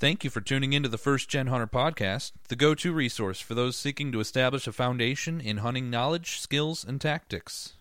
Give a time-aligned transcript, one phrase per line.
[0.00, 3.54] Thank you for tuning into the First Gen Hunter podcast, the go to resource for
[3.54, 7.74] those seeking to establish a foundation in hunting knowledge, skills, and tactics.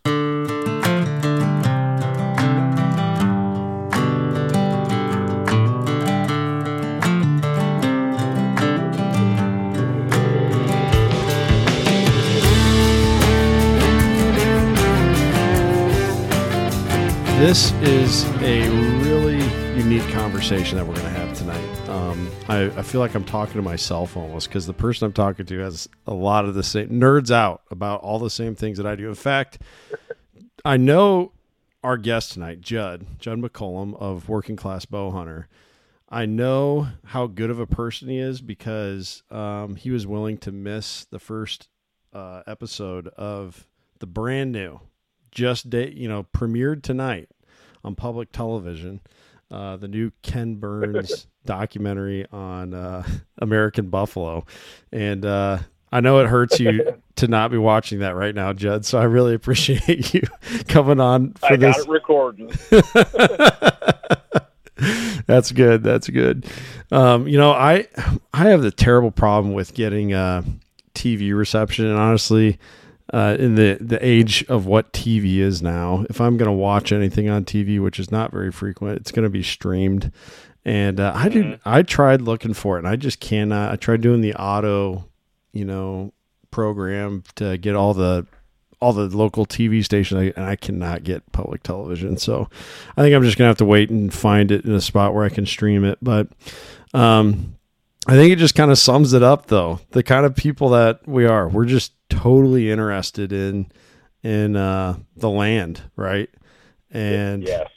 [17.40, 18.68] This is a
[19.06, 19.42] really
[19.78, 21.19] unique conversation that we're going to have
[22.50, 25.60] I, I feel like I'm talking to myself almost because the person I'm talking to
[25.60, 28.96] has a lot of the same nerds out about all the same things that I
[28.96, 29.08] do.
[29.08, 29.60] In fact,
[30.66, 31.32] I know
[31.84, 35.48] our guest tonight, Judd, Judd McCullum of Working Class Bow Hunter.
[36.10, 40.52] I know how good of a person he is because um, he was willing to
[40.52, 41.68] miss the first
[42.14, 43.68] uh, episode of
[44.00, 44.80] the brand new,
[45.32, 47.30] just day, you know, premiered tonight
[47.84, 49.02] on public television.
[49.52, 53.04] Uh, the new Ken Burns documentary on uh,
[53.40, 54.46] American Buffalo,
[54.92, 55.60] and uh,
[55.92, 58.86] I know it hurts you to not be watching that right now, Judd.
[58.86, 60.22] So I really appreciate you
[60.68, 61.78] coming on for I this.
[61.78, 62.52] got it recording.
[65.26, 65.84] That's good.
[65.84, 66.46] That's good.
[66.92, 67.88] Um, you know, I
[68.34, 70.44] I have the terrible problem with getting uh,
[70.96, 72.60] TV reception, and honestly,
[73.14, 76.92] uh, in the the age of what TV is now, if I'm going to watch
[76.92, 80.12] anything on TV, which is not very frequent, it's going to be streamed.
[80.66, 81.60] And uh, I did.
[81.66, 83.72] I tried looking for it, and I just cannot.
[83.72, 85.06] I tried doing the auto,
[85.54, 86.14] you know,
[86.52, 88.28] program to get all the
[88.82, 92.18] all the local TV stations, and I cannot get public television.
[92.18, 92.50] So
[92.96, 95.24] I think I'm just gonna have to wait and find it in a spot where
[95.24, 95.98] I can stream it.
[96.02, 96.28] But
[96.94, 97.56] um,
[98.10, 99.80] I think it just kind of sums it up, though.
[99.92, 103.72] The kind of people that we are, we're just totally interested in
[104.24, 106.30] in uh, the land, right?
[106.90, 107.70] And yes.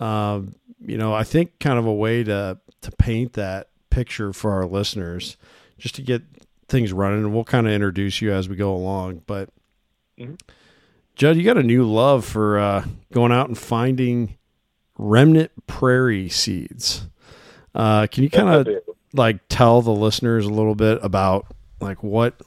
[0.00, 4.52] um, you know, I think kind of a way to to paint that picture for
[4.52, 5.36] our listeners,
[5.76, 6.22] just to get
[6.68, 9.22] things running, and we'll kind of introduce you as we go along.
[9.26, 9.50] But
[10.18, 10.40] Mhm.
[11.14, 14.36] Judd, you got a new love for uh, going out and finding
[14.96, 17.06] remnant prairie seeds.
[17.74, 18.68] Uh, can you kind of
[19.14, 21.46] like tell the listeners a little bit about
[21.80, 22.40] like what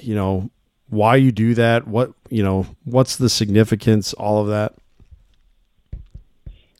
[0.00, 0.50] you know
[0.88, 1.86] why you do that?
[1.86, 4.74] What you know what's the significance all of that?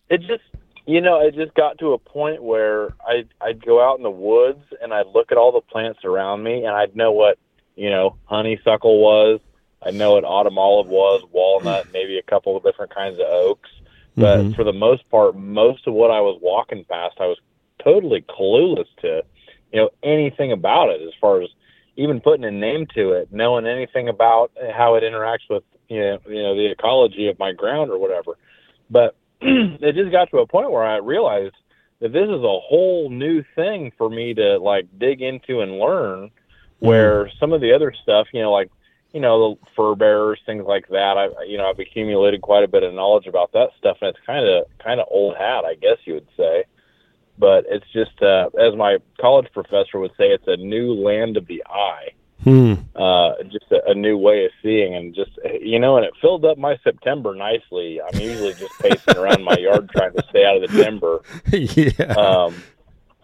[0.09, 0.43] It just
[0.87, 4.11] you know it just got to a point where i i'd go out in the
[4.11, 7.39] woods and i'd look at all the plants around me and i'd know what
[7.77, 9.41] you know honeysuckle was.
[9.83, 13.71] I know what autumn olive was walnut maybe a couple of different kinds of oaks.
[14.17, 14.57] But Mhm.
[14.57, 17.39] for the most part most of what i was walking past i was
[17.83, 19.23] totally clueless to
[19.73, 21.49] you know anything about it as far as
[21.97, 26.19] even putting a name to it knowing anything about how it interacts with you know
[26.27, 28.37] you know the ecology of my ground or whatever
[28.91, 31.55] but it just got to a point where I realized
[32.01, 36.31] that this is a whole new thing for me to like dig into and learn.
[36.81, 36.87] Hmm.
[36.87, 38.71] Where some of the other stuff, you know, like
[39.13, 41.17] you know the fur bearers, things like that.
[41.17, 44.27] I you know I've accumulated quite a bit of knowledge about that stuff, and it's
[44.27, 46.65] kind of kind of old hat, I guess you would say.
[47.41, 51.47] But it's just uh, as my college professor would say, it's a new land of
[51.47, 52.11] the eye.
[52.45, 52.73] Hmm.
[52.97, 56.47] uh, just a, a new way of seeing and just you know and it filled
[56.47, 58.01] up my september nicely.
[58.01, 61.21] I'm usually just pacing around my yard trying to stay out of the timber.
[61.53, 62.15] Yeah.
[62.15, 62.55] Um,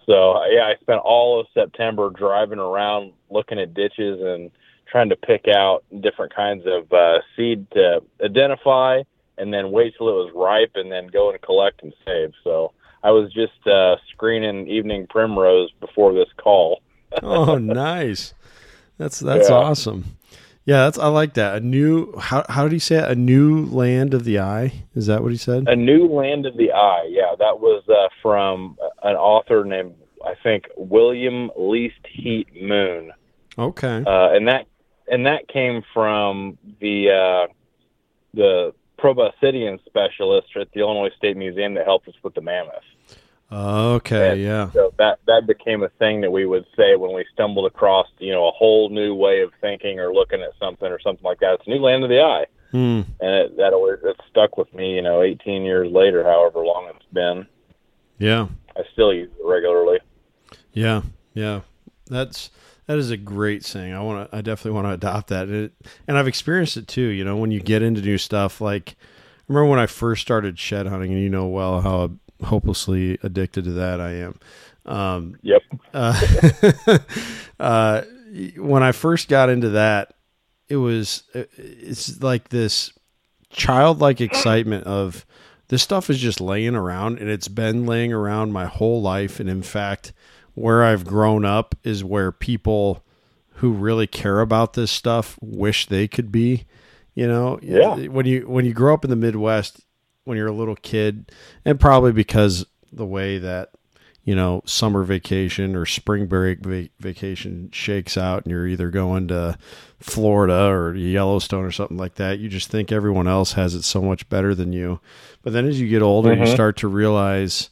[0.05, 4.51] so yeah i spent all of september driving around looking at ditches and
[4.87, 9.03] trying to pick out different kinds of uh, seed to identify
[9.39, 12.33] and then wait till it was ripe and then go and collect and save.
[12.43, 12.73] So
[13.09, 16.81] i was just uh, screening evening primrose before this call.
[17.23, 18.35] Oh nice.
[18.99, 19.55] That's that's Yeah.
[19.57, 20.01] awesome.
[20.65, 21.51] Yeah that's i like that.
[21.57, 21.93] A new
[22.29, 23.11] how, how did he say it?
[23.11, 24.69] A new land of the eye?
[24.95, 25.69] Is that what he said?
[25.69, 27.07] A New Land of the Eye.
[27.09, 29.95] Yeah, that was uh, from an author named
[30.31, 33.13] I think William Least Heat Moon,
[33.57, 34.03] okay.
[34.05, 34.67] Uh, and that
[35.13, 37.53] and that came from the uh,
[38.35, 42.83] the proboscidean specialist at the Illinois State Museum that helped us with the mammoth.
[43.51, 47.67] Okay yeah So that that became a thing that we would say when we stumbled
[47.67, 51.25] across you know a whole new way of thinking or looking at something or something
[51.25, 51.55] like that.
[51.55, 53.03] It's a new land of the eye, hmm.
[53.21, 54.95] and it, that always it stuck with me.
[54.97, 57.47] You know, 18 years later, however long it's been.
[58.19, 59.99] yeah I still use it regularly.
[60.73, 61.03] Yeah,
[61.33, 61.61] yeah.
[62.09, 62.51] That's
[62.87, 63.93] that is a great saying.
[63.93, 64.37] I want to.
[64.37, 65.49] I definitely want to adopt that.
[65.49, 65.73] And, it,
[66.07, 67.01] and I've experienced it too.
[67.01, 70.59] You know, when you get into new stuff, like I remember when I first started
[70.59, 74.39] shed hunting, and you know well how hopelessly addicted to that I am.
[74.85, 75.63] Um, Yep.
[75.95, 76.99] uh,
[77.61, 78.03] uh,
[78.57, 80.15] when I first got into that,
[80.69, 82.93] it was it's like this
[83.51, 85.25] childlike excitement of
[85.69, 89.49] this stuff is just laying around and it's been laying around my whole life and
[89.49, 90.13] in fact
[90.55, 93.05] where I've grown up is where people
[93.55, 96.67] who really care about this stuff wish they could be.
[97.15, 97.95] You know, Yeah.
[98.09, 99.81] When you when you grow up in the Midwest,
[100.27, 101.33] when you're a little kid,
[101.65, 103.71] and probably because the way that
[104.25, 109.29] you know summer vacation or spring break va- vacation shakes out, and you're either going
[109.29, 109.57] to
[110.01, 114.03] Florida or Yellowstone or something like that, you just think everyone else has it so
[114.03, 115.01] much better than you.
[115.43, 116.53] But then as you get older, you Mhm.
[116.53, 117.71] start to realize,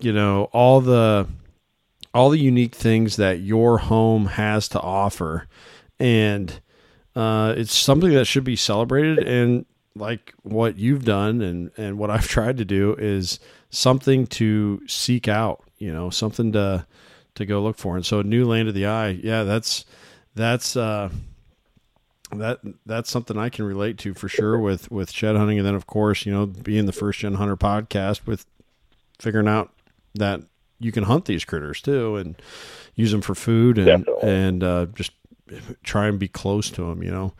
[0.00, 1.26] you know, all the
[2.14, 5.46] all the unique things that your home has to offer,
[6.00, 6.60] and
[7.14, 9.22] uh, it's something that should be celebrated.
[9.22, 9.66] And
[9.98, 13.40] like what you've done and and what I've tried to do is
[13.70, 15.64] something to seek out.
[15.78, 16.86] You know, something to
[17.36, 17.96] to go look for.
[17.96, 19.84] And so, new land of the eye, yeah, that's
[20.34, 21.10] that's uh,
[22.32, 25.74] that that's something I can relate to for sure with with shed hunting, and then
[25.74, 28.44] of course, you know, being the first gen hunter podcast with
[29.18, 29.72] figuring out
[30.14, 30.42] that
[30.80, 32.40] you can hunt these critters too and
[32.94, 34.30] use them for food and Definitely.
[34.30, 35.12] and uh, just
[35.82, 37.32] try and be close to them, you know,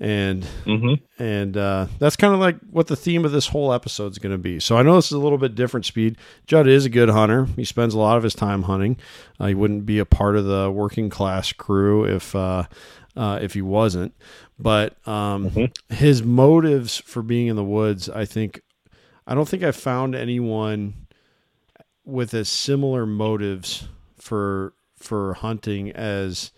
[0.00, 1.22] and Mm-hmm.
[1.22, 4.32] and uh, that's kind of like what the theme of this whole episode is going
[4.32, 4.58] to be.
[4.58, 6.16] So I know this is a little bit different speed.
[6.46, 7.44] Judd is a good hunter.
[7.56, 8.96] He spends a lot of his time hunting.
[9.38, 12.64] Uh, he wouldn't be a part of the working class crew if uh,
[13.16, 14.14] uh, if he wasn't.
[14.58, 18.60] But um, his motives for being in the woods, I think,
[19.26, 21.06] I don't think I've found anyone
[22.04, 23.88] with as similar motives
[24.18, 26.52] for for hunting as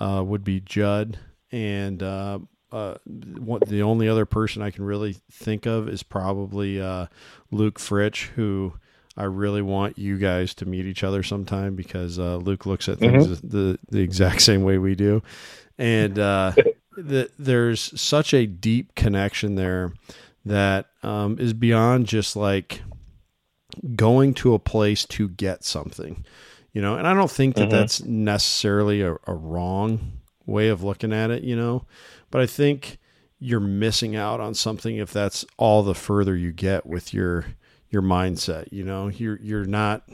[0.00, 1.18] uh, would be Judd
[1.50, 2.38] and uh,
[2.72, 2.94] uh,
[3.38, 7.06] what the only other person I can really think of is probably uh,
[7.50, 8.74] Luke Fritch, who
[9.16, 12.98] I really want you guys to meet each other sometime because uh, Luke looks at
[12.98, 15.22] things the the exact same way we do,
[15.78, 16.52] and uh,
[16.96, 19.92] the, there's such a deep connection there
[20.46, 22.82] that um, is beyond just like
[23.96, 26.24] going to a place to get something,
[26.72, 26.96] you know.
[26.96, 27.70] And I don't think that Mhm.
[27.70, 30.12] that's necessarily a, a wrong
[30.46, 31.84] way of looking at it, you know.
[32.32, 32.98] But I think
[33.38, 37.44] you're missing out on something if that's all the further you get with your
[37.90, 39.06] your mindset, you know.
[39.08, 40.08] You're you're not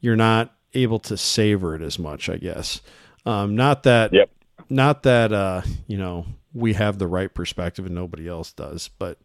[0.00, 2.80] you're not able to savor it as much, I guess.
[3.24, 4.30] Um, not that Yep.
[4.68, 9.18] not that uh, you know, we have the right perspective and nobody else does, but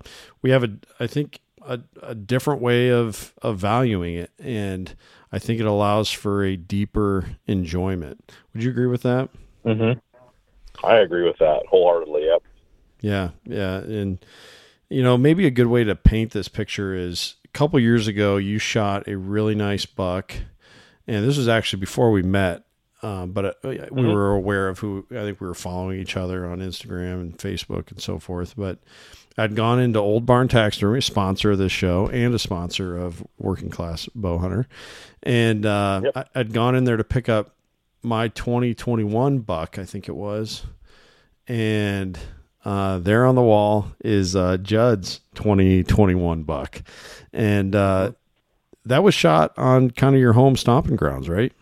[0.44, 4.96] we have a I think a, a different way of of valuing it and
[5.32, 8.32] I think it allows for a deeper enjoyment.
[8.54, 9.30] Would you agree with that?
[9.66, 10.00] Mm-hmm.
[10.84, 12.26] I agree with that wholeheartedly.
[12.26, 12.44] Yep.
[13.02, 14.24] Yeah, yeah, and
[14.90, 18.38] you know maybe a good way to paint this picture is a couple years ago
[18.38, 20.34] you shot a really nice buck,
[21.08, 22.64] and this was actually before we met,
[23.04, 24.14] um, but uh, we Mhm.
[24.14, 27.92] were aware of who I think we were following each other on Instagram and Facebook
[27.92, 28.56] and so forth.
[28.58, 28.80] But
[29.38, 33.70] I'd gone into Old Barn Taxidermy, sponsor of this show and a sponsor of Working
[33.70, 34.68] Class Bow Hunter,
[35.22, 36.30] and uh, Yep.
[36.34, 37.52] I'd gone in there to pick up
[38.08, 40.66] my 2021 buck, I think it was,
[41.48, 42.18] and
[42.66, 46.82] uh, there on the wall is uh, Judd's 2021 buck,
[47.34, 48.12] and uh,
[48.86, 51.54] that was shot on kind of your home stomping grounds, right?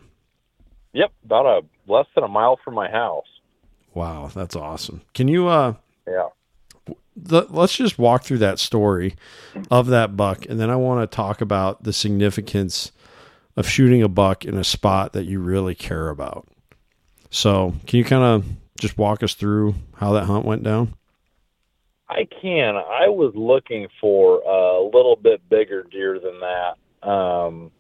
[0.93, 1.11] Yep.
[1.25, 3.27] About a less than a mile from my house.
[3.93, 5.01] Wow, that's awesome.
[5.13, 5.73] Can you uh,
[6.07, 6.29] Yeah.
[7.15, 9.15] the, let's just walk through that story
[9.69, 12.91] of that buck, and then I want to talk about the significance
[13.55, 16.47] of shooting a buck in a spot that you really care about.
[17.29, 18.45] So, can you kind of
[18.79, 20.93] just walk us through how that hunt went down?
[22.09, 22.75] I can.
[22.75, 27.07] I was looking for a little bit bigger deer than that.
[27.09, 27.71] Um,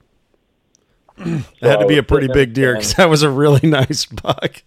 [1.61, 4.61] It had to be a pretty big deer because that was a really nice buck.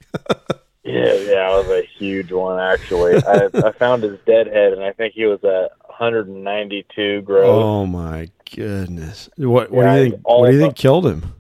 [0.83, 3.16] Yeah, yeah, it was a huge one actually.
[3.16, 7.45] I, I found his dead head, and I think he was at 192 gross.
[7.47, 9.28] oh my goodness!
[9.37, 10.28] What, what Yeah, do you think?
[10.28, 11.35] What do you think killed him?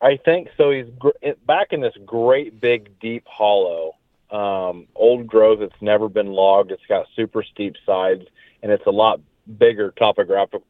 [0.00, 0.70] I think so.
[0.70, 1.10] He's gr-
[1.46, 3.94] back in this great big deep hollow,
[4.30, 5.60] um, old growth.
[5.60, 6.70] It's never been logged.
[6.70, 8.26] It's got super steep sides,
[8.62, 9.20] and it's a lot
[9.58, 10.62] bigger topographical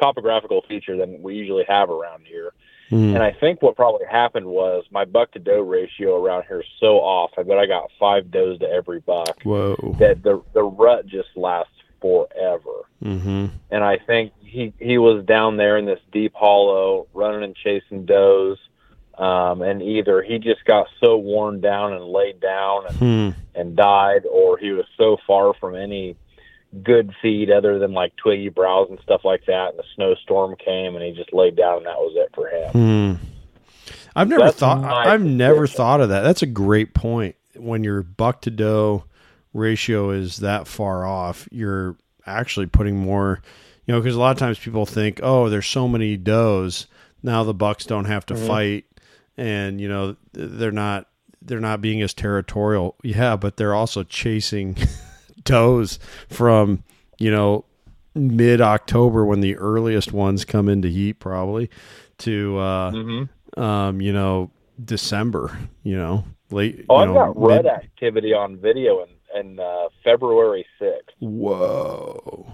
[0.00, 2.52] topographical feature than we usually have around here.
[2.90, 3.14] Hmm.
[3.14, 6.66] And I think what probably happened was my buck to doe ratio around here is
[6.80, 7.30] so off.
[7.38, 9.40] I bet I got five does to every buck.
[9.44, 9.96] Whoa!
[10.00, 11.72] That the the rut just lasts
[12.02, 12.82] forever.
[13.02, 13.46] Mm-hmm.
[13.70, 18.04] And I think he he was down there in this deep hollow, running and chasing
[18.04, 18.58] does.
[19.16, 23.28] Um, and either he just got so worn down and laid down and, Hmm.
[23.54, 26.16] and died, or he was so far from any
[26.82, 29.70] good feed other than like twiggy browse and stuff like that.
[29.70, 32.70] And the snowstorm came, and he just laid down, and that was it for him.
[32.72, 33.26] Hmm.
[34.16, 34.84] I've never That's thought.
[34.84, 36.22] I've never thought of that.
[36.22, 37.36] That's a great point.
[37.54, 39.04] When you're buck to doe
[39.52, 43.40] ratio is that far off, you're actually putting more.
[43.86, 46.86] You know, because a lot of times people think, "Oh, there's so many does
[47.24, 48.46] now, the bucks don't have to Mhm.
[48.46, 48.84] fight
[49.36, 51.06] and you know they're not
[51.40, 52.94] they're not being as territorial.
[53.02, 54.76] Yeah, but they're also chasing
[55.44, 56.84] does from
[57.18, 57.64] you know
[58.14, 61.70] mid October when the earliest ones come into heat probably
[62.18, 63.60] to uh, Mm-hmm.
[63.60, 64.50] um, you know
[64.84, 65.56] December.
[65.82, 66.84] You know late.
[66.88, 71.00] Oh, you I've know, got red mid- activity on video in, in uh, February 6th.
[71.20, 72.52] Whoa,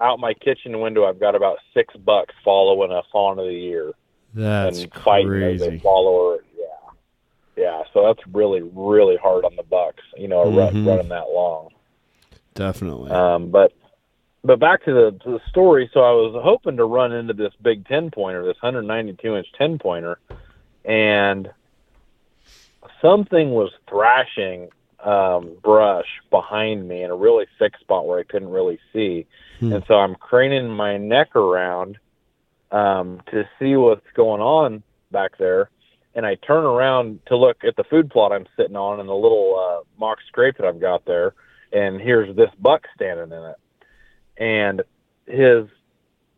[0.00, 3.92] Out my kitchen window, I've got about six bucks following a fawn of the year
[4.34, 5.78] that's and fighting as they crazy.
[5.82, 6.44] follow her.
[6.56, 7.82] Yeah, yeah.
[7.92, 10.02] So that's really, really hard on the bucks.
[10.16, 10.86] You know, Mhm.
[10.86, 11.70] running that long.
[12.54, 13.10] Definitely.
[13.10, 13.72] Um, but
[14.44, 15.90] but back to the to the story.
[15.94, 19.78] So I was hoping to run into this big ten pointer, this 192 inch ten
[19.78, 20.18] pointer,
[20.84, 21.50] and
[23.00, 24.68] something was thrashing
[25.04, 29.26] um, brush behind me in a really thick spot where I couldn't really see,
[29.60, 29.72] Hmm.
[29.72, 31.98] and so I'm craning my neck around
[32.70, 35.70] um, to see what's going on back there.
[36.14, 39.14] And I turn around to look at the food plot I'm sitting on and the
[39.14, 41.34] little uh, mock scrape that I've got there
[41.72, 43.56] and here's this buck standing in it
[44.38, 44.82] and
[45.26, 45.66] his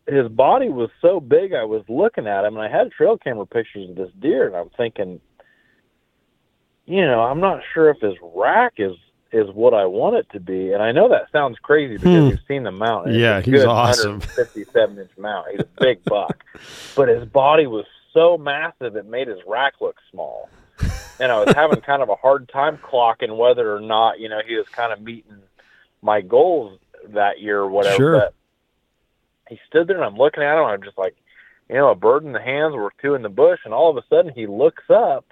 [0.06, 3.46] his body was so big i was looking at him and i had trail camera
[3.46, 5.20] pictures of this deer and i'm thinking
[6.90, 8.96] you know i'm not sure if his rack is
[9.32, 12.30] is what i want it to be and i know that sounds crazy because Hmm.
[12.30, 14.18] you've seen the mount it's Yeah, he's awesome.
[14.20, 16.42] 157 inch mount he's a big buck
[16.96, 20.48] but his body was so massive it made his rack look small
[21.20, 24.40] and I was having kind of a hard time clocking whether or not you know
[24.46, 25.36] he was kind of meeting
[26.02, 26.78] my goals
[27.10, 27.96] that year or whatever.
[27.96, 28.18] Sure.
[28.20, 28.34] But
[29.48, 30.64] he stood there and I'm looking at him.
[30.64, 31.14] And I'm just like,
[31.68, 33.96] you know, a bird in the hands, we're two in the bush, and all of
[33.98, 35.26] a sudden he looks up,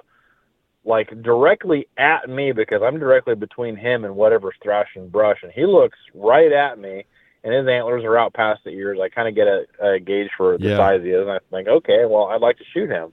[0.89, 5.67] like directly at me because I'm directly between him and whatever's thrashing brush, and he
[5.67, 7.05] looks right at me.
[7.45, 8.99] And his antlers are out past the ears.
[9.01, 10.77] I kind of get a, a gauge for the Yeah.
[10.77, 13.13] size he is, and I think, okay, well, I'd like to shoot him.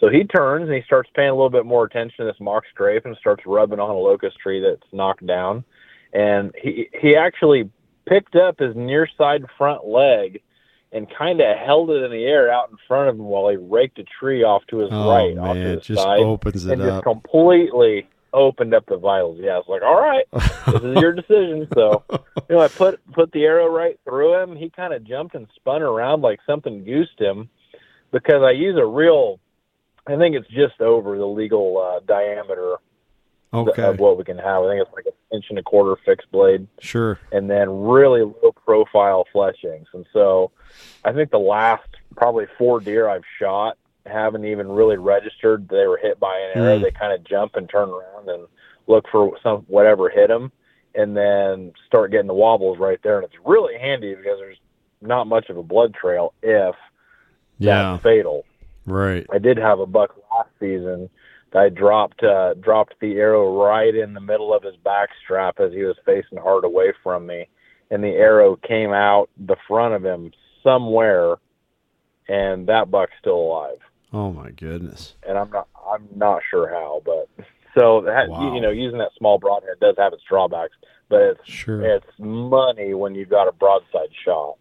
[0.00, 2.64] So he turns and he starts paying a little bit more attention to this mock
[2.72, 5.62] scrape and starts rubbing on a locust tree that's knocked down.
[6.12, 7.70] And he he actually
[8.06, 10.42] picked up his near side front leg
[10.92, 13.56] and kind of held it in the air out in front of him while he
[13.56, 16.20] raked a tree off to his oh right, off to man, it his just side,
[16.20, 17.04] opens it and just up.
[17.04, 19.38] completely opened up the vitals.
[19.40, 21.68] Yeah, it's like, all right, this is your decision.
[21.74, 24.56] So, you know, I put put the arrow right through him.
[24.56, 27.48] He kind of jumped and spun around like something goosed him
[28.12, 29.38] because I use a real.
[30.06, 32.76] I think it's just over the legal uh, diameter
[33.52, 34.62] okay, of what we can have.
[34.62, 37.18] I think it's like an inch and a quarter fixed blade, sure.
[37.32, 39.88] and then really low profile fleshings.
[39.92, 40.50] And so,
[41.04, 43.76] I think the last probably four deer I've shot
[44.06, 46.76] haven't even really registered they were hit by an arrow.
[46.78, 46.82] Hmm.
[46.82, 48.46] They kind of jump and turn around and
[48.86, 50.52] look for some whatever hit them,
[50.94, 53.16] and then start getting the wobbles right there.
[53.16, 54.58] And it's really handy because there's
[55.02, 56.74] not much of a blood trail if
[57.58, 58.44] Yeah, that's fatal.
[58.86, 59.26] right.
[59.32, 61.08] I did have a buck last season
[61.54, 65.72] I dropped uh, dropped the arrow right in the middle of his back strap as
[65.72, 67.48] he was facing hard away from me,
[67.90, 71.36] and the arrow came out the front of him somewhere,
[72.28, 73.78] and that buck's still alive.
[74.12, 75.14] Oh my goodness.
[75.26, 77.28] And I'm not I'm not sure how, but
[77.76, 78.54] so that Wow.
[78.54, 80.76] you know using that small broadhead does have its drawbacks,
[81.08, 81.82] but it's Sure.
[81.82, 84.56] it's money when you've got a broadside shot.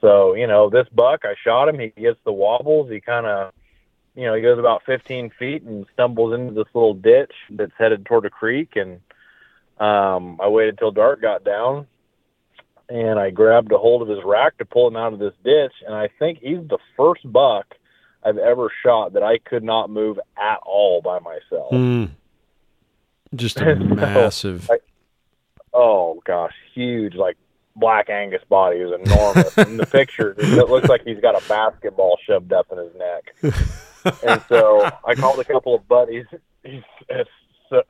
[0.00, 1.78] So, you know, this buck, I shot him.
[1.78, 2.90] He gets the wobbles.
[2.90, 3.54] He kind of,
[4.14, 8.04] you know, he goes about 15 feet and stumbles into this little ditch that's headed
[8.06, 8.76] toward a creek.
[8.76, 9.00] And
[9.78, 11.86] um, I waited till dark got down
[12.88, 15.72] and I grabbed a hold of his rack to pull him out of this ditch.
[15.84, 17.74] And I think he's the first buck
[18.22, 21.70] I've ever shot that I could not move at all by myself.
[21.70, 22.04] Hmm.
[23.34, 24.70] Just a So, massive.
[24.70, 24.78] I-
[25.72, 27.36] oh gosh, huge like
[27.74, 28.84] black Angus body.
[28.84, 29.58] Was enormous.
[29.68, 33.34] In the picture, it looks like he's got a basketball shoved up in his neck.
[34.26, 36.26] And so I called a couple of buddies.
[37.08, 37.30] It's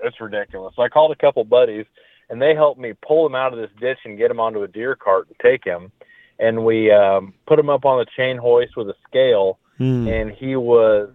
[0.00, 0.75] it's ridiculous.
[0.76, 1.85] So I called a couple of buddies,
[2.30, 4.68] and they helped me pull him out of this ditch and get him onto a
[4.68, 5.92] deer cart and take him.
[6.38, 10.09] And we um, put him up on the chain hoist with a scale, Hmm.
[10.09, 11.11] and he was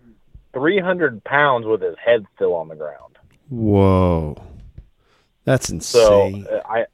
[0.54, 3.18] 300 pounds with his head still on the ground.
[3.50, 4.36] Whoa,
[5.46, 6.46] that's insane.
[6.52, 6.86] uh, I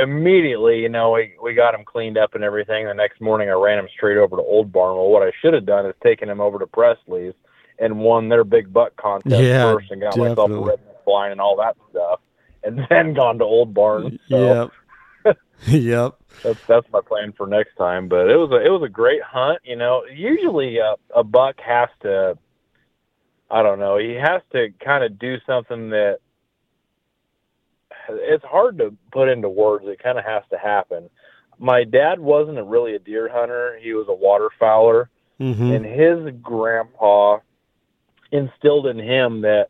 [0.00, 2.86] immediately, you know, we, we got him cleaned up and everything.
[2.86, 4.96] The next morning, I ran him straight over to Old Barn.
[4.96, 7.34] Well, what I should have done is taken him over to Presley's
[7.78, 10.72] and won their big buck contest Yeah, first and got myself a definitely.
[11.04, 12.20] blind and all that stuff,
[12.62, 14.18] and then gone to Old Barn.
[14.28, 14.70] So
[15.24, 15.36] yep.
[15.66, 16.14] yep.
[16.42, 18.08] that's that's my plan for next time.
[18.08, 19.60] But it was a it was a great hunt.
[19.64, 22.36] You know, usually a, a buck has to,
[23.50, 26.18] I don't know, he has to kind of do something that
[28.08, 29.84] it's hard to put into words.
[29.86, 31.10] It kind of has to happen.
[31.58, 33.78] My dad wasn't a really a deer hunter.
[33.82, 37.38] He was a waterfowler, hmm and his grandpa
[38.32, 39.68] instilled in him that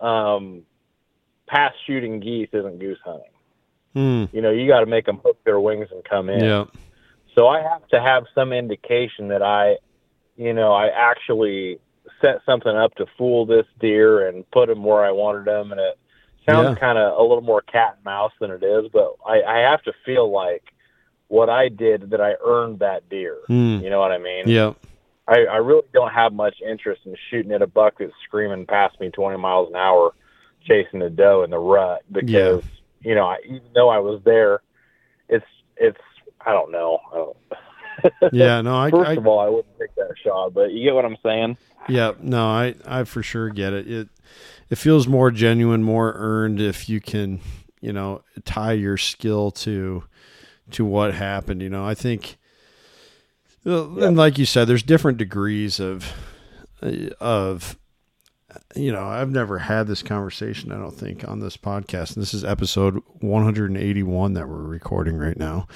[0.00, 0.62] um,
[1.46, 3.24] past shooting geese isn't goose hunting.
[3.94, 4.24] Hmm.
[4.34, 6.42] You know, you got to make them hook their wings and come in.
[6.42, 6.64] Yeah.
[7.34, 9.76] So I have to have some indication that I,
[10.36, 11.78] you know, I actually
[12.20, 15.80] set something up to fool this deer and put him where I wanted him, and
[15.80, 15.98] it
[16.46, 16.74] sounds Yeah.
[16.80, 18.88] kind of a little more cat and mouse than it is.
[18.92, 20.64] But I, I have to feel like
[21.28, 23.38] what I did that I earned that deer.
[23.46, 23.78] Hmm.
[23.82, 24.44] You know what I mean?
[24.48, 24.74] Yeah.
[25.28, 28.98] I, I really don't have much interest in shooting at a buck that's screaming past
[29.00, 30.12] me 20 miles an hour,
[30.66, 32.64] chasing a doe in the rut because
[33.00, 34.62] you know I, even though I was there,
[35.28, 35.46] it's
[35.76, 36.00] it's
[36.44, 36.98] I don't know.
[37.12, 37.36] I don't,
[38.32, 38.60] Yeah.
[38.60, 41.04] No, I, First I of all, I wouldn't take that shot, but you get what
[41.04, 41.56] I'm saying.
[41.88, 43.90] Yeah, no, I I for sure get it.
[43.90, 44.08] It
[44.70, 47.40] it feels more genuine, more earned if you can,
[47.80, 50.04] you know, tie your skill to
[50.72, 51.60] to what happened.
[51.60, 52.38] You know, I think,
[53.64, 56.12] and like you said, there's different degrees of
[57.20, 57.76] of
[58.76, 62.14] you know, I've never had this conversation, I don't think, on this podcast.
[62.14, 65.66] And this is episode 181 that we're recording right now.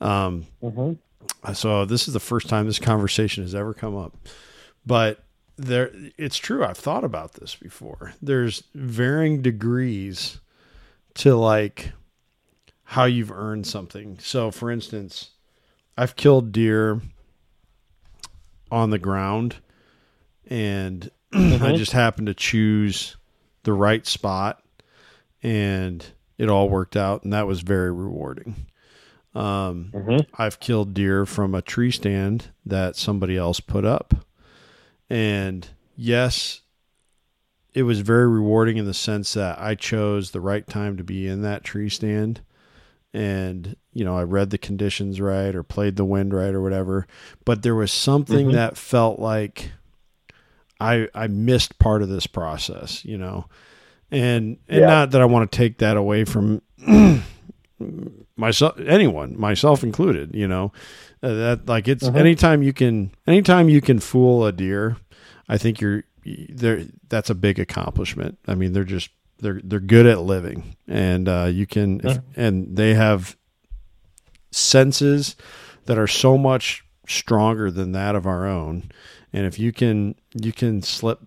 [0.00, 0.92] Um, Mm-hmm.
[1.52, 4.16] So this is the first time this conversation has ever come up.
[4.86, 5.24] But
[5.56, 6.64] there it's true.
[6.64, 8.14] I've thought about this before.
[8.22, 10.40] There's varying degrees
[11.14, 11.92] to like
[12.84, 14.18] how you've earned something.
[14.20, 15.30] So for instance,
[15.96, 17.00] I've killed deer
[18.70, 19.56] on the ground
[20.46, 21.76] and I mm-hmm.
[21.76, 23.16] just happened to choose
[23.64, 24.62] the right spot
[25.42, 26.06] and
[26.38, 28.54] it all worked out and that was very rewarding.
[29.38, 30.26] Um, Mhm.
[30.34, 34.14] I've killed deer from a tree stand that somebody else put up.
[35.08, 36.62] And yes,
[37.72, 41.28] it was very rewarding in the sense that I chose the right time to be
[41.28, 42.40] in that tree stand.
[43.14, 47.06] And, you know, I read the conditions right or played the wind right or whatever.
[47.44, 48.52] But there was something Mhm.
[48.52, 49.70] that felt like
[50.80, 53.46] I I missed part of this process, you know.
[54.10, 54.86] And and Yeah.
[54.86, 56.60] not that I want to take that away from
[58.38, 60.72] myself anyone myself included you know
[61.20, 62.16] Uh, that like it's Mhm.
[62.16, 64.96] anytime you can anytime you can fool a deer
[65.48, 66.04] i think you're
[66.48, 68.38] there that's a big accomplishment.
[68.46, 69.08] I mean they're just
[69.40, 70.76] they're they're good at living.
[70.86, 73.34] And uh you can if, and they have
[74.50, 75.36] senses
[75.86, 78.90] that are so much stronger than that of our own.
[79.32, 81.20] And if you can you can slip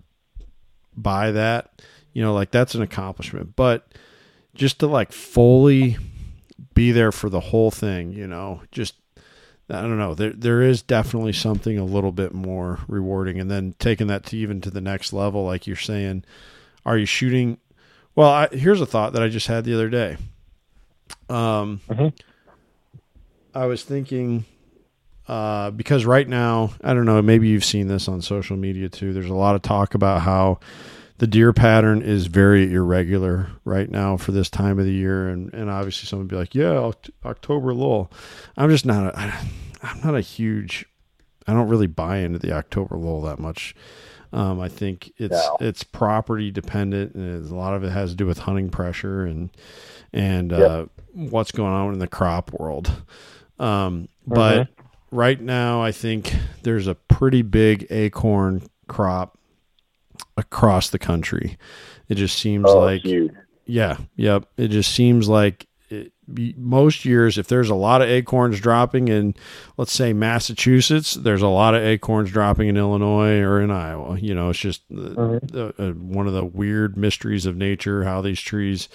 [0.96, 1.82] by that
[2.14, 3.56] you know like that's an accomplishment.
[3.56, 3.88] But
[4.54, 5.98] just to like fully
[6.82, 8.96] be there for the whole thing, you know, just
[9.70, 10.16] I don't know.
[10.16, 14.38] There there is definitely something a little bit more rewarding and then taking that to
[14.38, 16.24] even to the next level like you're saying,
[16.84, 17.58] are you shooting
[18.16, 20.18] Well, I, here's a thought that I just had the other day.
[21.30, 22.14] Um Mhm.
[23.54, 24.46] I was thinking
[25.28, 29.14] uh, because right now, I don't know, maybe you've seen this on social media too.
[29.14, 30.60] There's a lot of talk about how
[31.22, 35.54] the deer pattern is very irregular right now for this time of the year, and
[35.54, 36.92] and obviously someone would be like, yeah,
[37.24, 38.12] October lull.
[38.58, 39.14] I'm just not.
[39.16, 39.34] A,
[39.84, 40.84] I'm not a huge.
[41.48, 43.76] I don't really buy into the October lull that much.
[44.34, 45.58] Um, I think it's No.
[45.60, 49.52] it's property dependent, and a lot of it has to do with hunting pressure and
[50.12, 50.60] and Yep.
[50.72, 52.92] uh, what's going on in the crop world.
[53.60, 54.70] Um, but
[55.12, 59.38] right now, I think there's a pretty big acorn crop
[60.38, 61.58] across the country.
[62.10, 63.32] It just seems Oh, like huge.
[63.66, 64.46] yeah, yep.
[64.58, 66.12] It just seems like it,
[66.58, 69.36] most years, if there's a lot of acorns dropping in,
[69.78, 74.18] let's say Massachusetts, there's a lot of acorns dropping in Illinois or in Iowa.
[74.18, 75.52] You know, it's just Mhm.
[75.52, 78.88] the, uh, one of the weird mysteries of nature how these trees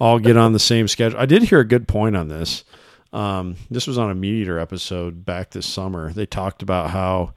[0.00, 1.18] all get on the same schedule.
[1.20, 2.64] I did hear a good point on this.
[3.12, 6.12] Um, this was on a MeatEater episode back this summer.
[6.12, 7.34] They talked about how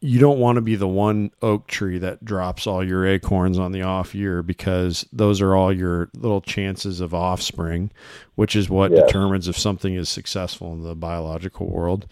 [0.00, 3.72] you don't want to be the one oak tree that drops all your acorns on
[3.72, 7.90] the off year because those are all your little chances of offspring,
[8.34, 9.06] which is what Yes.
[9.06, 12.06] determines if something is successful in the biological world.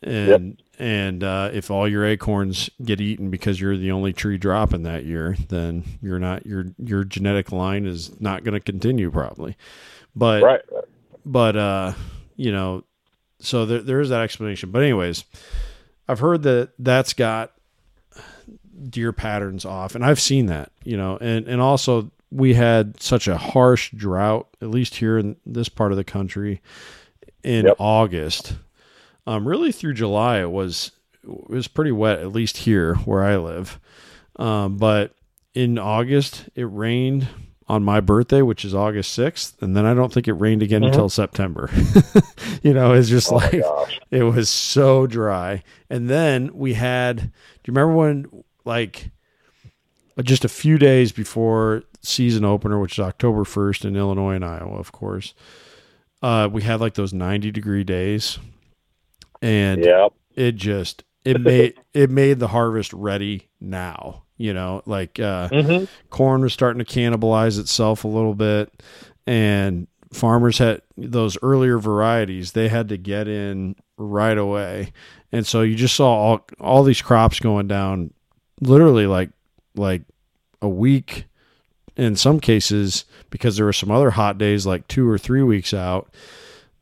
[0.00, 4.84] And and uh, if all your acorns get eaten because you're the only tree dropping
[4.84, 9.56] that year, then you're not your your genetic line is not going to continue probably.
[10.14, 10.60] But right.
[11.26, 11.92] but uh
[12.36, 12.84] you know
[13.40, 15.24] so there, there is that explanation but anyways
[16.08, 17.52] i've heard that that's got
[18.88, 23.26] deer patterns off and i've seen that you know and and also we had such
[23.26, 26.60] a harsh drought at least here in this part of the country
[27.42, 27.76] in Yep.
[27.78, 28.56] august
[29.26, 30.92] um really through july it was
[31.24, 33.80] it was pretty wet at least here where i live
[34.36, 35.12] um but
[35.54, 37.26] in august it rained
[37.68, 40.80] on my birthday, which is August 6th, and then I don't think it rained again
[40.82, 40.86] Mhm.
[40.88, 41.68] until September.
[42.62, 43.62] you know, it's just Oh like
[44.10, 45.62] it was so dry.
[45.90, 47.24] And then we had do
[47.66, 48.26] you remember when
[48.64, 49.10] like
[50.22, 54.78] just a few days before season opener, which is October 1st in Illinois and Iowa,
[54.78, 55.34] of course,
[56.22, 58.38] uh, we had like those 90 degree days.
[59.42, 60.12] And Yep.
[60.34, 65.84] it just it made it made the harvest ready now you know like uh hmm
[66.10, 68.72] corn was starting to cannibalize itself a little bit.
[69.26, 74.92] And farmers had those earlier varieties they had to get in right away.
[75.32, 78.14] And so you just saw all all these crops going down
[78.60, 79.30] literally like
[79.74, 80.02] like
[80.62, 81.26] a week
[81.96, 85.74] in some cases because there were some other hot days like 2 or 3 weeks
[85.74, 86.12] out.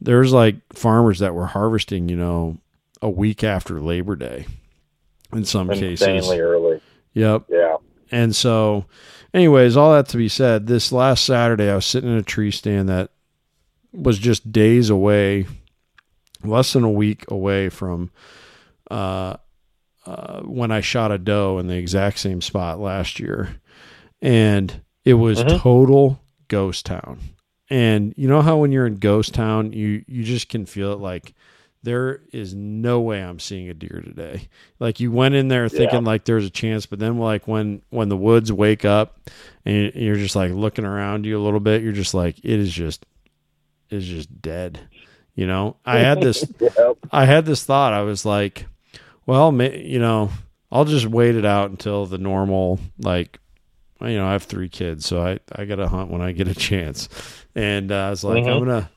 [0.01, 2.59] There's like farmers that were harvesting you know
[3.03, 4.47] a week after labor day
[5.33, 6.07] in some cases.
[6.41, 6.66] early.
[7.17, 7.77] Yep Yeah.
[8.13, 8.85] and so,
[9.35, 12.51] anyways, all that to be said, this last Saturday, I was sitting in a tree
[12.53, 13.11] stand that
[13.93, 15.47] was just days away,
[16.45, 18.11] less than a week away from
[18.91, 19.37] uh,
[20.05, 23.57] uh, when I shot a doe in the exact same spot last year.
[24.23, 25.59] And it was Mhm.
[25.59, 27.19] total ghost town.
[27.69, 31.01] And you know how when you're in ghost town, you, you just can feel it
[31.01, 31.35] like
[31.87, 34.49] there is no way I'm seeing a deer today.
[34.81, 38.09] Like you went in there thinking like there's a chance, but then like when when
[38.11, 39.19] the woods wake up
[39.65, 42.73] and you're just like looking around you a little bit, you're just like it is
[42.73, 43.07] just
[43.89, 44.81] it is just dead.
[45.35, 46.99] You know, I had this Yep.
[47.13, 47.93] I had this thought.
[47.93, 48.67] I was like,
[49.25, 50.31] well, you know,
[50.73, 53.39] I'll just wait it out until the normal like
[54.01, 56.49] you know, I have three kids, so I I got to hunt when I get
[56.49, 57.09] a chance.
[57.55, 58.51] And uh, I was like, Mhm.
[58.53, 58.89] I'm going to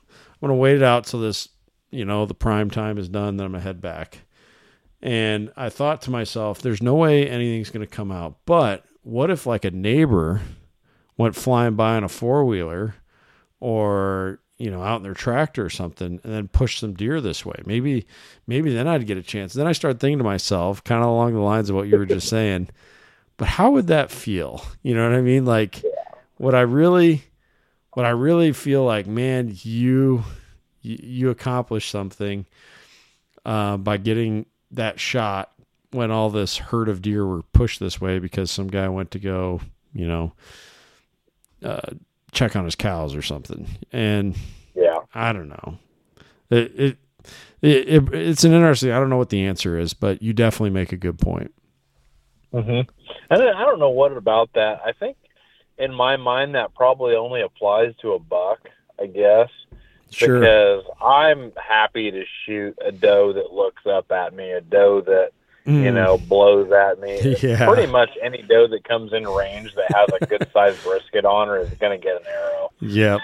[0.42, 1.48] I'm going to wait it out till this,
[1.90, 4.18] you know, the prime time is done, then I'm going to head back.
[5.02, 8.36] And I thought to myself, there's no way anything's going to come out.
[8.44, 10.42] But what if like a neighbor
[11.16, 12.94] went flying by on a four wheeler
[13.60, 17.46] or, you know, out in their tractor or something and then pushed some deer this
[17.46, 17.56] way?
[17.64, 18.06] Maybe,
[18.46, 19.54] maybe then I'd get a chance.
[19.54, 22.06] Then I started thinking to myself, kind of along the lines of what you were
[22.06, 22.68] just saying,
[23.38, 24.62] but how would that feel?
[24.82, 25.46] You know what I mean?
[25.46, 25.82] Like,
[26.38, 27.24] would I really,
[27.96, 30.24] would I really feel like, man, you,
[30.82, 32.46] you, you accomplished something
[33.44, 35.52] uh, by getting that shot
[35.92, 39.18] when all this herd of deer were pushed this way because some guy went to
[39.18, 39.60] go,
[39.92, 40.32] you know,
[41.64, 41.80] uh,
[42.32, 43.66] check on his cows or something.
[43.92, 44.36] And
[44.74, 44.98] Yeah.
[45.14, 45.78] I don't know.
[46.50, 46.96] It, it,
[47.62, 48.92] it, it it's an interesting.
[48.92, 51.52] I don't know what the answer is, but you definitely make a good point.
[52.52, 52.86] hmm And
[53.30, 54.80] I don't know what about that.
[54.84, 55.16] I think
[55.78, 58.68] in my mind that probably only applies to a buck.
[59.00, 59.48] I guess
[60.10, 60.40] Sure.
[60.40, 65.30] because I'm happy to shoot a doe that looks up at me, a doe that
[65.66, 65.94] you Mm.
[65.94, 67.36] know blows at me.
[67.42, 67.66] Yeah.
[67.68, 71.48] Pretty much any doe that comes in range that has a good sized brisket on
[71.48, 72.70] her is going to get an arrow.
[72.80, 73.20] Yep.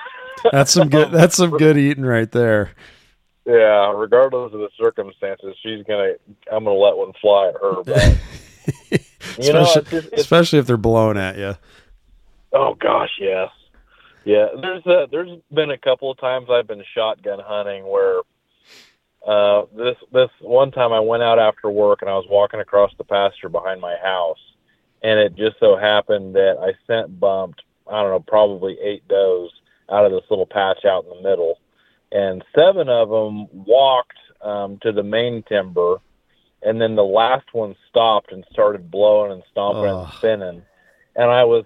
[0.53, 1.11] That's some good.
[1.11, 2.71] That's some good eating right there.
[3.47, 6.13] Yeah, regardless of the circumstances, she's gonna.
[6.53, 7.83] I'm gonna let one fly at her.
[7.85, 8.19] But
[9.45, 11.55] you know, especially, it's just, it's, especially if they're blowing at you.
[12.53, 13.49] oh gosh, yes,
[14.27, 14.49] yeah.
[14.61, 18.21] There's a, there's been a couple of times I've been shotgun hunting where
[19.27, 22.93] uh, this this one time I went out after work and I was walking across
[22.99, 24.39] the pasture behind my house,
[25.03, 27.63] and it just so happened that I scent bumped.
[27.89, 29.51] I don't know, probably eight does
[29.91, 31.61] out of this little patch out in the middle,
[32.11, 35.99] and seven of them walked um, to the main timber,
[36.63, 40.05] and then the last one stopped and started blowing and stomping Ugh.
[40.05, 40.63] and spinning,
[41.15, 41.65] and I was.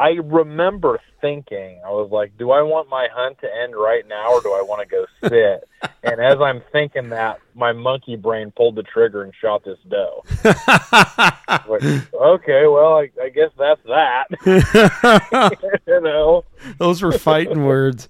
[0.00, 4.32] I remember thinking, I was like, do I want my hunt to end right now
[4.32, 5.68] or do I want to go sit?
[6.02, 10.24] and as I'm thinking that, my monkey brain pulled the trigger and shot this doe.
[11.68, 11.82] Like,
[12.14, 14.26] okay, well, I, I guess that's that.
[15.86, 16.44] you know?
[16.78, 18.08] Those were fighting words.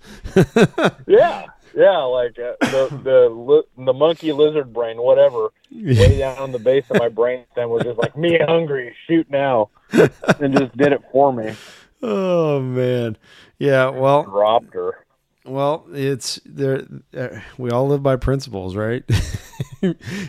[1.06, 1.98] Yeah, yeah.
[1.98, 6.84] Like uh, the the li- the monkey lizard brain, whatever, way down on the base
[6.90, 11.02] of my brain brainstem was just like me hungry, shoot now, and just did it
[11.12, 11.54] for me.
[12.02, 13.16] oh man.
[13.58, 13.88] Yeah.
[13.90, 14.22] Well.
[14.24, 15.04] Dropped her.
[15.46, 16.86] Well, it's there.
[17.16, 19.04] Uh, we all live by principles, right?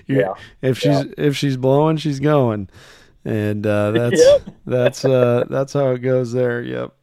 [0.07, 0.33] Yeah.
[0.61, 1.03] If she's Yeah.
[1.17, 2.69] if she's blowing, she's going,
[3.25, 4.41] and uh, that's Yep.
[4.65, 6.61] that's uh, that's how it goes there.
[6.61, 6.93] Yep.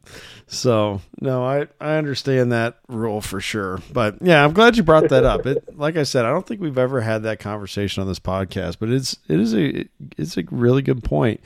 [0.51, 3.79] So no, I I understand that rule for sure.
[3.93, 5.45] But yeah, I'm glad you brought that up.
[5.45, 8.77] It like I said, I don't think we've ever had that conversation on this podcast,
[8.79, 11.39] but it's it is a it's a really good point.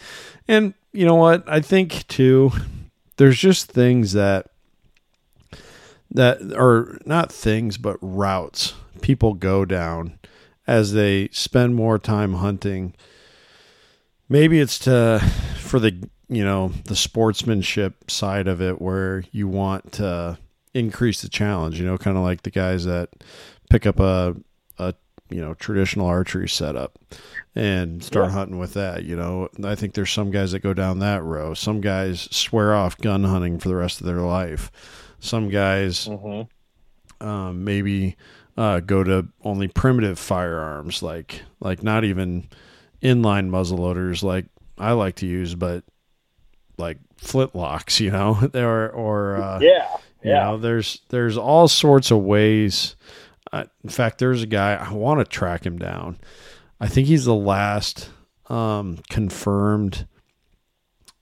[0.48, 1.44] And you know what?
[1.48, 2.52] I think too.
[3.18, 4.48] There's just things that
[6.10, 10.18] that are not things but routes people go down
[10.68, 12.94] as they spend more time hunting
[14.30, 15.20] maybe it's to
[15.58, 20.38] for the you know the sportsmanship side of it where you want to
[20.74, 23.10] increase the challenge you know kind of like the guys that
[23.70, 24.36] pick up a
[24.80, 24.94] a
[25.30, 26.98] you know traditional archery setup
[27.56, 28.32] and start Yeah.
[28.34, 29.04] hunting with that.
[29.04, 31.54] You know, I think there's some guys that go down that row.
[31.54, 34.72] Some guys swear off gun hunting for the rest of their life.
[35.20, 37.28] Some guys Mm-hmm.
[37.28, 38.16] um, maybe
[38.58, 42.48] uh, go to only primitive firearms, like like not even
[43.04, 44.46] inline muzzleloaders, like
[44.80, 45.84] I like to use, but
[46.78, 49.88] like flintlocks, you know, or or uh, Yeah.
[50.24, 50.44] you Yeah.
[50.44, 52.96] know, there's there's all sorts of ways.
[53.52, 56.18] Uh, in fact, there's a guy I want to track him down.
[56.80, 58.10] I think he's the last
[58.50, 60.08] um, confirmed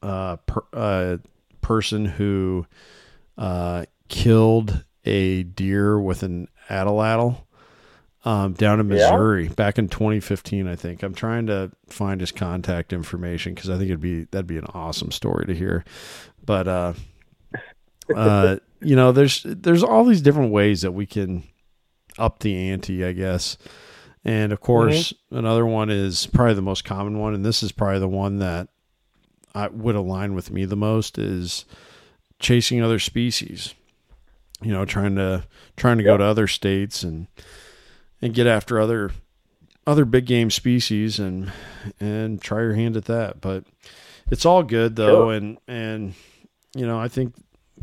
[0.01, 1.17] uh, per, uh,
[1.61, 2.65] person who
[3.37, 7.37] uh, killed a deer with an atlatl
[8.23, 8.95] um, down in Yeah?
[9.11, 10.67] Missouri back in 2015.
[10.67, 14.47] I think I'm trying to find his contact information because I think it'd be that'd
[14.47, 15.83] be an awesome story to hear.
[16.45, 16.93] But uh,
[18.15, 21.43] uh, you know, there's there's all these different ways that we can
[22.17, 23.57] up the ante, I guess.
[24.23, 27.99] And of course, another one is probably the most common one, and this is probably
[27.99, 28.67] the one that
[29.55, 31.65] I would align with me the most is
[32.39, 33.73] chasing other species.
[34.61, 37.25] You know, trying to trying to go to other states and
[38.21, 39.11] and get after other
[39.87, 41.51] other big game species and
[41.99, 43.41] and try your hand at that.
[43.41, 43.63] But
[44.29, 45.33] it's all good though, Sure.
[45.33, 46.13] and and
[46.75, 47.33] you know, I think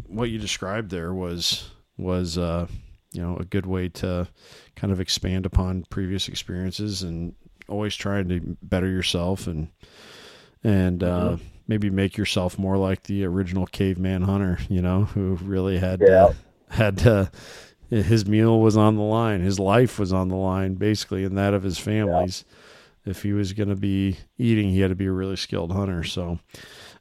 [0.06, 2.66] what you described there was was uh,
[3.12, 4.28] you know a good way to
[4.76, 7.34] kind of expand upon previous experiences and
[7.68, 9.68] always trying to better yourself and
[10.64, 11.40] and uh, Mhm.
[11.66, 16.28] maybe make yourself more like the original caveman hunter, you know, who really had Yeah.
[16.28, 16.34] to,
[16.74, 17.30] had to
[17.90, 21.54] his meal was on the line, his life was on the line basically, and that
[21.54, 22.44] of his family's.
[23.06, 26.04] If he was going to be eating, he had to be a really skilled hunter.
[26.04, 26.40] So,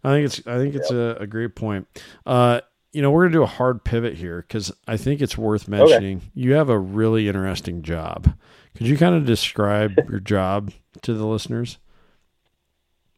[0.03, 1.87] I think it's I think it's a, a great point.
[2.25, 2.61] Uh,
[2.93, 6.21] you know, we're gonna do a hard pivot here because I think it's worth mentioning.
[6.33, 8.33] You have a really interesting job.
[8.75, 10.71] Could you kind of describe your job
[11.01, 11.77] to the listeners?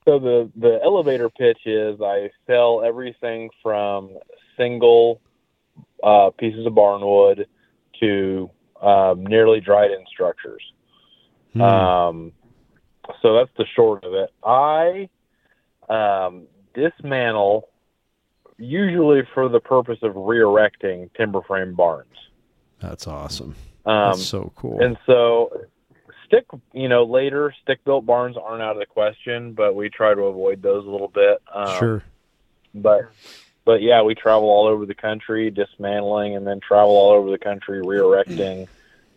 [0.05, 4.17] So the the elevator pitch is I sell everything from
[4.57, 5.21] single
[6.03, 7.45] uh, pieces of barnwood
[7.99, 8.49] to
[8.81, 10.63] um, nearly dried in structures.
[11.53, 11.61] Hmm.
[11.61, 12.31] Um,
[13.21, 14.29] so that's the short of it.
[14.43, 15.09] I
[15.89, 17.69] um, dismantle
[18.57, 22.07] usually for the purpose of re-erecting timber frame barns.
[22.79, 23.55] That's awesome.
[23.85, 24.79] Um, That's so cool.
[24.81, 25.49] and so
[26.25, 30.13] stick, you know, later stick built barns aren't out of the question, but we try
[30.13, 31.41] to avoid those a little bit.
[31.53, 32.03] Um, sure.
[32.75, 33.09] But
[33.65, 37.37] but yeah, we travel all over the country dismantling and then travel all over the
[37.37, 38.67] country re-erecting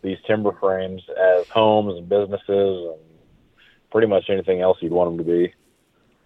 [0.03, 3.01] these timber frames as homes and businesses and
[3.91, 5.55] pretty much anything else you'd want them to be.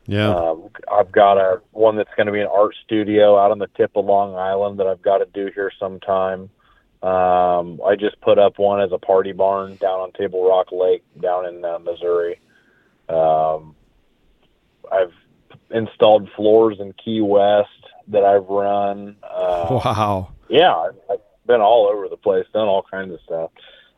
[0.06, 0.34] Yeah.
[0.34, 3.66] Um, I've got a one that's going to be an art studio out on the
[3.76, 6.48] tip of Long Island that I've got to do here sometime.
[7.02, 11.04] Um, I just put up one as a party barn down on Table Rock Lake
[11.20, 12.40] down in uh, Missouri.
[13.08, 13.74] Um,
[14.90, 15.12] I've
[15.70, 17.70] installed floors in Key West
[18.08, 19.16] that I've run.
[19.22, 20.32] Uh, wow.
[20.48, 23.50] yeah, I've, I've been all over the place, done all kinds of stuff.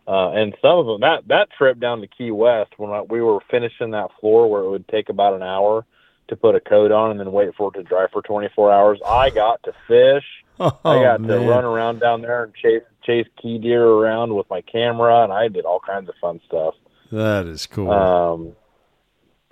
[0.07, 3.21] Uh, and some of them, that, that trip down to Key West, when I, we
[3.21, 5.85] were finishing that floor where it would take about an hour
[6.29, 8.99] to put a coat on and then wait for it to dry for 24 hours,
[9.07, 10.25] I got to fish.
[10.61, 11.39] Oh, I got man.
[11.41, 15.33] to run around down there and chase, chase key deer around with my camera, and
[15.33, 16.75] I did all kinds of fun stuff.
[17.13, 17.93] That is cool.
[17.93, 18.57] Um,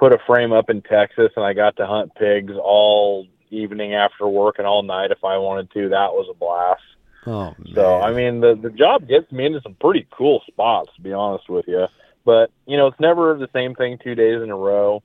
[0.01, 4.27] put a frame up in Texas, and I got to hunt pigs all evening after
[4.27, 5.89] work and all night if I wanted to.
[5.91, 6.83] That was a blast.
[7.27, 7.75] oh man.
[7.75, 11.13] So I mean, the the job gets me into some pretty cool spots, to be
[11.13, 11.87] honest with you.
[12.25, 15.03] But you know, it's never the same thing two days in a row.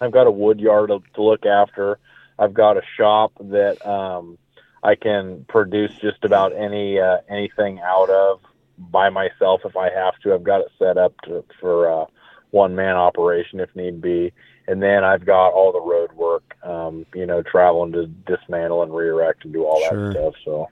[0.00, 1.98] I've got a wood yard to, to look after.
[2.38, 4.38] I've got a shop that um,
[4.82, 8.40] I can produce just about any uh, anything out of
[8.78, 10.32] by myself if I have to.
[10.32, 12.06] I've got it set up to, for uh,
[12.50, 14.32] one man operation if need be,
[14.66, 16.42] and then I've got all the road work.
[16.62, 20.12] Um, you know, traveling to dismantle and re-erect and do all Sure.
[20.12, 20.34] that stuff.
[20.44, 20.68] So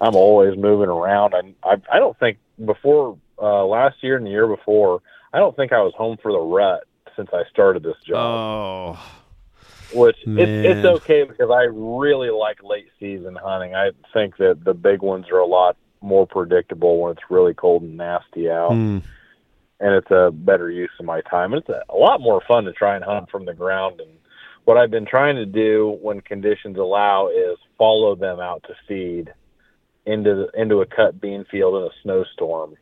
[0.00, 1.34] I'm always moving around.
[1.34, 5.00] I I, I don't think before uh, last year and the year before,
[5.32, 6.84] I don't think I was home for the rut
[7.16, 8.96] since I started this job.
[8.96, 9.12] oh,
[9.94, 13.74] which it's it's okay because I really like late season hunting.
[13.74, 17.82] I think that the big ones are a lot more predictable when it's really cold
[17.82, 18.98] and nasty out, Hmm.
[19.82, 21.52] And it's a better use of my time.
[21.52, 24.00] And it's a, a lot more fun to try and hunt from the ground.
[24.00, 24.10] And
[24.64, 29.32] what I've been trying to do when conditions allow is follow them out to feed
[30.06, 32.76] into the, into a cut bean field in a snowstorm.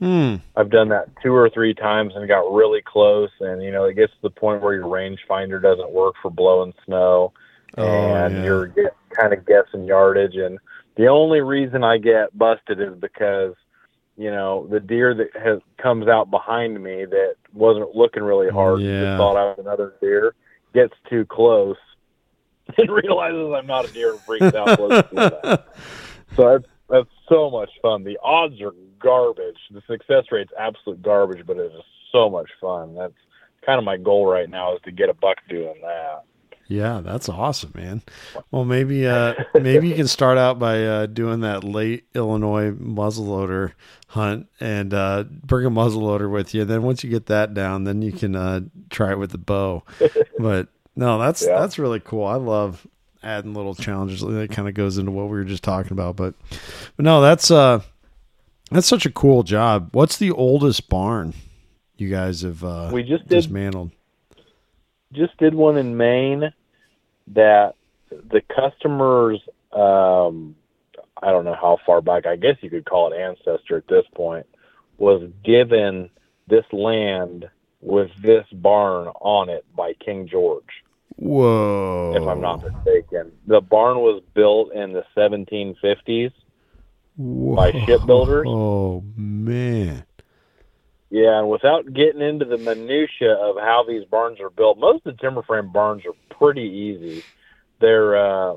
[0.00, 0.36] Hmm.
[0.54, 3.94] I've done that two or three times and got really close, and you know it
[3.94, 7.32] gets to the point where your rangefinder doesn't work for blowing snow,
[7.76, 8.44] Oh, and yeah.
[8.44, 8.72] you're
[9.10, 10.36] kind of guessing yardage.
[10.36, 10.58] And
[10.96, 13.54] the only reason I get busted is because
[14.18, 18.80] you know, the deer that has comes out behind me that wasn't looking really hard,
[18.80, 19.00] Yeah.
[19.02, 20.34] just thought I was another deer,
[20.74, 21.76] gets too close
[22.76, 25.66] and realizes I'm not a deer and freaks out close to that.
[26.36, 28.02] So that's, that's so much fun.
[28.04, 29.56] The odds are garbage.
[29.70, 32.94] The success rate's absolute garbage, but it is so much fun.
[32.96, 33.14] That's
[33.64, 36.24] kind of my goal right now is to get a buck doing that.
[36.70, 38.02] Yeah, that's awesome, man.
[38.50, 43.72] Well, maybe uh, maybe you can start out by uh, doing that late Illinois muzzleloader
[44.08, 46.66] hunt and uh, bring a muzzleloader with you.
[46.66, 49.82] Then once you get that down, then you can uh, try it with the bow.
[50.38, 51.58] But no, that's Yeah.
[51.58, 52.24] that's really cool.
[52.26, 52.86] I love
[53.22, 54.20] adding little challenges.
[54.20, 56.16] That kind of goes into what we were just talking about.
[56.16, 56.34] But
[56.96, 57.80] but no, that's uh
[58.70, 59.88] that's such a cool job.
[59.92, 61.32] What's the oldest barn
[61.96, 63.90] you guys have uh, We just did dismantled?
[65.12, 66.52] Just did one in Maine
[67.28, 67.74] that
[68.10, 69.40] the customers
[69.72, 70.56] um
[71.22, 74.04] I don't know how far back, I guess you could call it ancestor at this
[74.14, 74.46] point,
[74.98, 76.10] was given
[76.46, 77.48] this land
[77.80, 80.84] with this barn on it by King George,
[81.16, 82.14] Whoa!
[82.16, 83.32] if I'm not mistaken.
[83.46, 86.32] The barn was built in the 1750s.
[87.18, 88.46] by shipbuilders.
[88.48, 90.04] Oh man.
[91.10, 95.16] Yeah, and without getting into the minutia of how these barns are built, most of
[95.16, 97.24] the timber frame barns are pretty easy.
[97.80, 98.56] They're uh,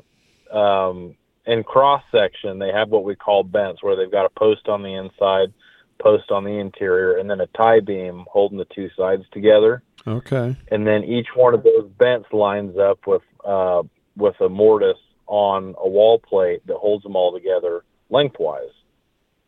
[0.52, 2.60] um, in cross section.
[2.60, 5.54] They have what we call bents, where they've got a post on the inside,
[6.00, 9.82] post on the interior, and then a tie beam holding the two sides together.
[10.06, 10.56] Okay.
[10.72, 13.84] And then each one of those bents lines up with uh,
[14.18, 14.96] with a mortise
[15.28, 18.72] on a wall plate that holds them all together lengthwise.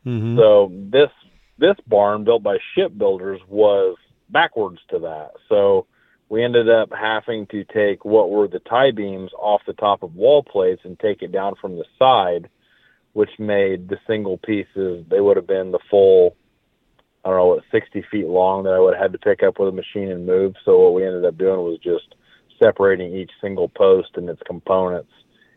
[0.04, 1.10] hmm So this
[1.64, 3.96] this barn built by shipbuilders was
[4.30, 5.32] backwards to that.
[5.48, 5.88] So
[6.28, 10.14] we ended up having to take what were the tie beams off the top of
[10.14, 12.50] wall plates and take it down from the side,
[13.14, 16.36] which made the single pieces they would have been the full
[17.24, 19.58] I don't know what sixty feet long that I would have had to pick up
[19.58, 20.56] with a machine and move.
[20.66, 22.16] So what we ended up doing was just
[22.62, 25.12] separating each single post and its components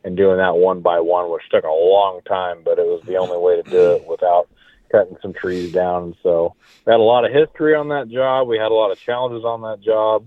[0.05, 3.17] and doing that one by one, which took a long time, but it was the
[3.17, 4.49] only way to do it without
[4.91, 6.05] cutting some trees down.
[6.05, 8.49] And so we had a lot of history on that job.
[8.49, 10.27] We had a lot of challenges on that job,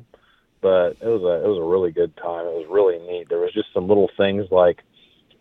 [0.62, 2.46] but it was a it was a really good time.
[2.46, 3.30] It was really neat.
[3.30, 4.84] There was just some little things like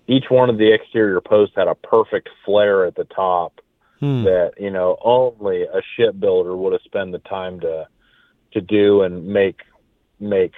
[0.07, 3.61] each one of the exterior posts had a perfect flare at the top
[4.01, 4.23] Hmm.
[4.23, 7.89] that you know only a shipbuilder would have spent the time to
[8.53, 9.63] to do and make
[10.21, 10.53] make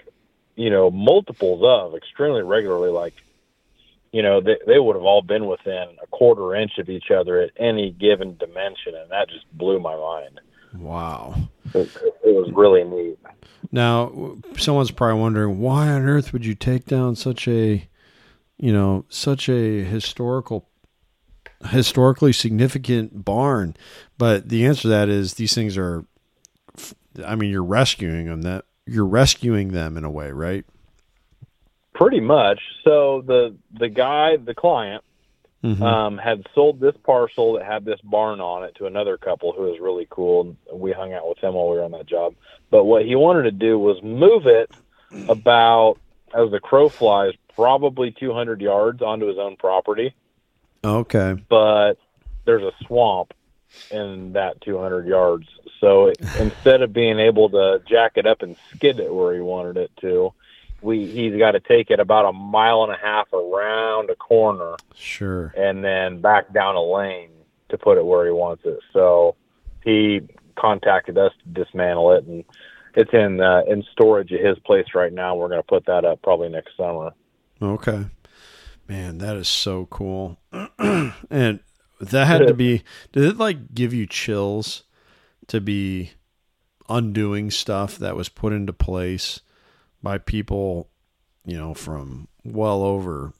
[0.56, 3.14] you know multiples of extremely regularly like
[4.12, 7.40] you know they, they would have all been within a quarter inch of each other
[7.40, 10.40] at any given dimension and that just blew my mind
[10.76, 11.34] Wow.
[11.74, 11.88] it,
[12.24, 13.18] it was really neat
[13.72, 17.88] Now, someone's probably wondering why on earth would you take down such a,
[18.56, 20.68] you know, such a historical,
[21.70, 23.76] historically significant barn?
[24.16, 26.04] But the answer to that is these things are.
[27.26, 28.42] I mean, you're rescuing them.
[28.42, 30.64] That you're rescuing them in a way, right?
[32.00, 35.04] Pretty much so the the guy the client
[35.62, 35.82] Mhm.
[35.82, 39.64] um, had sold this parcel that had this barn on it to another couple who
[39.64, 40.56] was really cool.
[40.70, 42.32] And we hung out with him while we were on that job.
[42.70, 44.70] But what he wanted to do was move it
[45.28, 45.96] about,
[46.34, 50.14] as the crow flies, probably 200 yards onto his own property.
[50.82, 51.36] okay.
[51.50, 51.98] But
[52.46, 53.34] there's a swamp
[53.90, 55.46] in that 200 yards.
[55.78, 59.40] So it, instead of being able to jack it up and skid it where he
[59.40, 60.32] wanted it to,
[60.82, 64.76] we he's got to take it about a mile and a half around a corner
[64.94, 65.52] Sure.
[65.56, 67.30] and then back down a lane
[67.68, 68.78] to put it where he wants it.
[68.92, 69.36] So
[69.84, 70.20] he
[70.58, 72.44] contacted us to dismantle it, and
[72.94, 75.36] it's in uh, in storage at his place right now.
[75.36, 77.12] We're going to put that up probably next summer.
[77.62, 78.06] Okay.
[78.88, 80.38] Man, that is so cool.
[80.78, 81.60] and
[82.00, 84.82] that had to be did it like give you chills
[85.46, 86.12] to be
[86.88, 89.40] undoing stuff that was put into place
[90.02, 90.88] by people,
[91.44, 93.32] you know, from well over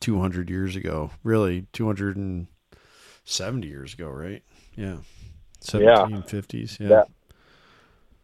[0.00, 1.10] 200 years ago.
[1.22, 4.42] Really 270 years ago, right?
[4.76, 4.96] Yeah.
[5.60, 6.88] 1750s, yeah.
[6.88, 7.08] That-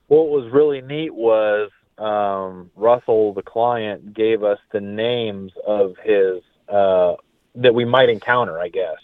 [0.09, 6.43] What was really neat was um, Russell, the client, gave us the names of his
[6.69, 7.15] uh,
[7.57, 8.59] that we might encounter.
[8.59, 8.97] I guess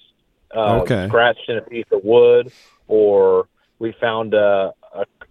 [0.54, 1.06] uh, Okay.
[1.08, 2.50] scratched in a piece of wood,
[2.88, 3.48] or
[3.78, 4.72] we found a,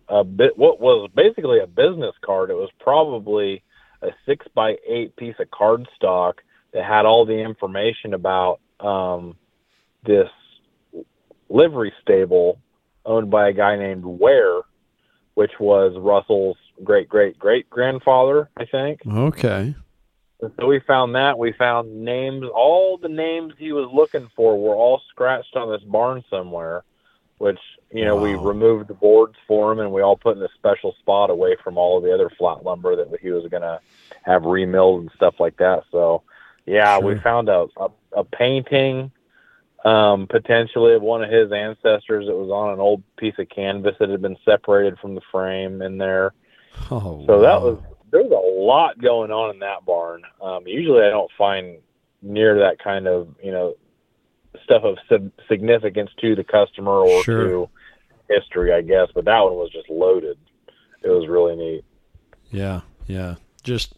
[0.07, 2.49] a bit what was basically a business card.
[2.49, 3.63] It was probably
[4.01, 6.35] a six by eight piece of cardstock
[6.73, 9.35] that had all the information about um,
[10.05, 10.29] this
[11.49, 12.59] livery stable
[13.05, 14.61] owned by a guy named Ware,
[15.35, 19.01] which was Russell's great great great grandfather, I think.
[19.07, 19.75] Okay.
[20.41, 21.39] And so we found that.
[21.39, 22.45] We found names.
[22.53, 26.83] All the names he was looking for were all scratched on this barn somewhere.
[27.37, 27.59] Which
[27.91, 30.95] you know we removed the boards for him, and we all put in a special
[30.99, 33.79] spot away from all of the other flat lumber that he was gonna
[34.23, 35.83] have remilled and stuff like that.
[35.91, 36.23] So,
[36.65, 39.11] yeah, we found a a, a painting
[39.85, 43.95] um, potentially of one of his ancestors that was on an old piece of canvas
[43.99, 46.33] that had been separated from the frame in there.
[46.89, 47.71] Oh, So that wow.
[47.71, 50.23] was there's a lot going on in that barn.
[50.41, 51.77] Um, usually, I don't find
[52.21, 53.75] near that kind of you know
[54.63, 57.47] stuff of sig- significance to the customer or Sure.
[57.47, 57.69] to
[58.29, 59.09] history, I guess.
[59.13, 60.37] But that one was just loaded.
[61.03, 61.85] It was really neat.
[62.51, 63.35] Yeah, yeah.
[63.63, 63.93] Just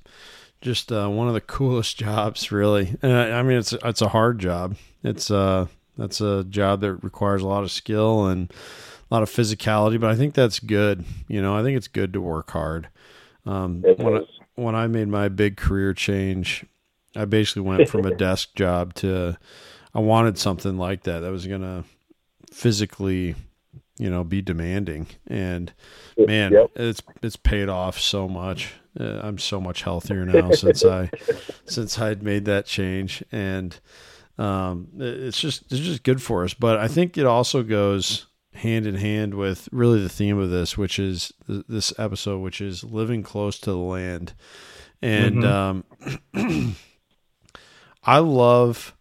[0.62, 2.95] just uh, one of the coolest jobs, really.
[3.01, 4.76] And I, I mean, it's it's a hard job.
[5.03, 8.51] It's uh that's a job that requires a lot of skill and
[9.10, 9.99] a lot of physicality.
[9.99, 11.05] But I think that's good.
[11.28, 12.89] You know, I think it's good to work hard.
[13.45, 14.22] Um, when I,
[14.55, 16.66] when I made my big career change,
[17.16, 19.38] I basically went from a desk job to
[19.97, 21.83] I wanted something like that that was gonna
[22.53, 23.33] physically,
[23.97, 25.73] you know, be demanding and
[26.17, 26.71] man, Yep.
[26.75, 28.73] it's it's paid off so much.
[28.99, 31.09] Uh, I'm so much healthier now since I
[31.65, 33.79] since I'd made that change, and
[34.37, 36.53] um, it's just it's just good for us.
[36.53, 40.77] But I think it also goes hand in hand with really the theme of this,
[40.77, 44.33] which is th- this episode, which is living close to the land,
[45.01, 45.83] and um,
[48.03, 48.95] I love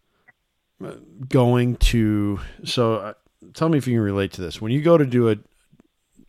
[1.29, 2.39] going to.
[2.63, 3.13] So, uh,
[3.53, 4.61] tell me if you can relate to this.
[4.61, 5.37] When you go to do a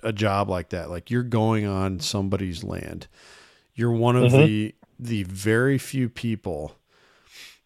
[0.03, 3.09] a job like that, like you're going on somebody's land,
[3.75, 4.47] you're one of Mhm.
[4.47, 6.77] the the very few people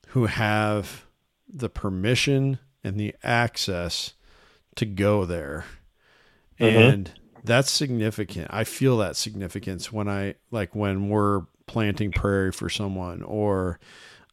[0.08, 1.06] who have
[1.48, 4.14] the permission and the access
[4.74, 5.64] to go there.
[6.58, 6.92] Mhm.
[6.92, 7.10] And
[7.44, 8.48] that's significant.
[8.50, 13.78] I feel that significance when I like when we're planting prairie for someone or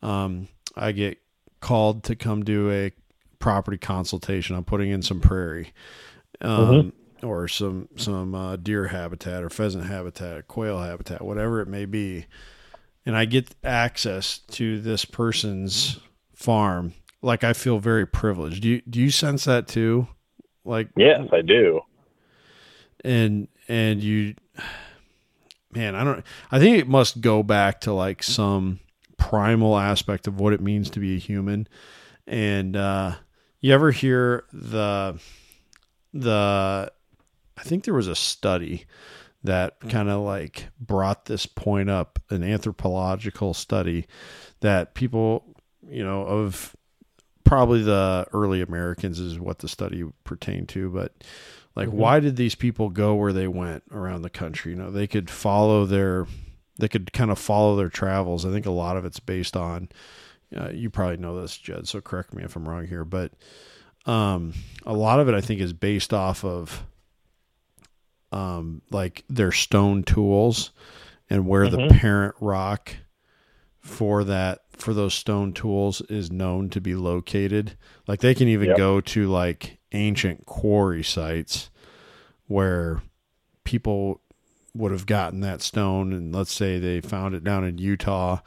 [0.02, 1.18] um, I get
[1.62, 2.92] called to come do a
[3.40, 4.56] property consultation.
[4.56, 5.74] I'm putting in some prairie.
[6.42, 11.68] Um, or some some uh, deer habitat or pheasant habitat, or quail habitat, whatever it
[11.68, 12.26] may be,
[13.06, 16.00] and I get access to this person's
[16.34, 18.62] farm, like I feel very privileged.
[18.62, 20.08] Do you do you sense that too?
[20.64, 21.82] Like Yes, I do.
[23.04, 24.36] and and you
[25.72, 28.80] man i don't i think it must go back to like some
[29.20, 31.68] primal aspect of what it means to be a human
[32.26, 33.14] and uh
[33.60, 35.20] you ever hear the
[36.14, 36.92] the
[37.58, 38.86] i think there was a study
[39.44, 44.06] that kind of like brought this point up an anthropological study
[44.62, 45.44] that people
[45.88, 46.76] you know of
[47.44, 51.14] probably the early americans is what the study pertained to but
[51.76, 51.94] like Mhm.
[51.94, 55.30] why did these people go where they went around the country you know they could
[55.30, 56.26] follow their
[56.80, 59.88] they could kind of follow their travels i think a lot of it's based on
[60.58, 63.32] uh, you probably know this Judd so correct me if i'm wrong here but
[64.06, 64.54] um
[64.86, 66.84] a lot of it i think is based off of
[68.32, 70.72] um like their stone tools
[71.30, 72.00] and where the Mhm.
[72.00, 72.96] parent rock
[73.80, 77.76] for that for those stone tools is known to be located
[78.08, 78.78] like they can even Yep.
[78.78, 81.70] go to like ancient quarry sites
[82.48, 83.02] where
[83.64, 84.22] people
[84.76, 88.40] would have gotten that stone and let's say they found it down in Utah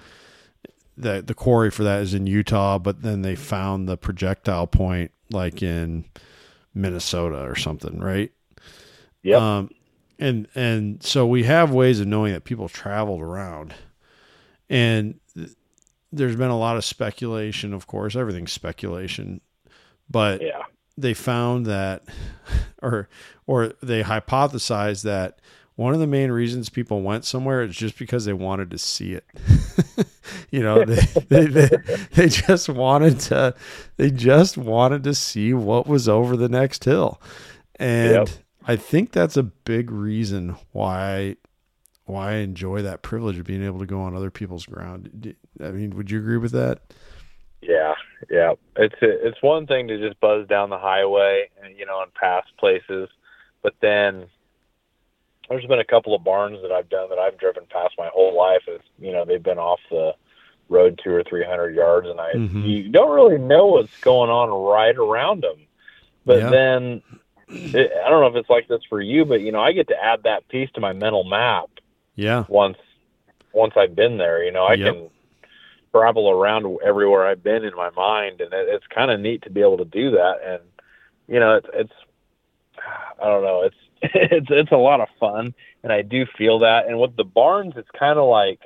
[0.96, 5.10] that the quarry for that is in Utah but then they found the projectile point
[5.30, 6.04] like in
[6.74, 8.30] Minnesota or something right
[9.22, 9.40] Yep.
[9.40, 9.70] um,
[10.18, 13.74] and and so we have ways of knowing that people traveled around,
[14.68, 15.50] and th-
[16.12, 17.72] there's been a lot of speculation.
[17.72, 19.40] Of course, everything's speculation,
[20.10, 20.62] but yeah.
[20.96, 22.02] they found that,
[22.82, 23.08] or
[23.46, 25.40] or they hypothesized that
[25.83, 29.14] one of the main reasons people went somewhere is just because they wanted to see
[29.14, 29.24] it.
[30.51, 30.95] you know, they,
[31.28, 31.68] they, they
[32.14, 33.55] they just wanted to
[33.97, 37.20] they just wanted to see what was over the next hill.
[37.76, 38.28] And Yep.
[38.64, 41.37] I think that's a big reason why
[42.05, 45.35] why I enjoy that privilege of being able to go on other people's ground.
[45.61, 46.80] I mean, would you agree with that?
[47.61, 47.95] Yeah,
[48.30, 48.53] yeah.
[48.76, 52.45] It's it's one thing to just buzz down the highway, and you know, and pass
[52.59, 53.09] places,
[53.62, 54.26] but then
[55.49, 58.36] there's been a couple of barns that I've done that I've driven past my whole
[58.36, 58.62] life.
[58.66, 60.14] It's you know they've been off the
[60.68, 62.64] road two or three hundred yards, and I Mhm.
[62.64, 65.66] you don't really know what's going on right around them.
[66.24, 66.51] But Yeah.
[66.51, 67.03] then
[67.49, 69.88] it, I don't know if it's like this for you, but you know I get
[69.88, 71.68] to add that piece to my mental map
[72.16, 72.45] Yeah.
[72.49, 72.78] once
[73.53, 74.43] once I've been there.
[74.45, 74.95] You know, I Yep.
[74.95, 75.11] can
[75.93, 79.51] travel around everywhere I've been in my mind, and it, it's kind of neat to
[79.51, 80.40] be able to do that.
[80.45, 80.62] And
[81.28, 81.93] you know, it's it's
[83.20, 83.76] I don't know, it's
[84.14, 86.86] it's it's a lot of fun, and I do feel that.
[86.86, 88.61] And with the barns, it's kind of like.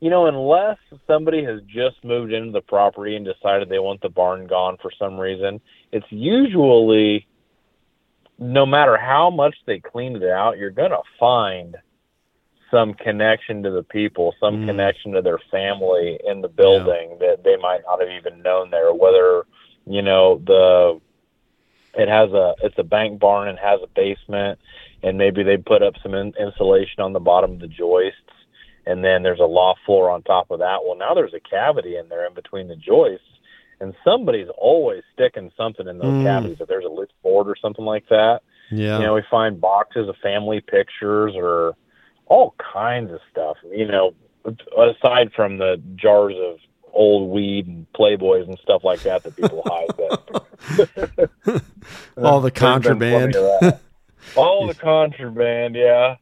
[0.00, 0.78] You know, unless
[1.08, 4.92] somebody has just moved into the property and decided they want the barn gone for
[4.96, 7.26] some reason, it's usually
[8.38, 11.76] no matter how much they cleaned it out, you're gonna find
[12.70, 14.66] some connection to the people, some Mm.
[14.66, 18.92] connection to their family in the building that they might not have even known there.
[18.92, 19.46] Whether
[19.86, 21.00] you know the
[21.98, 24.58] it has a it's a bank barn and has a basement,
[25.02, 28.20] and maybe they put up some in, insulation on the bottom of the joists,
[28.86, 30.78] and then there's a loft floor on top of that.
[30.84, 33.26] Well, now there's a cavity in there in between the joists,
[33.80, 36.22] and somebody's always sticking something in those Mm.
[36.22, 36.60] cavities.
[36.60, 38.98] If there's a loose board or something like that, Yeah.
[38.98, 41.74] you know, we find boxes of family pictures or
[42.26, 43.56] all kinds of stuff.
[43.64, 44.14] You know,
[44.76, 46.58] aside from the jars of
[46.92, 49.88] old weed and playboys and stuff like that that people hide.
[49.96, 51.62] But
[52.16, 53.34] All the contraband.
[53.34, 53.80] that.
[54.36, 56.16] all the contraband, yeah.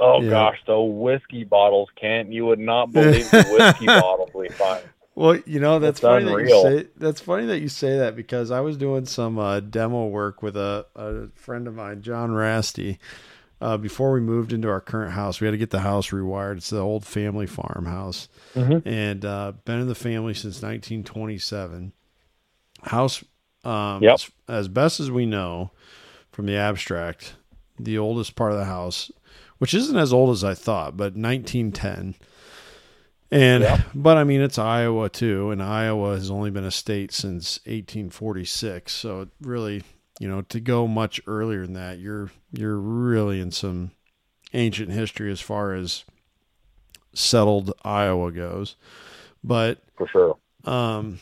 [0.00, 0.30] Oh Yeah.
[0.30, 2.32] gosh, the whiskey bottles, Kent.
[2.32, 4.82] You would not believe the whiskey bottles we find.
[5.14, 6.62] Well, you know that's It's funny that you unreal.
[6.62, 10.42] say that's funny that you say that because I was doing some uh, demo work
[10.42, 12.98] with a, a friend of mine, John Rasty.
[13.62, 16.56] Uh, before we moved into our current house, we had to get the house rewired.
[16.56, 18.82] It's the old family farmhouse, Mhm.
[18.84, 21.92] and uh, been in the family since 1927.
[22.82, 23.22] House,
[23.64, 24.14] um, Yep.
[24.14, 25.70] as, as best as we know
[26.32, 27.34] from the abstract,
[27.78, 29.12] the oldest part of the house,
[29.58, 32.16] which isn't as old as I thought, but 1910.
[33.30, 33.80] And Yep.
[33.94, 38.92] but I mean it's Iowa too, and Iowa has only been a state since 1846.
[38.92, 39.84] So it really,
[40.22, 43.90] you know, to go much earlier than that, you're you're really in some
[44.54, 46.04] ancient history as far as
[47.12, 48.76] settled Iowa goes.
[49.42, 50.38] But For sure.
[50.64, 51.18] um,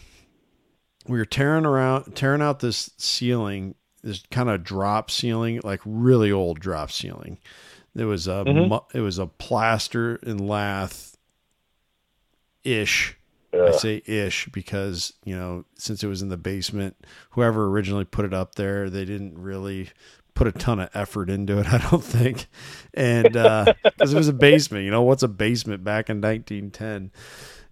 [1.09, 6.30] we were tearing around, tearing out this ceiling, this kind of drop ceiling, like really
[6.30, 7.38] old drop ceiling.
[7.96, 8.68] It was a Mhm.
[8.68, 11.16] mu- it was a plaster and lath
[12.64, 13.16] ish.
[13.53, 16.96] I say ish because you know since it was in the basement,
[17.30, 19.90] whoever originally put it up there, they didn't really
[20.34, 21.66] put a ton of effort into it.
[21.72, 22.46] I don't think,
[22.94, 23.24] and
[23.84, 27.11] because it was a basement, you know what's a basement back in 1910,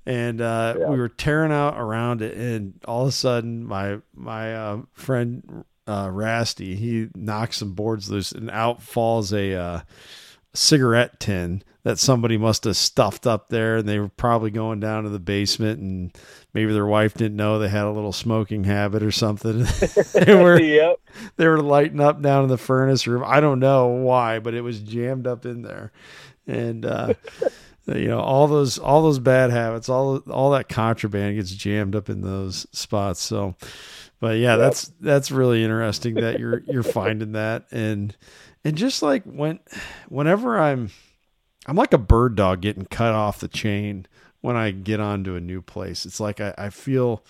[0.05, 0.89] and uh, Yeah.
[0.89, 5.65] we were tearing out around it, and all of a sudden, my my uh, friend
[5.87, 9.81] uh, Rasty he knocks some boards loose, and out falls a uh,
[10.55, 15.05] cigarette tin that somebody must have stuffed up there and they were probably going down
[15.05, 16.15] to the basement and
[16.53, 19.65] maybe their wife didn't know they had a little smoking habit or something.
[20.13, 21.01] They were yep.
[21.37, 23.25] they were lighting up down in the furnace room.
[23.27, 25.91] I don't know why but it was jammed up in there.
[26.47, 27.15] And uh
[27.87, 32.11] you know all those all those bad habits all all that contraband gets jammed up
[32.11, 33.23] in those spots.
[33.23, 33.55] So
[34.21, 34.59] but yeah Yep.
[34.59, 37.65] that's that's really interesting that you're you're finding that.
[37.71, 38.15] And
[38.63, 39.61] and just like when
[40.11, 40.91] whenever i'm
[41.69, 44.07] i'm like a bird dog getting cut off the chain
[44.41, 46.05] when i get onto a new place.
[46.07, 47.25] It's like i, I feel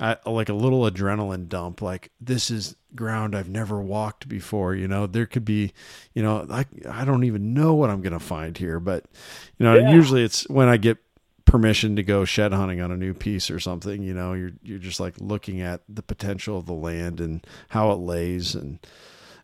[0.00, 4.86] I, like a little adrenaline dump like this is ground i've never walked before you
[4.86, 5.06] know?
[5.08, 5.72] There could be
[6.14, 9.06] you know i, I don't even know what i'm gonna find here but
[9.58, 9.90] you know Yeah.
[9.92, 10.98] usually it's when i get
[11.44, 14.34] permission to go shed hunting on a new piece or something you know?
[14.34, 18.54] You're you're just like looking at the potential of the land and how it lays
[18.54, 18.78] and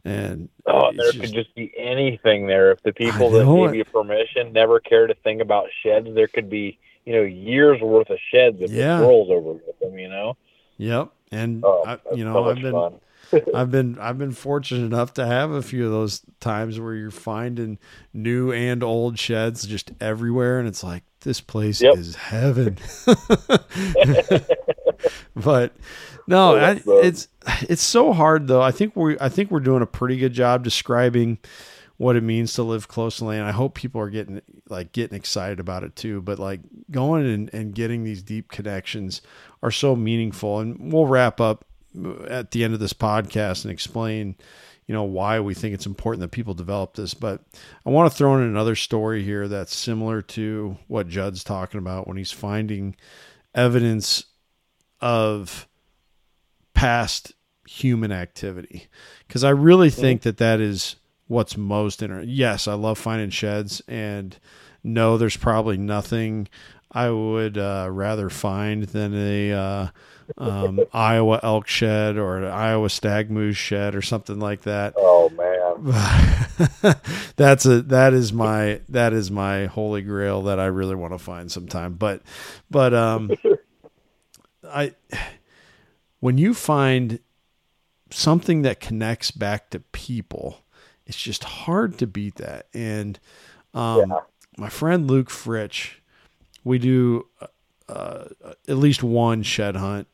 [0.05, 2.71] and Oh, there just- could just be anything there.
[2.73, 6.51] If the people that gave you permission never care to think about sheds, there could
[6.51, 8.99] be, you know, years worth of sheds if Yeah.
[8.99, 10.37] the squirrels over with them, you know?
[10.79, 11.11] Yep.
[11.33, 13.01] And Oh, I, you know, much I've been.
[13.55, 17.11] I've been I've been fortunate enough to have a few of those times where you're
[17.11, 17.79] finding
[18.13, 21.97] new and old sheds just everywhere and it's like this place Yep.
[21.97, 22.77] is heaven.
[25.35, 25.73] but
[26.27, 27.29] no, Oh, I, it's
[27.63, 28.63] it's so hard though.
[28.63, 31.39] I think we I think we're doing a pretty good job describing
[31.97, 33.47] what it means to live close to land.
[33.47, 36.21] I hope people are getting like getting excited about it too.
[36.23, 36.61] But like
[36.91, 39.23] going and, and getting these deep connections
[39.63, 40.61] are so meaningful.
[40.61, 41.65] And we'll wrap up
[42.05, 44.35] uh, at the end of this podcast and explain,
[44.87, 47.15] you know, why we think it's important that people develop this.
[47.15, 47.43] But
[47.87, 52.09] I want to throw in another story here that's similar to what Judd's talking about
[52.09, 52.97] when he's finding
[53.55, 54.25] evidence
[55.01, 55.69] of
[56.75, 57.33] past
[57.67, 58.89] human activity.
[59.27, 60.97] Because I really think that that is
[61.27, 64.37] what's most inter yes i love finding sheds and
[64.83, 66.47] no there's probably nothing
[66.93, 69.87] i would uh, rather find than a uh,
[70.37, 75.31] um, iowa elk shed or an iowa stag moose shed or something like that Oh,
[75.31, 76.95] man.
[77.37, 81.19] that's a that is my that is my holy grail that i really want to
[81.19, 82.21] find sometime but
[82.71, 83.31] but um
[84.69, 84.93] i
[86.25, 87.19] when you find
[88.11, 90.65] something that connects back to people
[91.07, 92.67] it's just hard to beat that.
[92.73, 93.19] And
[93.75, 94.21] um, Yeah.
[94.57, 95.97] my friend Luke Fritch,
[96.65, 97.27] we do
[97.89, 98.25] uh,
[98.67, 100.09] at least one shed hunt.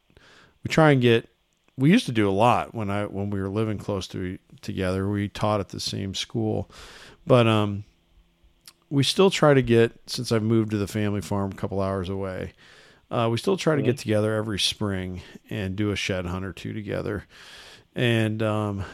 [0.64, 1.28] We try and get
[1.76, 5.08] we used to do a lot when I when we were living close to together.
[5.08, 6.68] We taught at the same school,
[7.24, 7.84] but um,
[8.90, 12.08] we still try to get since I've moved to the family farm a couple hours
[12.08, 12.52] away.
[13.10, 16.52] Uh, we still try to get together every spring and do a shed hunt or
[16.52, 17.24] two together.
[17.94, 18.84] And um,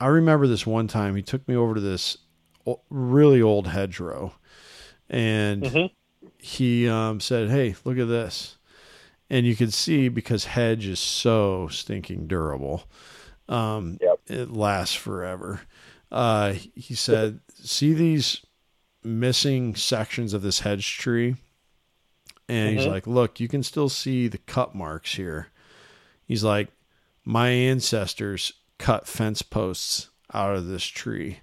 [0.00, 2.16] I remember this one time he took me over to this
[2.90, 4.32] really old hedgerow,
[5.10, 5.90] and Mhm.
[6.38, 8.56] he um, said, "Hey, look at this."
[9.30, 12.84] And you could see because hedge is so stinking durable,
[13.48, 14.20] um, Yep.
[14.28, 15.62] it lasts forever.
[16.10, 18.42] Uh, he said, "See these
[19.04, 21.36] missing sections of this hedge tree?"
[22.48, 22.90] And he's Mhm.
[22.90, 25.48] like, "Look, you can still see the cut marks here."
[26.26, 26.68] He's like,
[27.24, 31.40] "My ancestors cut fence posts out of this tree."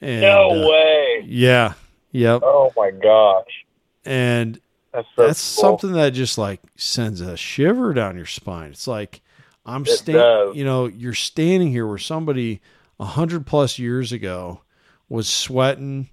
[0.00, 1.24] And, no uh, way.
[1.26, 1.74] Yeah.
[2.12, 2.42] Yep.
[2.44, 3.64] Oh my gosh.
[4.04, 4.60] And
[4.92, 5.62] That's so that's cool.
[5.62, 8.70] something that just like sends a shiver down your spine.
[8.70, 9.20] It's like
[9.66, 12.60] I'm standing, you know, you're standing here where somebody
[13.00, 14.60] a hundred plus years ago
[15.08, 16.10] was sweating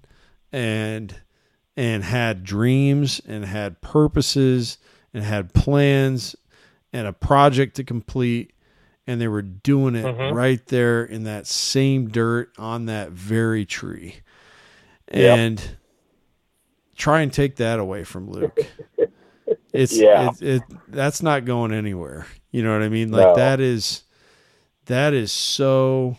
[0.50, 1.14] and
[1.76, 4.78] and had dreams and had purposes
[5.14, 6.36] and had plans
[6.92, 8.52] and a project to complete
[9.06, 10.32] and they were doing it Mhm.
[10.32, 14.16] right there in that same dirt on that very tree.
[15.12, 15.38] Yep.
[15.38, 15.76] And
[16.96, 18.58] try and take that away from Luke.
[19.74, 20.30] It's Yeah.
[20.40, 22.26] it, it that's not going anywhere.
[22.50, 23.10] You know what I mean?
[23.10, 23.34] Like No.
[23.36, 24.04] that is
[24.86, 26.16] that is so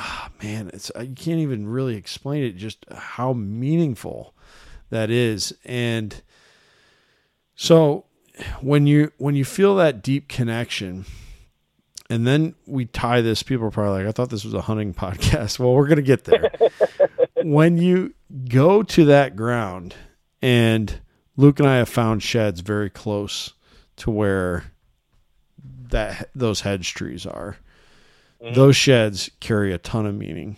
[0.00, 4.34] ah, man, it's you can't even really explain it just how meaningful
[4.90, 5.52] that is.
[5.64, 6.20] And
[7.54, 8.06] so
[8.60, 11.04] when you when you feel that deep connection
[12.08, 14.94] and then we tie this people are probably like i thought this was a hunting
[15.04, 16.50] podcast well we're going to get there
[17.44, 18.14] when you
[18.48, 19.94] go to that ground
[20.40, 21.00] and
[21.36, 23.52] luke and i have found sheds very close
[23.96, 24.64] to where
[25.90, 27.56] that those hedge trees are
[28.42, 28.54] Mhm.
[28.54, 30.56] those sheds carry a ton of meaning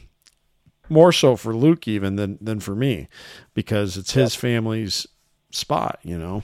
[0.89, 3.09] more so for luke even than than for me
[3.55, 5.07] because it's his family's
[5.51, 6.43] spot you know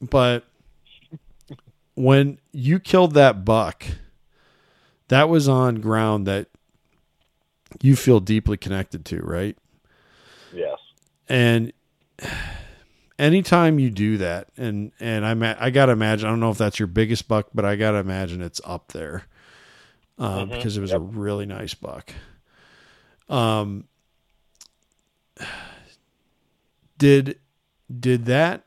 [0.00, 0.44] but
[1.94, 3.84] when you killed that buck,
[5.08, 6.48] that was on ground that
[7.80, 9.56] you feel deeply connected to, right?
[10.52, 10.78] Yes.
[11.28, 11.72] And
[13.18, 16.58] anytime you do that, and and I ma- I gotta imagine I don't know if
[16.58, 19.24] that's your biggest buck, but I gotta imagine it's up there
[20.18, 20.52] um, Mhm.
[20.52, 21.00] because it was Yep.
[21.00, 22.12] a really nice buck.
[23.28, 23.88] Um,
[26.98, 27.38] did
[28.00, 28.64] did that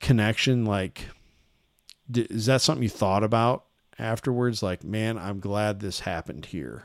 [0.00, 1.08] connection like
[2.10, 3.64] did, is that something you thought about
[3.98, 6.84] afterwards like man i'm glad this happened here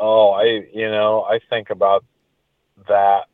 [0.00, 2.04] Oh, I you know I think about
[2.86, 3.24] that.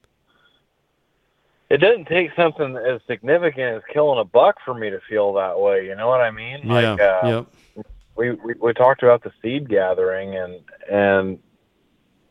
[1.68, 5.60] It doesn't take something as significant as killing a buck for me to feel that
[5.60, 5.84] way.
[5.86, 6.66] You know what I mean?
[6.66, 7.44] Like, yeah uh,
[7.76, 7.84] yep
[8.16, 10.60] we, we we talked about the seed gathering and
[10.90, 11.38] and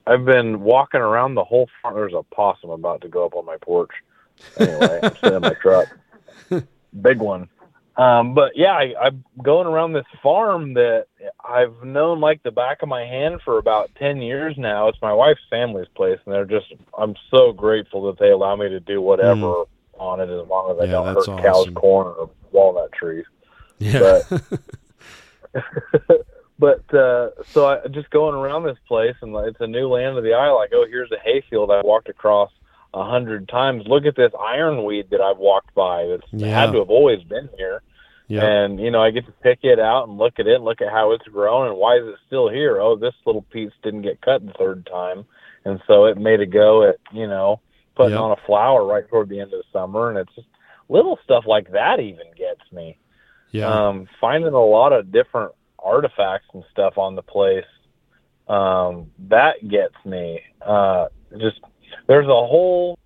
[0.05, 1.95] I've been walking around the whole farm.
[1.95, 3.91] There's a possum about to go up on my porch.
[4.59, 5.87] Anyway, I'm sitting in my truck,
[7.01, 7.47] big one.
[7.95, 11.05] Um, but yeah, I, I'm going around this farm that
[11.47, 14.87] I've known like the back of my hand for about ten years now.
[14.87, 18.67] It's my wife's family's place, and they're just I'm so grateful that they allow me
[18.69, 19.65] to do whatever
[19.99, 23.25] on it as long as I Yeah, don't hurt cows' corn or walnut trees
[23.79, 24.41] yeah but
[26.93, 30.33] uh so I just going around this place and it's a new land of the
[30.33, 32.51] eye like oh here's a hayfield I walked across
[32.93, 33.83] a hundred times.
[33.87, 36.47] Look at this ironweed that I've walked by that's Yeah.
[36.59, 37.81] had to have always been here.
[38.27, 38.43] Yeah.
[38.45, 40.91] And you know I get to pick it out and look at it look at
[40.91, 42.79] how it's grown and why is it still here?
[42.79, 45.25] Oh this little piece didn't get cut the third time.
[45.65, 47.59] And so it made a go at you know
[47.95, 48.21] putting Yep.
[48.21, 50.09] on a flower right toward the end of the summer.
[50.09, 50.47] And it's just
[50.87, 52.97] little stuff like that even gets me
[53.53, 57.63] yeah um, finding a lot of different artifacts and stuff on the place
[58.49, 61.07] um, that gets me uh,
[61.39, 61.59] just
[62.07, 62.97] there's a whole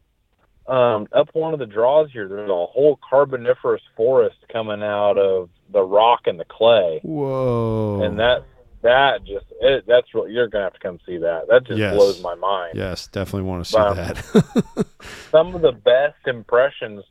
[0.68, 5.50] um, up one of the draws here there's a whole carboniferous forest coming out of
[5.72, 8.44] the rock and the clay whoa and that
[8.82, 11.94] that just it, that's what you're gonna have to come see that that just Yes.
[11.94, 13.94] blows my mind yes definitely want to see Wow.
[13.94, 14.18] that
[15.32, 17.04] some of the best impressions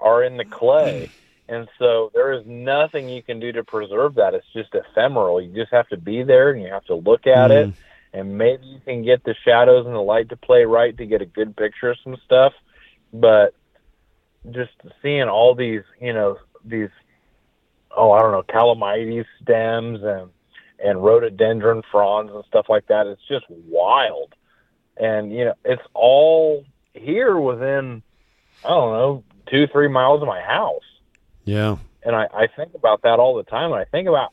[0.00, 1.10] are in the clay.
[1.48, 4.34] And so there is nothing you can do to preserve that.
[4.34, 5.40] It's just ephemeral.
[5.40, 7.68] You just have to be there and you have to look at it.
[7.68, 7.74] Mm.
[8.14, 11.22] And maybe you can get the shadows and the light to play right to get
[11.22, 12.52] a good picture of some stuff.
[13.12, 13.54] But
[14.50, 14.72] just
[15.02, 16.90] seeing all these, you know, these,
[17.96, 20.30] oh, I don't know, calamites stems and,
[20.82, 24.34] and rhododendron fronds and stuff like that, it's just wild.
[24.96, 26.64] And, you know, it's all
[26.94, 28.02] here within
[28.64, 30.82] I don't know, two, three miles of my house.
[31.44, 33.72] Yeah and I, I think about that all the time.
[33.72, 34.32] And I think about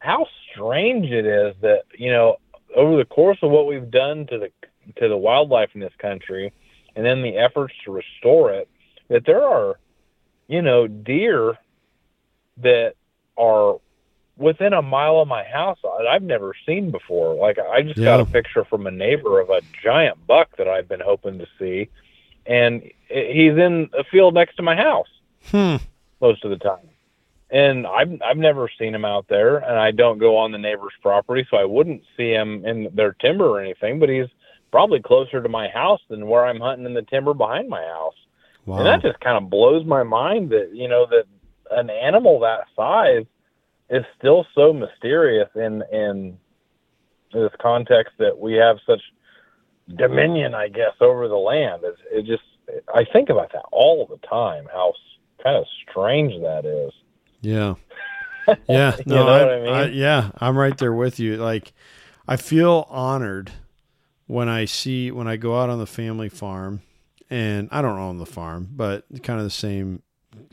[0.00, 2.36] how strange it is that you know
[2.74, 4.50] over the course of what we've done to the
[4.96, 6.52] to the wildlife in this country,
[6.96, 8.68] and then the efforts to restore it,
[9.08, 9.78] that there are
[10.48, 11.56] you know deer
[12.58, 12.94] that
[13.36, 13.78] are
[14.36, 17.34] within a mile of my house that I've never seen before.
[17.34, 18.06] Like I just Yeah.
[18.06, 21.46] got a picture from a neighbor of a giant buck that I've been hoping to
[21.58, 21.88] see,
[22.46, 25.08] and he's in a field next to my house
[25.50, 25.76] Hmm.
[26.24, 26.88] Most of the time.
[27.50, 30.94] And I've I've never seen him out there, and I don't go on the neighbor's
[31.02, 34.00] property, so I wouldn't see him in their timber or anything.
[34.00, 34.32] But he's
[34.72, 38.14] probably closer to my house than where I'm hunting in the timber behind my house.
[38.64, 38.78] Wow.
[38.78, 41.24] And that just kind of blows my mind that you know that
[41.70, 43.26] an animal that size
[43.90, 46.38] is still so mysterious in in
[47.32, 49.02] this context that we have such
[49.96, 51.82] dominion, I guess, over the land.
[51.84, 52.42] It's, it just
[52.92, 54.66] I think about that all the time.
[54.72, 54.94] How
[55.44, 56.92] kind of strange that is.
[57.40, 57.74] Yeah.
[58.68, 58.96] Yeah.
[58.98, 59.68] You know I, what I mean?
[59.72, 61.36] I- yeah, I'm right there with you.
[61.38, 61.72] Like,
[62.28, 63.52] I feel honored
[64.26, 66.82] when I see, when I go out on the family farm
[67.30, 70.02] and I don't own the farm, but kind of the same,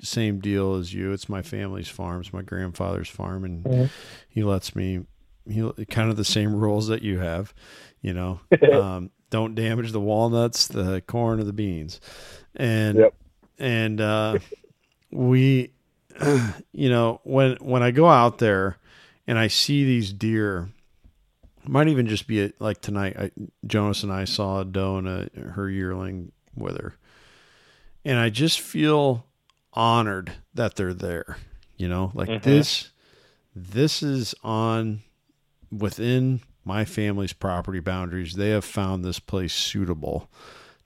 [0.02, 1.12] same deal as you.
[1.12, 2.22] It's my family's farm.
[2.22, 3.44] It's my grandfather's farm.
[3.44, 3.90] And Mhm.
[4.30, 5.02] he lets me,
[5.46, 7.54] he kind of the same rules that you have,
[8.02, 8.40] you know,
[8.72, 12.00] um, don't damage the walnuts, the corn or the beans.
[12.56, 13.16] And, Yep.
[13.60, 14.40] and, uh,
[15.12, 15.72] we,
[16.72, 18.78] you know, when when I go out there
[19.28, 20.70] and I see these deer,
[21.64, 23.16] it might even just be a, like tonight.
[23.18, 23.32] I,
[23.66, 26.96] Jonas and I saw a doe and a, her yearling with her,
[28.06, 29.26] and I just feel
[29.74, 31.38] honored that they're there.
[31.78, 32.42] You know, like Mhm.
[32.44, 32.90] this,
[33.56, 35.02] this is on
[35.72, 38.34] within my family's property boundaries.
[38.36, 40.30] They have found this place suitable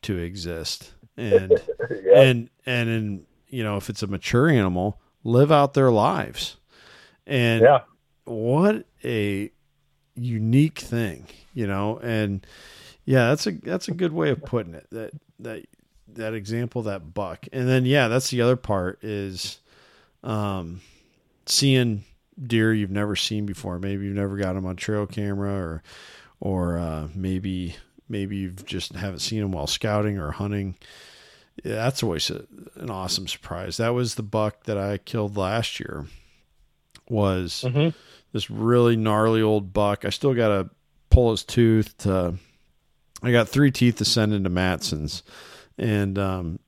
[0.03, 1.51] to exist, and
[2.03, 2.21] yeah.
[2.21, 3.25] and and in
[3.55, 6.57] you know if it's a mature animal live out their lives.
[7.25, 7.79] And yeah.
[8.25, 9.49] what a
[10.15, 11.97] unique thing you know?
[11.97, 12.45] And
[13.05, 15.65] yeah that's a that's a good way of putting it that that
[16.09, 17.47] that example that buck.
[17.53, 19.61] And then yeah that's the other part is
[20.21, 20.81] um
[21.45, 22.03] seeing
[22.41, 23.79] deer you've never seen before.
[23.79, 25.83] Maybe you've never got them on trail camera or
[26.41, 27.77] or uh maybe
[28.09, 30.75] maybe you've just haven't seen them while scouting or hunting
[31.63, 32.45] yeah, that's always a,
[32.75, 33.77] an awesome surprise.
[33.77, 36.05] That was the buck that I killed last year.
[37.09, 37.89] Was hmm
[38.33, 40.03] this really gnarly old buck?
[40.05, 40.69] I still got to
[41.09, 41.97] pull his tooth.
[41.99, 42.35] To,
[43.23, 45.23] I got three teeth to send into Matson's,
[45.77, 46.59] and um,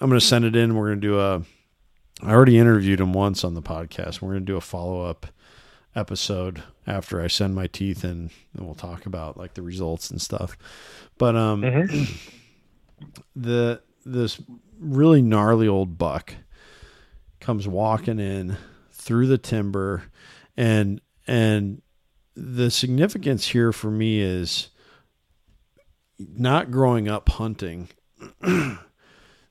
[0.00, 0.74] I'm going to send it in.
[0.74, 1.42] We're going to do a.
[2.22, 4.22] I already interviewed him once on the podcast.
[4.22, 5.26] We're going to do a follow up
[5.94, 10.20] episode after I send my teeth in, and we'll talk about like the results and
[10.20, 10.56] stuff.
[11.18, 12.02] But um, hmm
[13.34, 14.40] the this
[14.78, 16.34] really gnarly old buck
[17.40, 18.56] comes walking in
[18.92, 20.04] through the timber.
[20.56, 21.82] And and
[22.34, 24.68] the significance here for me is
[26.18, 27.88] not growing up hunting.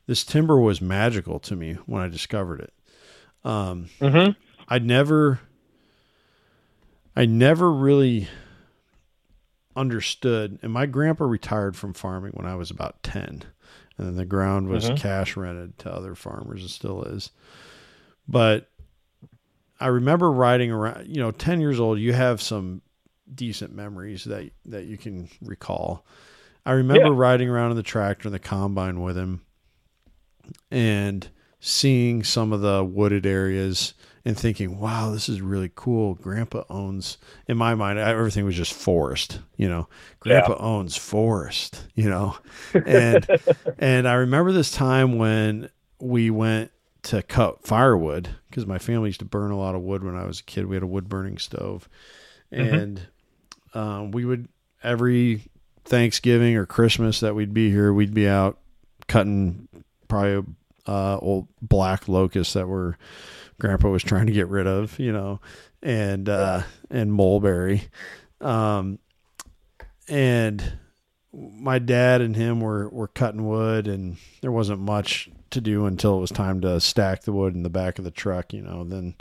[0.07, 2.73] This timber was magical to me when i discovered it.
[3.43, 4.29] Um hmm
[4.67, 5.39] I never
[7.15, 8.27] I never really
[9.75, 13.45] understood and my grandpa retired from farming when I was about 10
[13.97, 14.97] and then the ground was Mhm.
[14.97, 17.31] cash rented to other farmers it still is
[18.27, 18.69] but
[19.79, 22.81] I remember riding around you know 10 years old you have some
[23.33, 26.05] decent memories that that you can recall
[26.65, 27.13] I remember Yeah.
[27.19, 29.41] riding around in the tractor and the combine with him
[30.71, 31.27] and
[31.59, 33.93] seeing some of the wooded areas
[34.26, 36.15] and thinking, wow, this is really cool.
[36.15, 37.17] Grandpa owns,
[37.47, 39.88] in my mind, everything was just forest, you know,
[40.19, 42.36] grandpa owns forest, you know,
[42.73, 43.28] and,
[43.78, 45.69] and I remember this time when
[45.99, 46.71] we went
[47.03, 50.26] to cut firewood because my family used to burn a lot of wood when I
[50.26, 50.65] was a kid.
[50.65, 51.88] We had a wood burning stove
[52.51, 52.73] Mhm.
[52.73, 53.01] and,
[53.73, 54.47] um, we would
[54.84, 55.43] every
[55.84, 58.57] Thanksgiving or Christmas that we'd be here, we'd be out
[59.07, 59.67] cutting
[60.07, 60.51] probably
[60.88, 62.97] uh, old black locusts that were
[63.59, 65.39] grandpa was trying to get rid of, you know,
[65.81, 67.83] and uh, and mulberry,
[68.41, 68.99] um,
[70.07, 70.77] and
[71.33, 76.17] my dad and him were were cutting wood, and there wasn't much to do until
[76.17, 78.83] it was time to stack the wood in the back of the truck, you know.
[78.83, 79.15] Then,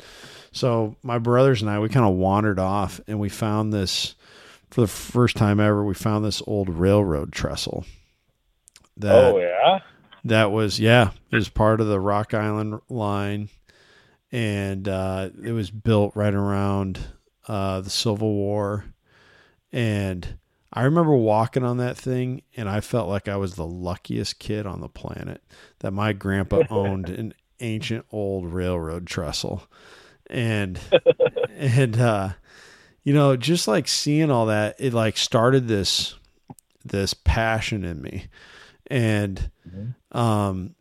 [0.52, 4.14] so my brothers and I we kind of wandered off, and we found this
[4.70, 5.84] for the first time ever.
[5.84, 7.84] We found this old railroad trestle.
[8.96, 9.80] That oh yeah.
[10.24, 13.48] that was yeah, it was part of the Rock Island line,
[14.34, 16.98] and uh, it was built right around
[17.46, 18.84] uh, the Civil War,
[19.70, 20.38] and
[20.72, 24.66] I remember walking on that thing, and I felt like I was the luckiest kid
[24.66, 25.40] on the planet
[25.78, 29.62] that my grandpa owned an ancient old railroad trestle.
[30.28, 30.80] And
[31.50, 32.30] and uh
[33.04, 36.16] you know, just like seeing all that, it like started this
[36.84, 38.26] this passion in me.
[38.88, 39.48] And
[40.10, 40.74] um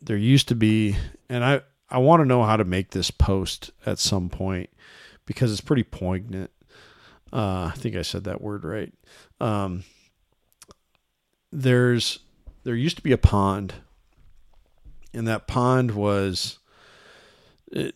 [0.00, 0.96] there used to be
[1.28, 4.70] and I I want to know how to make this post at some point
[5.26, 6.50] because it's pretty poignant.
[7.32, 8.92] Uh, I think I said that word right.
[9.40, 9.84] Um,
[11.52, 12.20] there's
[12.64, 13.74] there used to be a pond,
[15.12, 16.58] and that pond was
[17.70, 17.94] it,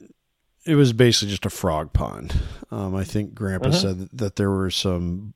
[0.64, 2.34] it was basically just a frog pond.
[2.70, 3.80] Um, I think Grandpa Mhm.
[3.80, 5.34] said that there were some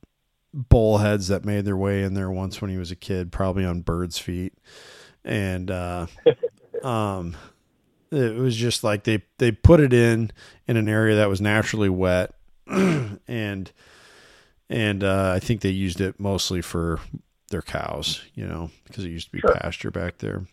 [0.52, 3.80] bullheads that made their way in there once when he was a kid, probably on
[3.80, 4.52] birds' feet,
[5.24, 6.06] and uh,
[6.82, 7.34] um,
[8.12, 10.30] it was just like they they put it in
[10.66, 12.34] in an area that was naturally wet,
[12.66, 13.72] and
[14.68, 17.00] and uh, I think they used it mostly for
[17.50, 19.54] their cows, you know, because it used to be Sure.
[19.54, 20.44] pasture back there,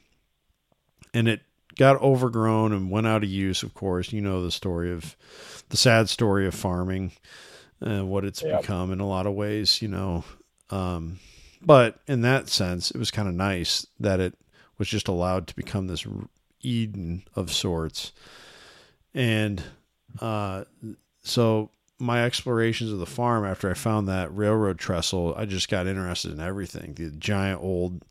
[1.13, 1.41] and it
[1.77, 3.63] got overgrown and went out of use.
[3.63, 5.15] Of course, you know the story of
[5.69, 7.11] the sad story of farming,
[7.81, 8.61] uh, what it's Yep.
[8.61, 10.23] become in a lot of ways, you know.
[10.69, 11.19] Um,
[11.61, 14.33] but in that sense, it was kind of nice that it
[14.77, 16.05] was just allowed to become this
[16.61, 18.11] Eden of sorts.
[19.13, 19.63] And
[20.19, 20.65] uh,
[21.23, 25.87] so my explorations of the farm after I found that railroad trestle, I just got
[25.87, 26.93] interested in everything.
[26.93, 28.03] The giant old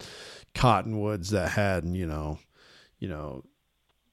[0.54, 2.38] cottonwoods that had, you know,
[2.98, 3.44] you know,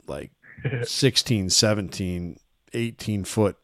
[0.08, 0.32] like
[0.84, 2.40] 16, 17,
[2.74, 3.58] 18 foot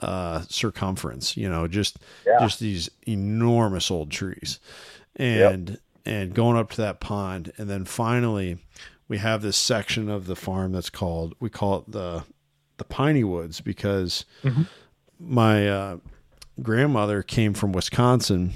[0.00, 2.38] uh circumference, you know, just Yeah.
[2.40, 4.58] just these enormous old trees.
[5.16, 8.58] And and going up to that pond and then finally
[9.08, 12.24] we have this section of the farm that's called we call it the
[12.78, 14.66] the piney woods because Mhm.
[15.20, 15.96] my uh,
[16.62, 18.52] grandmother came from Wisconsin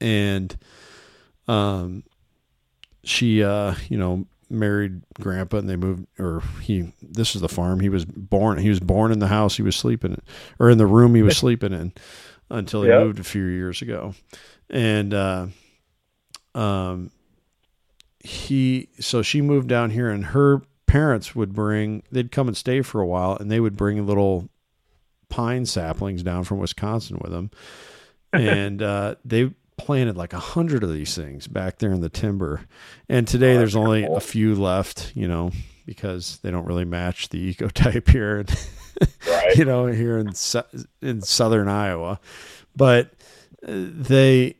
[0.00, 0.56] and
[1.48, 2.02] um
[3.02, 7.80] she uh you know married grandpa and they moved or he this is the farm
[7.80, 10.22] he was born he was born in the house he was sleeping in
[10.58, 11.92] or in the room he was sleeping in
[12.50, 13.00] until he Yep.
[13.00, 14.14] moved a few years ago
[14.70, 15.46] and uh
[16.54, 17.10] um
[18.24, 22.80] he so she moved down here and her parents would bring they'd come and stay
[22.82, 24.48] for a while and they would bring little
[25.28, 27.50] pine saplings down from Wisconsin with them
[28.32, 32.62] and uh they planted like a hundred of these things back there in the timber
[33.08, 34.16] and today Oh, there's only cool.
[34.16, 35.50] a few left you know
[35.84, 38.44] because they don't really match the ecotype here
[39.28, 39.56] Right.
[39.56, 40.30] you know, here in
[41.02, 42.20] in southern Iowa.
[42.76, 43.10] But
[43.66, 44.54] uh, they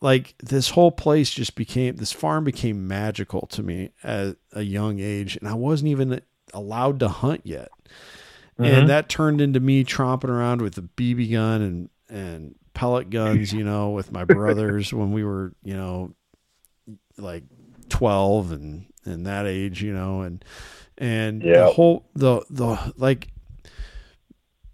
[0.00, 5.00] like this whole place just became this farm became magical to me at a young
[5.00, 6.20] age, and I wasn't even
[6.54, 7.68] allowed to hunt yet.
[8.58, 8.66] Mhm.
[8.66, 13.52] And that turned into me tromping around with a BB gun and and pellet guns,
[13.52, 16.14] you know, with my brothers when we were, you know,
[17.16, 17.42] like
[17.88, 20.44] 12 and and that age, you know, and
[20.96, 21.64] and Yeah.
[21.64, 23.28] the whole the the like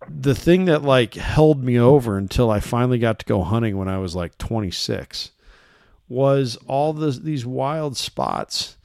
[0.09, 3.89] the thing that like held me over until I finally got to go hunting when
[3.89, 5.31] I was like 26
[6.09, 8.77] was all this these wild spots.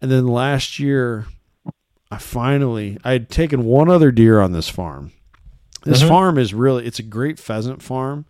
[0.00, 1.26] And then last year
[2.10, 5.12] I finally I had taken one other deer on this farm.
[5.84, 6.08] This Mhm.
[6.08, 8.26] farm is really it's a great pheasant farm,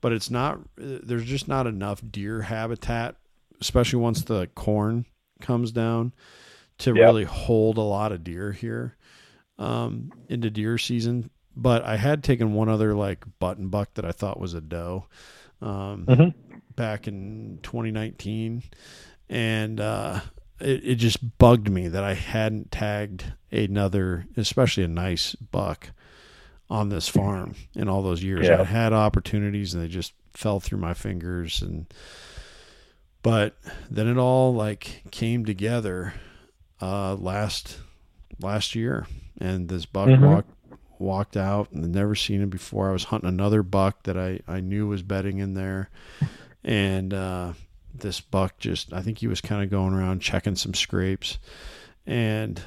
[0.00, 3.16] but it's not there's just not enough deer habitat,
[3.60, 5.04] especially once the corn
[5.40, 6.12] comes down
[6.78, 7.04] to Yep.
[7.04, 8.96] really hold a lot of deer here
[9.58, 11.30] um, into deer season.
[11.56, 15.06] But I had taken one other like button buck that I thought was a doe
[15.62, 16.34] um, Mhm.
[16.74, 18.62] back in 2019,
[19.30, 20.20] and uh,
[20.60, 25.90] it, it just bugged me that I hadn't tagged another, especially a nice buck,
[26.68, 28.46] on this farm in all those years.
[28.46, 28.60] Yeah.
[28.60, 31.86] I had opportunities and they just fell through my fingers and.
[33.22, 33.56] But
[33.90, 36.14] then it all like came together
[36.80, 37.78] uh, last
[38.40, 39.06] last year,
[39.40, 40.20] and this buck Mhm.
[40.20, 40.55] walked
[41.00, 42.88] walked out, and never seen him before.
[42.88, 45.90] I was hunting another buck that I I knew was bedding in there,
[46.64, 47.52] and uh,
[47.94, 51.38] this buck just I think he was kind of going around checking some scrapes,
[52.06, 52.60] and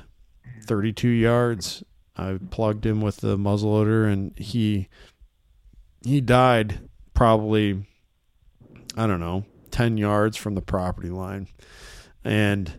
[0.66, 1.84] 32 yards.
[2.16, 4.90] I plugged him with the muzzleloader, and he
[6.04, 7.86] he died probably
[8.96, 11.48] I don't know 10 yards from the property line,
[12.24, 12.74] and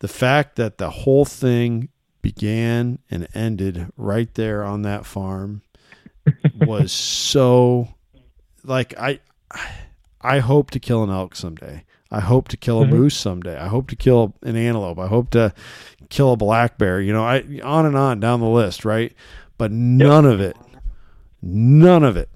[0.00, 1.88] the fact that the whole thing
[2.32, 5.62] began and ended right there on that farm
[6.54, 7.88] was so
[8.64, 9.20] like I
[10.20, 11.84] I hope to kill an elk someday.
[12.10, 12.90] I hope to kill a Mhm.
[12.90, 13.56] moose someday.
[13.56, 14.98] I hope to kill an antelope.
[14.98, 15.54] I hope to
[16.10, 17.00] kill a black bear.
[17.00, 19.12] You know, I on and on down the list, right?
[19.56, 20.56] But none of it,
[21.40, 22.28] none of it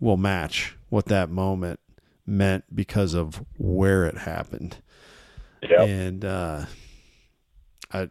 [0.00, 1.80] will match what that moment
[2.26, 4.76] meant because of where it happened
[5.62, 5.88] Yep.
[5.88, 6.64] and uh,
[7.92, 8.08] I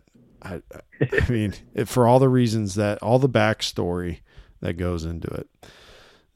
[0.47, 0.61] I,
[1.01, 4.19] I mean, it, for all the reasons that all the backstory
[4.61, 5.49] that goes into it,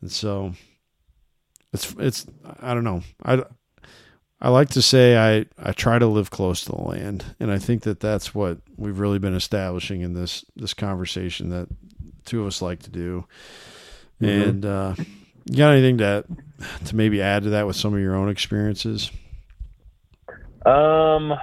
[0.01, 0.53] and so
[1.73, 2.25] it's it's
[2.59, 3.43] I don't know I
[4.41, 7.59] I like to say I I try to live close to the land, and I
[7.59, 11.67] think that that's what we've really been establishing in this this conversation that
[12.25, 13.25] two of us like to do.
[14.21, 14.49] Mm-hmm.
[14.49, 14.95] And uh,
[15.45, 16.25] you got anything to
[16.85, 19.11] to maybe add to that with some of your own experiences?
[20.65, 21.33] Um,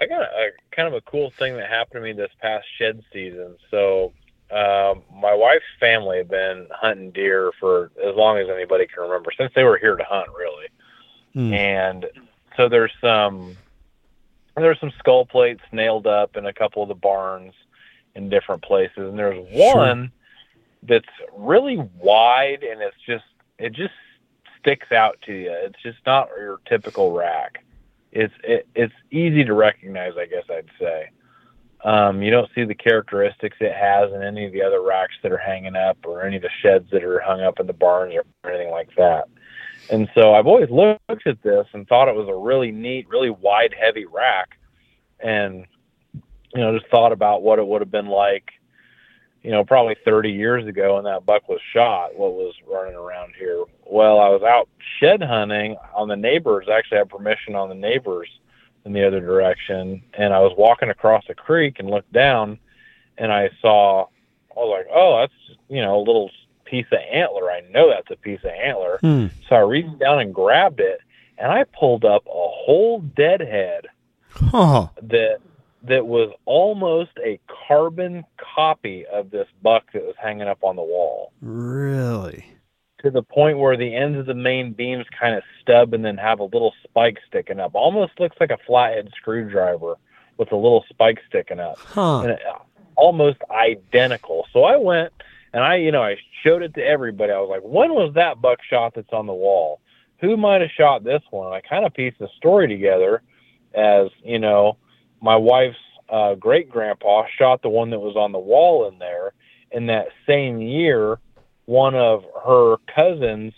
[0.00, 3.02] I got a, kind of a cool thing that happened to me this past shed
[3.12, 3.56] season.
[3.70, 4.12] So,
[4.50, 9.30] um, my wife's family had been hunting deer for as long as anybody can remember,
[9.36, 10.66] since they were here to hunt, really.
[11.36, 11.52] Mm.
[11.52, 12.06] And
[12.56, 13.56] so there's some
[14.56, 17.54] there's some skull plates nailed up in a couple of the barns
[18.14, 20.10] in different places, and there's one sure.
[20.82, 23.24] that's really wide, and it's just
[23.58, 23.94] it just
[24.58, 25.52] sticks out to you.
[25.52, 27.62] It's just not your typical rack.
[28.12, 31.10] It's it, it's easy to recognize, I guess I'd say.
[31.82, 35.32] Um, you don't see the characteristics it has in any of the other racks that
[35.32, 38.14] are hanging up, or any of the sheds that are hung up in the barns,
[38.14, 39.28] or anything like that.
[39.90, 43.30] And so I've always looked at this and thought it was a really neat, really
[43.30, 44.58] wide, heavy rack,
[45.20, 45.66] and
[46.12, 48.50] you know, just thought about what it would have been like,
[49.42, 52.14] you know, probably 30 years ago when that buck was shot.
[52.16, 53.64] What was running around here?
[53.86, 54.68] Well, I was out
[54.98, 56.66] shed hunting on the neighbors.
[56.68, 58.28] I actually had permission on the neighbors
[58.84, 62.58] in the other direction, and I was walking across a creek and looked down,
[63.18, 64.06] and I saw.
[64.50, 66.30] I was like, oh, that's you know a little
[66.64, 67.50] piece of antler.
[67.50, 68.98] I know that's a piece of antler.
[69.00, 69.26] Hmm.
[69.48, 71.00] So I reached down and grabbed it,
[71.38, 73.86] and I pulled up a whole dead head
[74.30, 74.88] huh.
[75.02, 75.40] that
[75.84, 80.82] that was almost a carbon copy of this buck that was hanging up on the
[80.82, 81.32] wall.
[81.40, 82.46] Really?
[83.02, 86.18] To the point where the ends of the main beams kind of stub and then
[86.18, 87.74] have a little spike sticking up.
[87.74, 89.96] Almost looks like a flathead screwdriver
[90.36, 91.78] with a little spike sticking up.
[91.78, 92.20] Huh.
[92.20, 92.40] And it,
[92.96, 94.46] almost identical.
[94.52, 95.12] So I went
[95.52, 97.32] and I, you know, I showed it to everybody.
[97.32, 99.80] I was like, when was that buck shot that's on the wall?
[100.20, 101.52] Who might have shot this one?
[101.52, 103.22] I kind of pieced the story together
[103.74, 104.76] as, you know,
[105.20, 105.76] my wife's
[106.08, 109.32] uh, great grandpa shot the one that was on the wall in there.
[109.70, 111.20] In that same year,
[111.66, 113.52] one of her cousins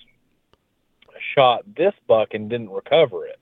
[1.34, 3.38] shot this buck and didn't recover it.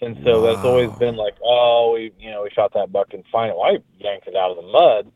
[0.00, 0.46] And so wow.
[0.46, 3.72] that's always been like, oh, we, you know, we shot that buck and finally, well,
[3.74, 5.12] I yanked it out of the mud,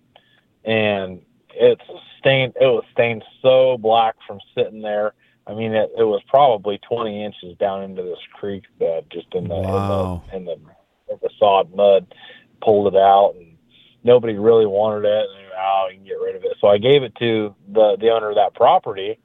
[0.65, 1.21] and
[1.51, 1.83] it's
[2.19, 2.55] stained.
[2.61, 5.15] It was stained so black from sitting there.
[5.47, 9.49] I mean, it, it was probably 20 inches down into this creek bed, just in
[9.49, 10.23] the, wow.
[10.33, 10.71] in the in the
[11.11, 12.15] in the sod mud.
[12.61, 13.57] Pulled it out, and
[14.03, 15.27] nobody really wanted it.
[15.37, 16.57] And oh, you can get rid of it.
[16.61, 19.19] So I gave it to the the owner of that property,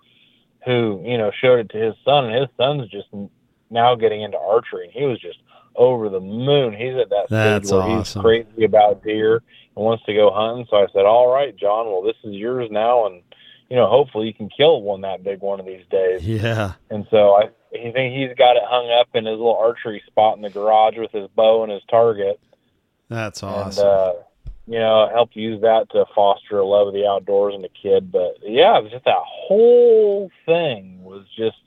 [0.65, 3.07] who you know showed it to his son, and his son's just
[3.69, 5.39] now getting into archery, and he was just
[5.75, 6.73] over the moon.
[6.73, 8.21] He's at that That's stage where awesome.
[8.21, 9.41] he's crazy about deer
[9.75, 10.67] and wants to go hunting.
[10.69, 11.87] So I said, "All right, John.
[11.87, 13.21] Well, this is yours now, and
[13.69, 16.73] you know, hopefully you can kill one that big one of these days." Yeah.
[16.89, 20.35] And so I, I think he's got it hung up in his little archery spot
[20.35, 22.39] in the garage with his bow and his target.
[23.09, 23.85] That's awesome.
[23.85, 24.13] And, uh,
[24.67, 28.11] you know, helped use that to foster a love of the outdoors in the kid.
[28.11, 31.57] But yeah, it was just that whole thing was just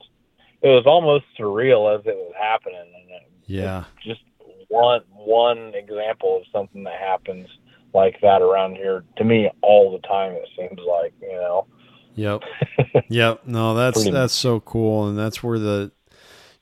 [0.63, 4.23] it was almost surreal as it was happening, and it, yeah, just
[4.69, 7.49] one one example of something that happens
[7.93, 10.33] like that around here to me all the time.
[10.33, 11.67] It seems like you know.
[12.15, 12.45] Yep.
[13.11, 13.43] yep.
[13.47, 15.93] No, that's that's so cool, and that's where the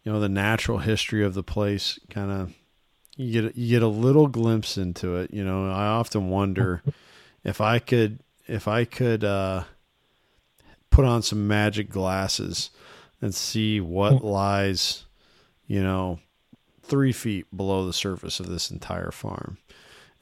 [0.05, 2.55] you know the natural history of the place kind of
[3.17, 5.33] you get you get a little glimpse into it.
[5.33, 6.83] You know, I often wonder
[7.45, 9.65] if I could if I could uh,
[10.91, 12.71] put on some magic glasses
[13.21, 15.05] and see what lies,
[15.67, 16.19] you know,
[16.83, 19.59] three feet below the surface of this entire farm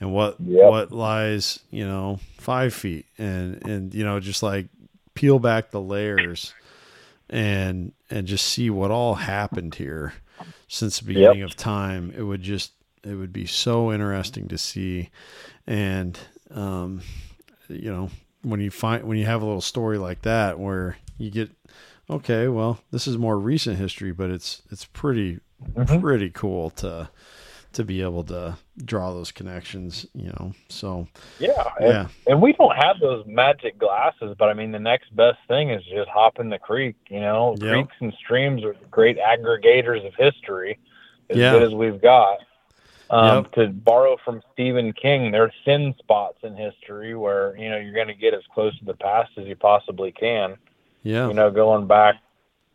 [0.01, 0.69] and what yep.
[0.69, 4.67] what lies you know five feet and and you know just like
[5.15, 6.55] peel back the layers
[7.33, 10.13] and and just see what all happened here
[10.69, 11.49] since the beginning yep.
[11.49, 12.73] of time it would just
[13.03, 15.09] it would be so interesting to see
[15.67, 16.19] and
[16.51, 17.01] um
[17.69, 18.11] you know
[18.43, 21.51] when you find when you have a little story like that where you get
[22.11, 25.41] okay well this is more recent history but it's it's pretty
[25.75, 26.01] mm-hmm.
[26.01, 27.09] pretty cool to
[27.75, 30.53] to be able to draw those connections, you know.
[30.69, 31.09] So
[31.39, 35.15] yeah, and, yeah, and we don't have those magic glasses, but I mean, the next
[35.15, 36.97] best thing is just hop in the creek.
[37.09, 37.73] You know, yep.
[37.73, 40.79] creeks and streams are great aggregators of history,
[41.31, 41.53] as yeah.
[41.53, 42.39] good as we've got.
[43.11, 43.53] Um, yep.
[43.53, 47.95] To borrow from Stephen King, there are thin spots in history where you know you're
[47.95, 50.57] going to get as close to the past as you possibly can.
[51.03, 52.17] Yeah, you know, going back,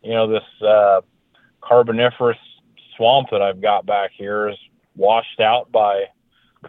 [0.02, 1.00] you know, this uh,
[1.60, 2.38] carboniferous
[2.96, 4.56] swamp that I've got back here is
[4.98, 6.04] washed out by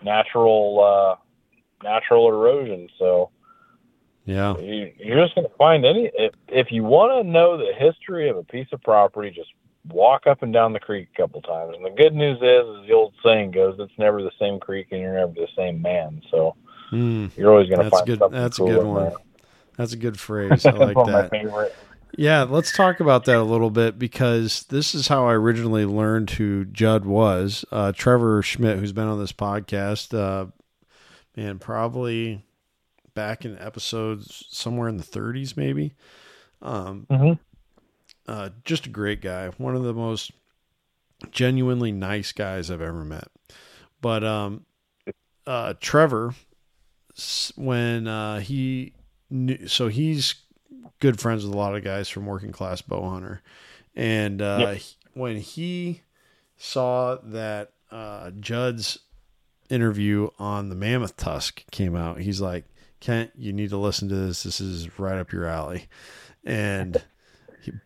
[0.03, 0.79] natural
[1.19, 2.87] uh, natural erosion.
[2.97, 3.31] So
[4.25, 4.55] Yeah.
[4.57, 8.29] you, you're just going to find any if, if you want to know the history
[8.29, 9.49] of a piece of property, just
[9.87, 11.73] walk up and down the creek a couple times.
[11.75, 14.87] And the good news is, as the old saying goes, it's never the same creek
[14.91, 16.21] and you're never the same man.
[16.31, 16.55] So
[16.91, 19.03] Mm, you're always going to That's find good- something that's a good one.
[19.09, 19.17] there.
[19.77, 20.65] that's a good phrase.
[20.65, 21.71] I like One of my that.
[22.17, 26.31] Yeah, let's talk about that a little bit because this is how I originally learned
[26.31, 27.63] who Judd was.
[27.71, 30.47] Uh, Trevor Schmidt, who's been on this podcast, uh,
[31.35, 32.43] man, probably
[33.13, 35.93] back in episodes somewhere in the 30s, maybe.
[36.61, 37.39] Um, Mhm.
[38.27, 40.31] uh, just a great guy, one of the most
[41.31, 43.27] genuinely nice guys I've ever met.
[44.01, 44.65] But um,
[45.45, 46.33] uh, Trevor,
[47.55, 48.93] when uh, he
[49.29, 50.35] knew, so he's
[50.99, 53.41] good friends with a lot of guys from working class bow hunter,
[53.95, 56.01] and uh, he- when he
[56.57, 58.99] saw that uh, Judd's
[59.69, 62.65] interview on the mammoth tusk came out, he's like,
[62.99, 64.43] "Kent, you need to listen to this.
[64.43, 65.87] This is right up your alley,"
[66.43, 66.95] and.
[66.95, 67.03] he-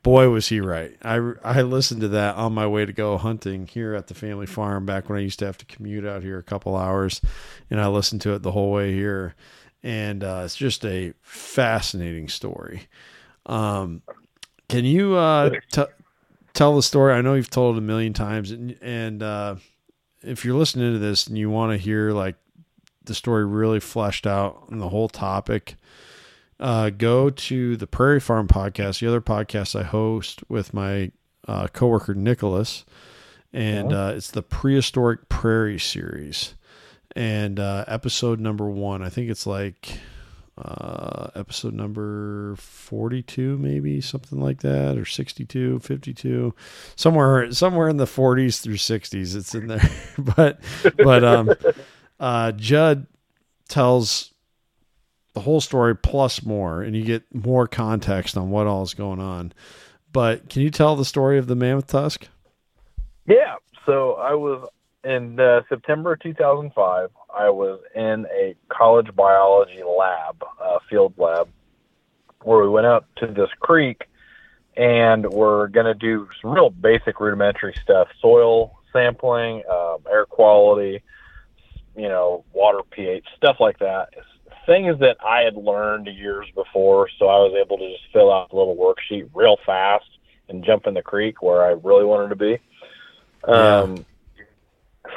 [0.04, 0.96] Boy, was he right!
[1.02, 4.46] I I listened to that on my way to go hunting here at the family
[4.46, 7.20] farm back when I used to have to commute out here a couple hours,
[7.72, 9.34] and I listened to it the whole way here,
[9.84, 12.88] and uh, it's just a fascinating story.
[13.46, 14.02] Um,
[14.70, 15.84] can you uh, t-
[16.54, 17.14] tell the story?
[17.14, 19.56] I know you've told it a million times, and, and uh,
[20.22, 22.36] if you're listening to this and you want to hear like
[23.04, 25.76] the story really fleshed out and the whole topic,
[26.60, 31.12] uh, go to the Prairie Farm podcast, the other podcast I host with my
[31.48, 32.86] uh, coworker Nicholas,
[33.52, 36.56] and uh, it's the Prehistoric Prairie series,
[37.16, 39.02] and uh, episode number one.
[39.04, 40.00] I think it's like
[40.58, 46.54] uh, episode number 42 maybe something like that or 62 52
[46.96, 49.82] somewhere somewhere in the 40s through 60s it's in there
[50.36, 50.60] but
[50.98, 51.50] but um
[52.20, 53.08] uh judd
[53.68, 54.32] tells
[55.34, 59.20] the whole story plus more and you get more context on what all is going
[59.20, 59.54] on
[60.12, 62.28] but can you tell the story of the mammoth tusk
[63.26, 63.56] Yeah.
[63.86, 64.68] So I was
[65.04, 67.10] in uh, September 2005.
[67.36, 71.50] I was in a college biology lab, uh, field lab,
[72.42, 74.08] where we went out to this creek
[74.76, 81.02] and we're going to do some real basic rudimentary stuff soil sampling, um, air quality,
[81.96, 84.10] you know, water pH, stuff like that.
[84.66, 88.52] Things that I had learned years before, so I was able to just fill out
[88.52, 90.06] a little worksheet real fast
[90.48, 92.60] and jump in the creek where I really wanted to be.
[93.44, 94.06] Um,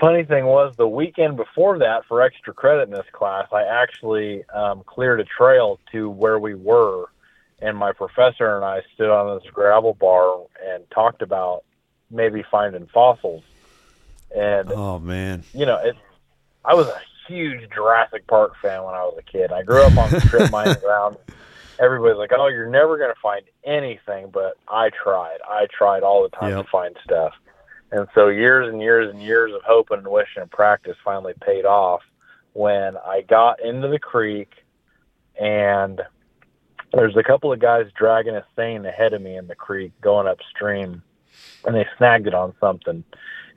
[0.01, 4.45] Funny thing was, the weekend before that, for extra credit in this class, I actually
[4.51, 7.07] um, cleared a trail to where we were,
[7.61, 11.65] and my professor and I stood on this gravel bar and talked about
[12.11, 13.43] maybe finding fossils.
[14.37, 15.97] And oh man you know, it.
[16.65, 19.53] I was a huge Jurassic Park fan when I was a kid.
[19.53, 21.17] I grew up on the strip mining ground.
[21.79, 25.39] Everybody's like, "Oh, you're never going to find anything," but I tried.
[25.49, 26.65] I tried all the time Yep.
[26.65, 27.33] to find stuff.
[27.93, 31.65] And so years and years and years of hoping and wishing and practice finally paid
[31.65, 32.03] off
[32.53, 34.53] when I got into the creek
[35.41, 36.01] and
[36.93, 40.27] there's a couple of guys dragging a seine ahead of me in the creek going
[40.27, 41.03] upstream
[41.65, 43.05] and they snagged it on something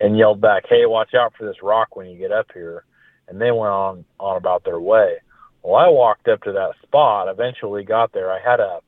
[0.01, 2.85] and yelled back, "Hey, watch out for this rock when you get up here."
[3.27, 5.17] And they went on on about their way.
[5.61, 7.27] Well, I walked up to that spot.
[7.27, 8.31] Eventually, got there.
[8.31, 8.79] I had a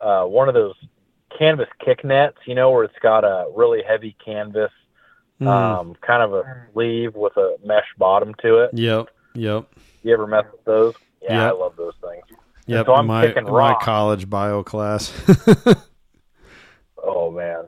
[0.00, 0.76] uh, one of those
[1.36, 4.70] canvas kick nets, you know, where it's got a really heavy canvas,
[5.40, 5.48] Mm.
[5.48, 8.70] um, kind of a sleeve with a mesh bottom to it.
[8.72, 9.64] yep yep
[10.04, 10.94] You ever mess with those?
[11.20, 11.48] Yeah, Yep.
[11.48, 12.38] I love those things.
[12.66, 15.12] yep so I'm my, kicking in my college bio class
[17.06, 17.64] Oh man,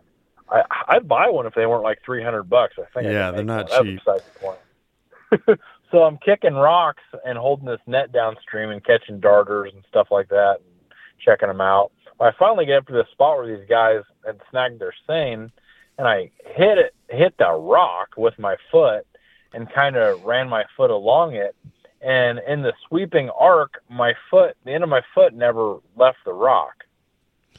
[0.49, 2.75] I I'd buy one if they weren't like three hundred bucks.
[2.79, 3.13] I think.
[3.13, 3.99] Yeah, could they're not one.
[4.07, 4.25] That's cheap.
[4.41, 5.61] the point.
[5.91, 10.29] so I'm kicking rocks and holding this net downstream and catching darters and stuff like
[10.29, 10.76] that, and
[11.19, 11.93] checking them out.
[12.21, 15.51] I finally get up to the spot where these guys had snagged their seine,
[15.99, 19.07] and I hit it, hit the rock with my foot,
[19.53, 21.55] and kind of ran my foot along it.
[22.01, 26.33] And in the sweeping arc, my foot, the end of my foot, never left the
[26.33, 26.85] rock.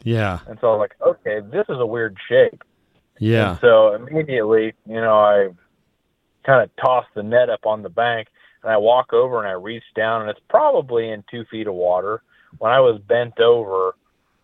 [0.03, 2.63] yeah And so I was like, okay, this is a weird shape.
[3.19, 5.49] yeah And so immediately, you know, I
[6.45, 8.27] kind of toss the net up on the bank
[8.63, 11.73] and I walk over and I reach down and it's probably in two feet of
[11.73, 12.21] water.
[12.59, 13.95] When I was bent over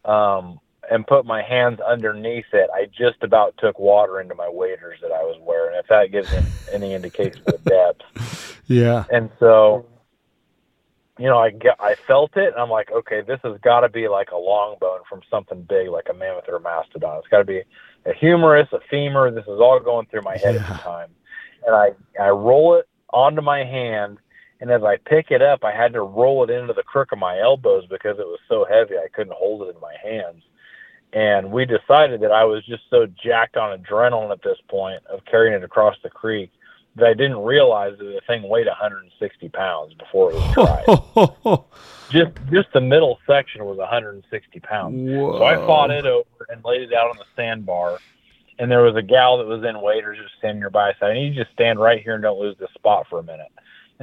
[0.06, 0.60] um,
[0.90, 5.12] and put my hands underneath it, I just about took water into my waders that
[5.12, 6.30] I was wearing, if that gives
[6.72, 8.02] any indication of depth.
[8.68, 9.86] yeah And so,
[11.20, 13.90] you know, I get, I felt it, and I'm like, okay, this has got to
[13.90, 17.20] be like a long bone from something big, like a mammoth or a mastodon.
[17.20, 17.62] It's got to be
[18.06, 19.32] a humerus, a femur.
[19.32, 21.10] This is all going through my head at the time,
[21.66, 21.90] and I
[22.22, 24.18] I roll it onto my hand.
[24.62, 27.20] And as I pick it up, I had to roll it into the crook of
[27.20, 28.96] my elbows because it was so heavy.
[28.98, 30.44] I couldn't hold it in my hands.
[31.12, 35.24] And we decided that I was just so jacked on adrenaline at this point of
[35.26, 36.50] carrying it across the creek
[36.96, 41.60] that I didn't realize that the thing weighed 160 pounds before it was tried.
[42.12, 44.96] just just the middle section was 160 pounds.
[44.96, 45.40] Whoa.
[45.40, 48.00] So I fought it over and laid it out on the sandbar.
[48.60, 50.90] And there was a gal that was in waiters just standing nearby.
[50.90, 53.18] I said, I need you to stand right here and don't lose this spot for
[53.18, 53.52] a minute.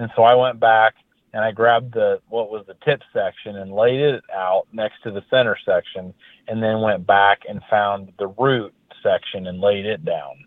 [0.00, 0.94] And so I went back
[1.34, 5.10] and I grabbed the what was the tip section and laid it out next to
[5.10, 6.14] the center section,
[6.48, 8.72] and then went back and found the root
[9.02, 10.42] section and laid it down.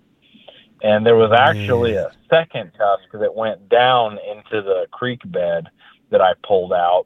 [0.81, 5.67] And there was actually a second tusk that went down into the creek bed
[6.09, 7.05] that I pulled out,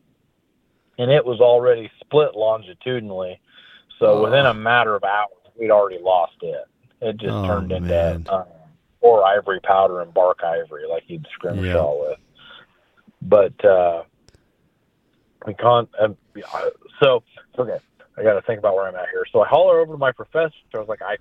[0.97, 3.41] and it was already split longitudinally.
[3.99, 4.23] So Oh.
[4.23, 5.29] within a matter of hours,
[5.59, 6.63] we'd already lost it.
[7.01, 8.45] It just Oh, turned into uh,
[9.01, 12.09] or ivory powder and bark ivory, like you'd scrimshaw Yeah.
[12.09, 12.19] with.
[13.21, 14.03] But uh,
[15.45, 15.89] we can't.
[15.99, 16.09] Uh,
[17.01, 17.23] so
[17.57, 17.77] okay,
[18.17, 19.25] I got to think about where I'm at here.
[19.31, 20.53] So I holler over to my professor.
[20.73, 21.17] I was like, I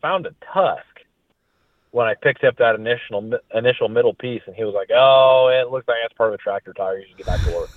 [0.00, 0.84] found a tusk
[1.92, 5.70] when I picked up that initial initial middle piece, and he was like, "Oh, it
[5.70, 6.98] looks like that's part of a tractor tire.
[6.98, 7.70] You should get back to work."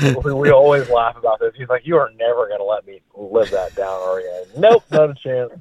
[0.04, 1.52] and we, we always laugh about this.
[1.56, 4.84] He's like, "You are never going to let me live that down, are you?" Nope,
[4.90, 5.52] not a chance.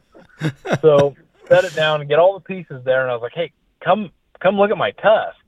[0.82, 1.16] So
[1.48, 3.52] set it down and get all the pieces there, and I was like, "Hey,
[3.84, 5.43] come come look at my tusk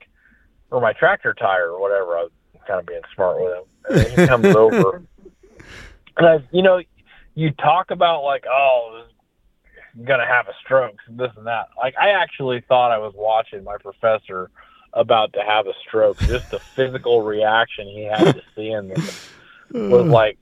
[0.70, 2.32] or my tractor tire or whatever." I was
[2.66, 5.02] kind of being smart with him, and he comes over,
[6.16, 6.80] and I, you know,
[7.34, 9.12] you talk about like, "Oh, this
[10.04, 11.68] gonna have a stroke, this and that.
[11.76, 14.50] Like I actually thought I was watching my professor
[14.92, 16.18] about to have a stroke.
[16.20, 19.30] Just the physical reaction he had to seeing this
[19.72, 20.38] was like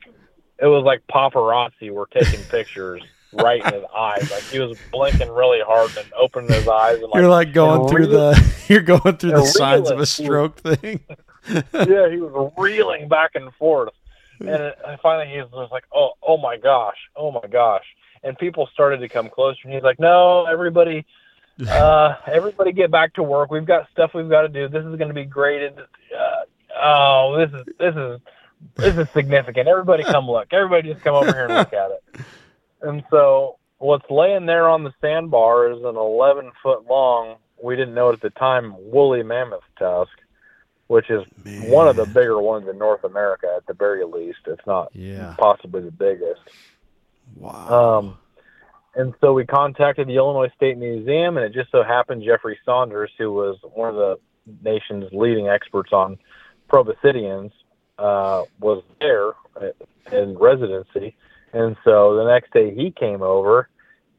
[0.59, 3.02] it was like paparazzi were taking pictures
[3.35, 4.31] right in his eyes.
[4.31, 7.89] Like he was blinking really hard and opening his eyes and like you're like going
[7.89, 11.01] through real- the you're going through the signs of a stroke thing.
[11.52, 13.93] yeah, he was reeling back and forth.
[14.40, 17.85] And finally he was like, "Oh, oh my gosh, oh my gosh!"
[18.23, 21.06] And people started to come closer, and he's like, "No, everybody,
[21.69, 23.51] uh, everybody, get back to work.
[23.51, 24.69] We've got stuff we've got to do.
[24.69, 25.78] This is going to be graded.
[25.78, 26.44] Uh,
[26.82, 28.20] oh, this is this is
[28.77, 29.69] this is significant.
[29.69, 30.52] Everybody, come look.
[30.52, 32.20] Everybody, just come over here and look at it."
[32.85, 37.36] And so, what's laying there on the sandbar is an 11 foot long.
[37.62, 38.74] We didn't know it at the time.
[38.78, 40.11] Woolly mammoth tusk
[40.86, 41.23] which is
[41.62, 44.39] one of the bigger ones in North America at the very least.
[44.47, 45.35] It's not Yeah.
[45.39, 46.43] possibly the biggest.
[47.36, 47.98] Wow.
[47.98, 48.19] Um,
[48.94, 53.11] and so we contacted the Illinois State Museum, and it just so happened Jeffrey Saunders,
[53.19, 54.19] who was one of the
[54.62, 56.19] nation's leading experts on
[56.69, 57.51] proboscideans,
[57.98, 59.32] uh, was there
[60.12, 61.16] in residency.
[61.55, 63.68] And so the next day he came over,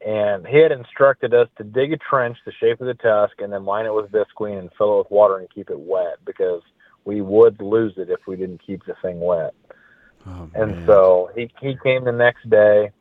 [0.06, 3.52] and he had instructed us to dig a trench the shape of the tusk and
[3.52, 6.62] then line it with visqueen and fill it with water and keep it wet because
[7.04, 9.54] we would lose it if we didn't keep the thing wet.
[10.28, 10.84] Oh, And man.
[10.88, 12.92] so he he came the next day,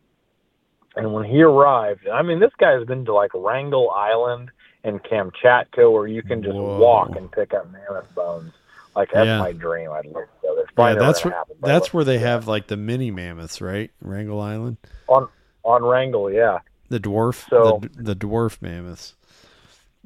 [0.96, 4.50] and when he arrived, I mean, this guy's been to like Wrangel Island
[4.82, 6.78] and Kamchatka, where you can just Whoa.
[6.78, 8.52] walk and pick up mammoth bones.
[8.96, 9.38] Like that's Yeah.
[9.38, 9.90] my dream.
[9.90, 10.64] I'd love to go there.
[10.92, 13.90] Yeah, that's where happen, that's where they have like the mini mammoths, right?
[14.00, 14.76] Wrangel Island,
[15.08, 15.28] on
[15.64, 16.30] on Wrangel.
[16.30, 16.58] Yeah,
[16.88, 19.14] the dwarf, So- the, the dwarf mammoths.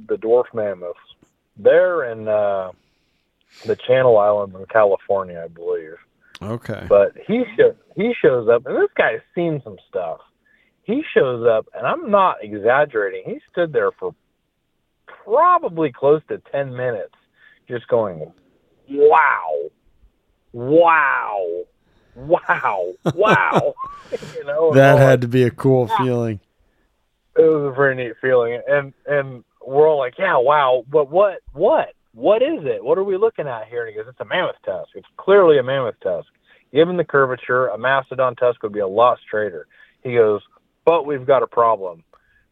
[0.07, 0.99] the dwarf mammoths.
[1.57, 2.71] There in uh,
[3.67, 5.95] the Channel Islands in California, I believe.
[6.41, 6.87] Okay.
[6.89, 10.21] But he show, he shows up, and this guy's seen some stuff.
[10.85, 13.25] He shows up, and I'm not exaggerating.
[13.27, 14.15] He stood there for
[15.25, 17.15] probably close to ten minutes,
[17.69, 18.33] just going,
[18.91, 19.71] "Wow,
[20.53, 21.65] wow,
[22.15, 23.75] wow, wow."
[24.37, 26.41] you know, that had like, to be a cool feeling.
[27.37, 31.41] it was a very neat feeling, and and we're all like, "Yeah, wow," but what,
[31.53, 32.83] what, what is it?
[32.83, 33.85] What are we looking at here?
[33.85, 34.91] And he goes, "It's a mammoth tusk.
[34.95, 36.29] It's clearly a mammoth tusk.
[36.73, 39.67] Given the curvature, a mastodon tusk would be a lot straighter."
[40.03, 40.43] He goes,
[40.85, 42.05] "But we've got a problem.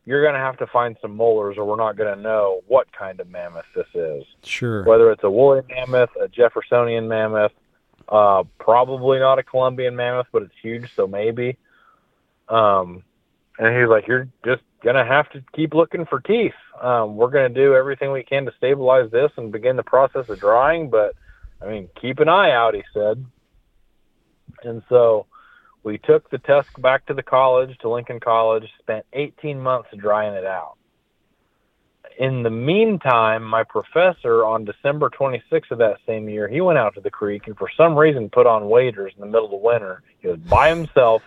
[0.06, 2.90] You're going to have to find some molars, or we're not going to know what
[2.92, 4.24] kind of mammoth this is.
[4.44, 4.84] Sure.
[4.84, 7.52] Whether it's a woolly mammoth, a Jeffersonian mammoth,
[8.08, 11.58] uh, probably not a Columbian mammoth, but it's huge, so maybe."
[12.48, 13.02] Um,
[13.58, 16.54] and he was like, "You're just gonna have to keep looking for teeth.
[16.80, 20.38] Um, we're gonna do everything we can to stabilize this and begin the process of
[20.38, 21.16] drying, but
[21.60, 23.24] I mean, keep an eye out." He said.
[24.62, 25.26] And so
[25.86, 30.34] we took the tusk back to the college, to Lincoln College, spent 18 months drying
[30.34, 30.74] it out.
[32.18, 36.94] In the meantime, my professor on December 26th of that same year, he went out
[36.94, 39.56] to the creek and for some reason put on waders in the middle of the
[39.58, 40.02] winter.
[40.18, 41.22] He was by himself,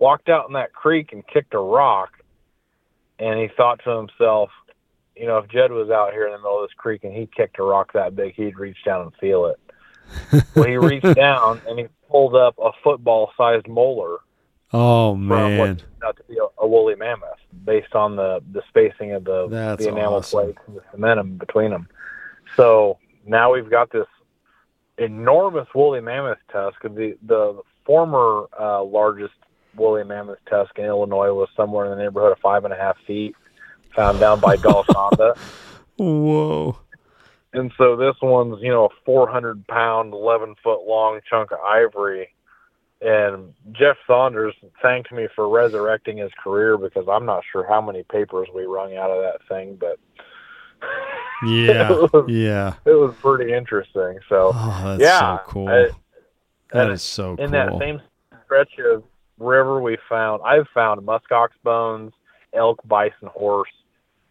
[0.00, 2.10] walked out in that creek and kicked a rock,
[3.20, 4.50] and he thought to himself,
[5.14, 7.28] you know, if Judd was out here in the middle of this creek and he
[7.28, 9.60] kicked a rock that big, he'd reach down and feel it.
[10.56, 14.18] well, he reached down and he pulled up a football-sized molar
[14.72, 18.40] Oh from what man, turned out to be a, a woolly mammoth, based on the
[18.52, 20.40] the spacing of the That's the enamel awesome.
[20.44, 21.88] plates and the cementum between them.
[22.56, 24.06] So now we've got this
[24.98, 26.80] enormous woolly mammoth tusk.
[26.82, 29.34] The the former uh, largest
[29.76, 32.96] woolly mammoth tusk in Illinois was somewhere in the neighborhood of five and a half
[33.06, 33.34] feet,
[33.96, 35.34] found down by Golconda.
[35.96, 36.78] whoa,
[37.52, 42.28] And so this one's, you know, a 400 pound, 11 foot long chunk of ivory.
[43.00, 48.02] And Jeff Saunders thanked me for resurrecting his career because I'm not sure how many
[48.04, 49.98] papers we wrung out of that thing, but
[51.46, 52.74] yeah, it, was, yeah.
[52.84, 54.18] it was pretty interesting.
[54.28, 55.68] So, Oh, yeah, so cool.
[55.68, 55.90] I-
[56.72, 58.00] that and is so in that same
[58.44, 59.02] stretch of
[59.38, 62.12] river, we found, I've found muskox bones,
[62.52, 63.70] elk, bison, horse.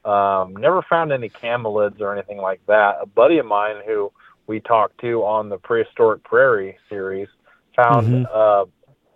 [0.10, 2.98] Um, never found any camelids or anything like that.
[3.02, 4.12] A buddy of mine who
[4.48, 7.28] we talked to on the prehistoric prairie series
[7.76, 8.30] found Mhm.
[8.34, 8.66] a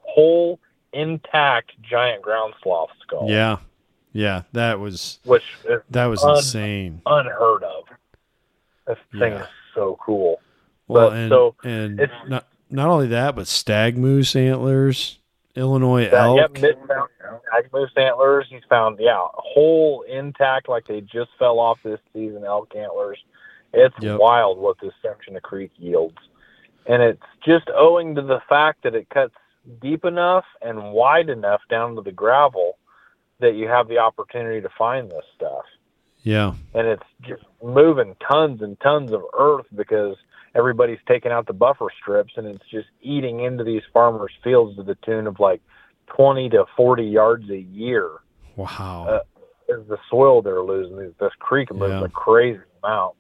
[0.02, 0.60] whole
[0.92, 3.58] intact giant ground sloth skull, yeah,
[4.12, 4.44] yeah.
[4.52, 5.44] That was which
[5.90, 7.02] that was Un- insane.
[7.08, 7.86] unheard of.
[8.86, 9.42] This thing Yeah.
[9.44, 10.40] is so cool.
[10.88, 15.18] Well, but and so and it's- not not only that, but stag moose antlers,
[15.56, 16.58] Illinois That, elk.
[16.58, 17.10] yep, found
[17.56, 18.48] ag moose antlers.
[18.50, 23.20] He's found, yeah, whole intact, like they just fell off this season elk antlers.
[23.74, 24.20] It's Yep.
[24.20, 26.18] wild what this section of creek yields.
[26.86, 29.36] And it's just owing to the fact that it cuts
[29.82, 32.78] deep enough and wide enough down to the gravel
[33.40, 35.66] that you have the opportunity to find this stuff.
[36.24, 40.18] yeah, And it's just moving tons and tons of earth because
[40.56, 44.84] everybody's taking out the buffer strips and it's just eating into these farmers' fields to
[44.84, 45.62] the tune of like
[46.08, 48.10] 20 to 40 yards a year
[48.56, 49.06] wow.
[49.08, 49.20] Uh,
[49.70, 50.98] is the soil they're losing.
[50.98, 52.04] This- This creek moves Yeah.
[52.06, 53.16] a crazy amount.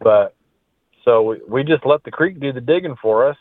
[0.00, 0.34] But
[1.04, 3.36] so we, we just let the creek do the digging for us.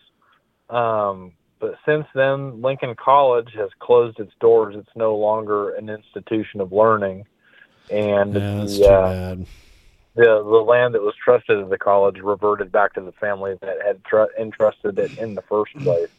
[0.70, 4.76] Um, but since then, Lincoln College has closed its doors.
[4.76, 7.26] It's no longer an institution of learning.
[7.92, 9.36] And yeah, the, uh.
[10.16, 13.78] The the land that was trusted to the college reverted back to the family that
[13.86, 16.10] had tr- entrusted it in the first place.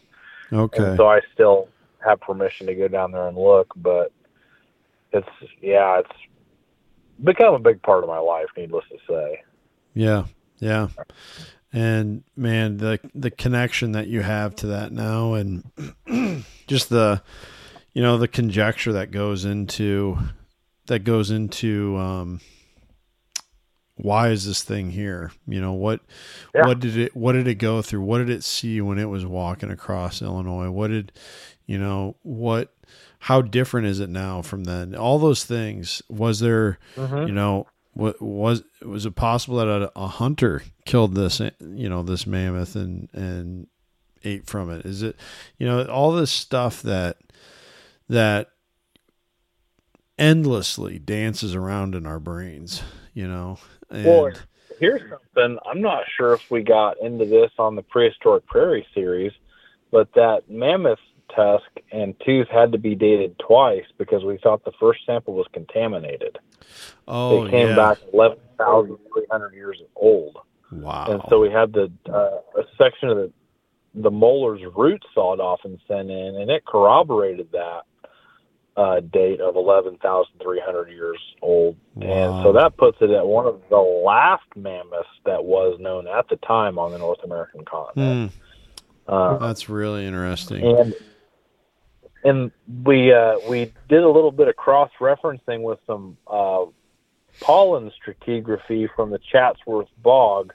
[0.52, 0.82] Okay.
[0.82, 1.68] And so I still
[2.04, 4.12] have permission to go down there and look, but
[5.12, 5.28] it's
[5.60, 6.10] yeah, it's
[7.22, 8.46] become a big part of my life.
[8.56, 9.42] Needless to say.
[9.94, 10.24] Yeah,
[10.58, 10.88] yeah.
[11.72, 15.64] And man, the the connection that you have to that now, and
[16.66, 17.22] just the,
[17.92, 20.18] you know, the conjecture that goes into
[20.86, 22.40] that goes into um,
[23.96, 25.32] why is this thing here?
[25.46, 26.00] You know what
[26.54, 26.66] Yeah.
[26.66, 28.02] what did it what did it go through?
[28.02, 30.70] What did it see when it was walking across Illinois?
[30.70, 31.12] What did
[31.66, 32.74] you know what?
[33.20, 34.94] How different is it now from then?
[34.96, 36.02] All those things.
[36.08, 36.78] Was there?
[36.96, 37.28] Mm-hmm.
[37.28, 42.02] you know what was was it possible that a, a hunter killed this you know
[42.02, 43.66] this mammoth and and
[44.24, 45.14] ate from it is it
[45.58, 47.18] you know all this stuff that
[48.08, 48.48] that
[50.18, 52.82] endlessly dances around in our brains
[53.14, 53.58] you know
[53.92, 54.32] and Well,
[54.82, 55.58] Here's something.
[55.64, 59.30] I'm not sure if we got into this on the prehistoric prairie series,
[59.92, 60.98] but that mammoth
[61.32, 65.46] tusk and tooth had to be dated twice because we thought the first sample was
[65.52, 66.36] contaminated.
[67.06, 70.38] oh they came yeah back 11,300 years old.
[70.72, 73.32] wow and so we had the uh, a section of the
[73.94, 77.82] the molar's root sawed off and sent in, and it corroborated that
[78.76, 83.26] uh, date of eleven thousand three hundred years old, and so that puts it at
[83.26, 87.64] one of the last mammoths that was known at the time on the North American
[87.64, 88.32] continent.
[88.32, 90.64] Hmm, Uh, that's really interesting.
[90.64, 90.94] and
[92.24, 92.50] and
[92.84, 96.64] we uh, we did a little bit of cross referencing with some uh,
[97.40, 100.52] pollen stratigraphy from the Chatsworth Bog,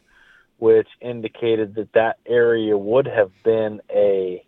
[0.58, 4.44] which indicated that that area would have been a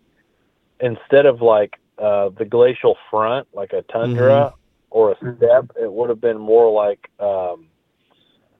[0.80, 4.54] instead of like uh, the glacial front, like a tundra
[4.90, 7.68] or a steppe, it would have been more like um,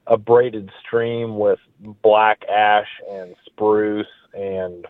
[0.06, 1.58] a braided stream with
[2.02, 4.86] black ash and spruce and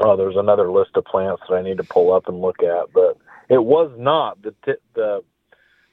[0.00, 2.92] oh, there's another list of plants that I need to pull up and look at,
[2.92, 3.18] but
[3.48, 5.22] it was not the ti- the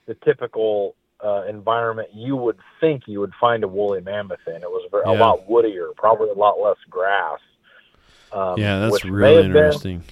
[0.08, 4.56] the typical uh, environment you would think you would find a woolly mammoth in.
[4.56, 7.40] It was very, a lot woodier, probably a lot less grass.
[8.32, 10.04] Um, yeah that's really have been- interesting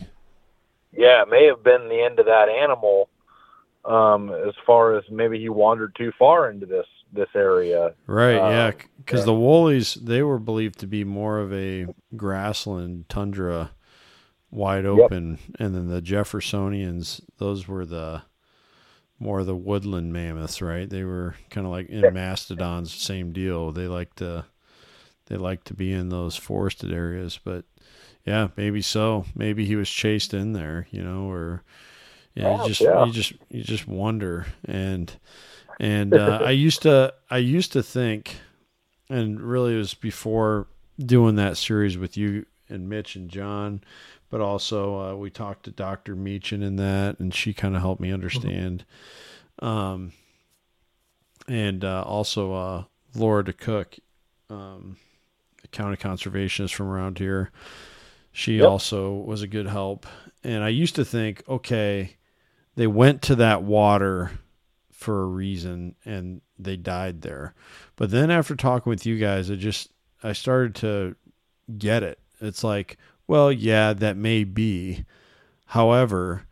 [0.96, 3.10] yeah, it may have been the end of that animal.
[3.86, 7.94] Um, as far as maybe he wandered too far into this this area.
[8.08, 9.26] Right, yeah, Um, because yeah.
[9.26, 13.72] the Woolies they were believed to be more of a grassland tundra,
[14.50, 14.94] wide Yep.
[14.94, 18.24] open, and then the Jeffersonians those were the
[19.20, 20.90] more of the woodland mammoths, right?
[20.90, 22.10] They were kind of like in Yeah.
[22.10, 23.72] mastodons, same deal.
[23.72, 24.46] They like to
[25.34, 27.66] they like to be in those forested areas, but
[28.24, 29.26] yeah, maybe so.
[29.36, 31.64] Maybe he was chased in there, you know, or
[32.36, 33.06] yeah, Oh, you just yeah.
[33.06, 35.12] you just you just wonder and
[35.80, 38.38] and uh, I used to I used to think
[39.10, 40.68] and really it was before
[41.00, 43.82] doing that series with you and Mitch and John
[44.30, 46.16] but also uh, we talked to Dr.
[46.16, 48.84] Meechin in that, and she kind of helped me understand.
[49.60, 50.12] Um,
[51.48, 52.84] and uh, also uh,
[53.14, 54.00] Laura DeCook,
[54.50, 54.98] um,
[55.74, 57.52] county conservationist from around here.
[58.32, 58.68] She Yep.
[58.68, 60.06] also was a good help.
[60.44, 62.16] And I used to think, okay,
[62.76, 64.32] they went to that water
[64.92, 67.54] for a reason and they died there.
[67.96, 69.90] But then after talking with you guys, I just
[70.24, 71.16] I started to
[71.78, 72.20] get it.
[72.40, 72.98] It's like,
[73.28, 75.06] well, yeah, that may be.
[75.68, 76.44] However,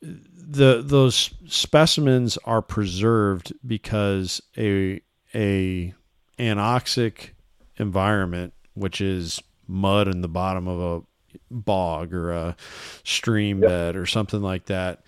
[0.00, 5.00] the those specimens are preserved because a
[5.34, 5.94] a
[6.38, 7.30] anoxic
[7.76, 12.56] environment, which is mud in the bottom of a bog or a
[13.04, 13.68] stream Yep.
[13.68, 15.02] bed or something like that,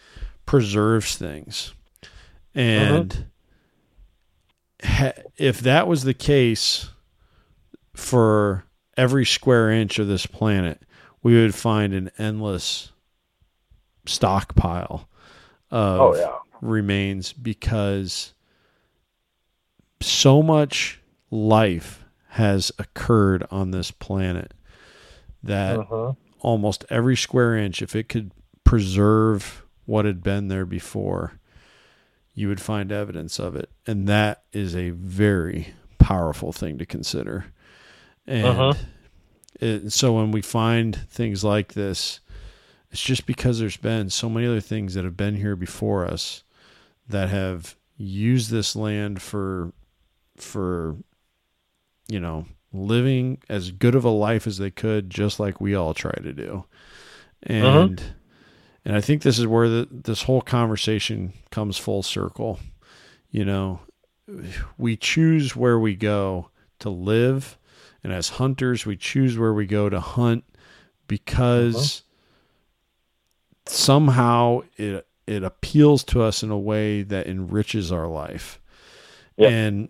[0.47, 1.74] preserves things.
[2.03, 2.61] Uh-huh.
[2.62, 3.27] And
[4.82, 6.91] ha- if that was the case
[7.95, 8.65] for
[8.97, 10.81] every square inch of this planet,
[11.23, 12.93] we would find an endless
[14.07, 15.09] stockpile
[15.70, 16.36] of Oh yeah.
[16.61, 18.35] remains because
[20.01, 21.01] so much
[21.31, 22.04] life
[22.35, 24.52] has occurred on this planet
[25.43, 26.16] that Mhm.
[26.40, 28.32] almost every square inch, if it could
[28.65, 31.39] preserve what had been there before,
[32.35, 33.70] you would find evidence of it.
[33.86, 37.47] And that is a very powerful thing to consider.
[38.27, 38.74] And Uh-huh.
[39.61, 42.19] it, so when we find things like this,
[42.90, 46.43] it's just because there's been so many other things that have been here before us
[47.09, 49.73] that have used this land for
[50.36, 50.97] for
[52.09, 55.95] you know living as good of a life as they could just like we all
[55.95, 56.65] try to do.
[57.49, 57.83] Uh-huh.
[57.83, 58.03] And
[58.87, 62.59] and i think this is where the, this whole conversation comes full circle.
[63.31, 63.81] You know
[64.79, 66.49] we choose where we go
[66.79, 67.59] to live
[68.03, 70.45] and as hunters we choose where we go to hunt
[71.07, 72.03] because
[73.67, 73.75] uh-huh.
[73.75, 78.61] somehow it it appeals to us in a way that enriches our life.
[79.37, 79.51] Yep.
[79.51, 79.89] and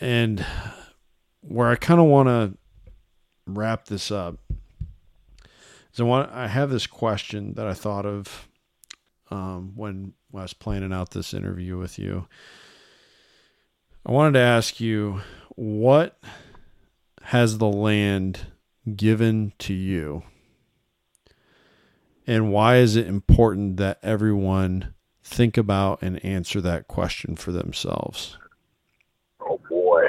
[0.00, 0.46] and
[1.42, 2.56] where i kind of want to
[3.46, 4.38] wrap this up
[5.92, 8.48] is i want i have this question that i thought of
[9.32, 12.26] um, when I was planning out this interview with you
[14.06, 15.20] i wanted to ask you
[15.56, 16.18] what
[17.22, 18.40] has the land
[18.96, 20.22] given to you
[22.26, 28.38] and why is it important that everyone think about and answer that question for themselves?
[29.40, 30.04] Oh boy.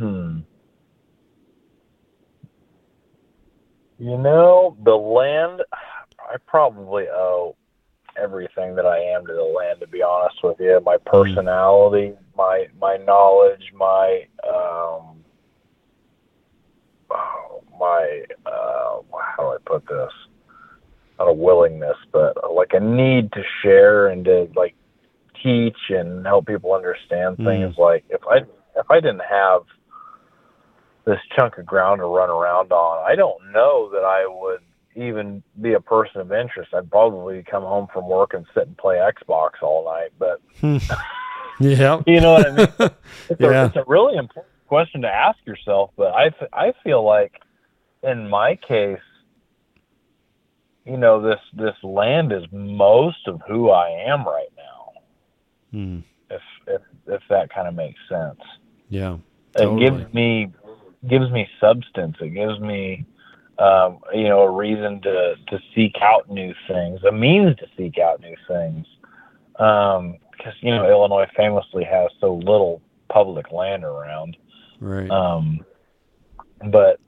[0.00, 0.38] Hmm.
[3.98, 5.60] You know, the land,
[6.18, 7.54] I probably owe
[8.16, 10.80] everything that I am to the land, to be honest with you.
[10.86, 15.22] My personality, my, my knowledge, my, um,
[17.10, 20.12] oh, my, uh, how do I put this?
[21.18, 24.74] Not a willingness, but uh, like a need to share and to like
[25.42, 27.44] teach and help people understand Mm.
[27.44, 27.78] things.
[27.78, 28.38] Like if I
[28.76, 29.62] if I didn't have
[31.10, 34.60] this chunk of ground to run around on, I don't know that I would
[34.94, 36.72] even be a person of interest.
[36.74, 40.10] I'd probably come home from work and sit and play Xbox all night.
[40.18, 40.40] But
[41.60, 42.02] Yeah.
[42.06, 42.68] you know what I mean?
[43.30, 43.62] It's, Yeah.
[43.62, 45.90] a, it's a really important question to ask yourself.
[45.96, 47.32] But I I feel like
[48.02, 48.98] in my case,
[50.84, 55.78] you know, this this land is most of who I am right now.
[55.78, 56.02] Mm.
[56.30, 58.40] If if if that kind of makes sense.
[58.88, 59.18] Yeah.
[59.56, 60.52] It gives me
[61.08, 62.16] gives me substance.
[62.20, 63.06] It gives me
[63.58, 67.98] um, you know a reason to to seek out new things, a means to seek
[67.98, 68.86] out new things.
[69.58, 74.36] Um, because you know Illinois famously has so little public land around.
[74.80, 75.10] Right.
[75.10, 75.64] Um,
[76.70, 76.98] but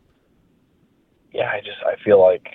[1.32, 2.46] yeah, I just I feel like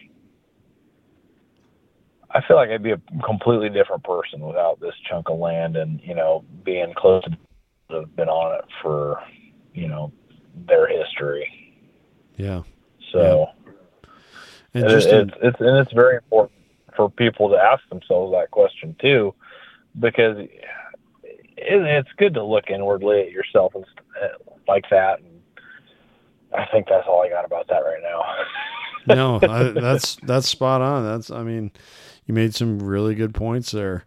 [2.32, 6.00] I feel like I'd be a completely different person without this chunk of land and
[6.04, 9.20] you know being close to have been on it for
[9.74, 10.12] you know
[10.66, 11.48] their history.
[12.38, 12.64] yeah.
[13.12, 13.50] So
[14.74, 16.60] And it- it's it's and it's very important
[16.96, 19.34] for people to ask themselves that question too,
[20.00, 20.50] because it,
[21.58, 25.20] it's good to look inwardly at yourself and st- eh, like that.
[25.20, 25.42] And
[26.54, 28.24] I think that's all I got about that right now.
[29.16, 31.04] no, I, that's that's spot on.
[31.06, 31.72] That's I mean,
[32.26, 34.06] you made some really good points there.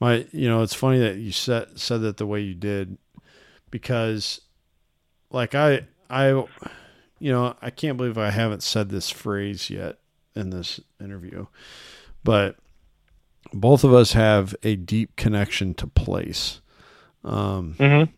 [0.00, 2.98] My, you know, it's funny that you said said that the way you did,
[3.70, 4.40] because,
[5.30, 6.28] like I I,
[7.18, 9.98] you know, I can't believe I haven't said this phrase yet
[10.36, 11.46] in this interview,
[12.22, 12.56] but
[13.52, 16.60] both of us have a deep connection to place.
[17.24, 18.12] Um, Mm-hmm.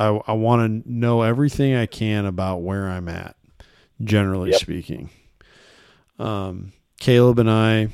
[0.00, 3.36] I I want to know everything I can about where I'm at,
[4.02, 4.60] generally Yep.
[4.60, 5.10] speaking.
[6.18, 7.88] Um, Caleb and I,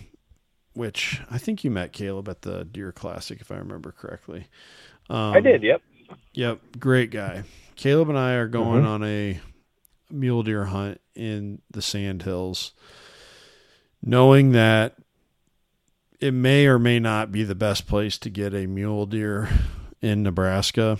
[0.74, 4.46] which I think you met Caleb at the Deer Classic, if I remember correctly.
[5.10, 5.62] Um, I did.
[5.62, 5.82] Yep.
[6.34, 7.42] Yep, great guy.
[7.78, 8.86] Caleb and I are going Mhm.
[8.86, 9.40] on a
[10.10, 12.72] mule deer hunt in the Sand Hills,
[14.02, 14.96] knowing that
[16.20, 19.48] it may or may not be the best place to get a mule deer
[20.02, 20.98] in Nebraska.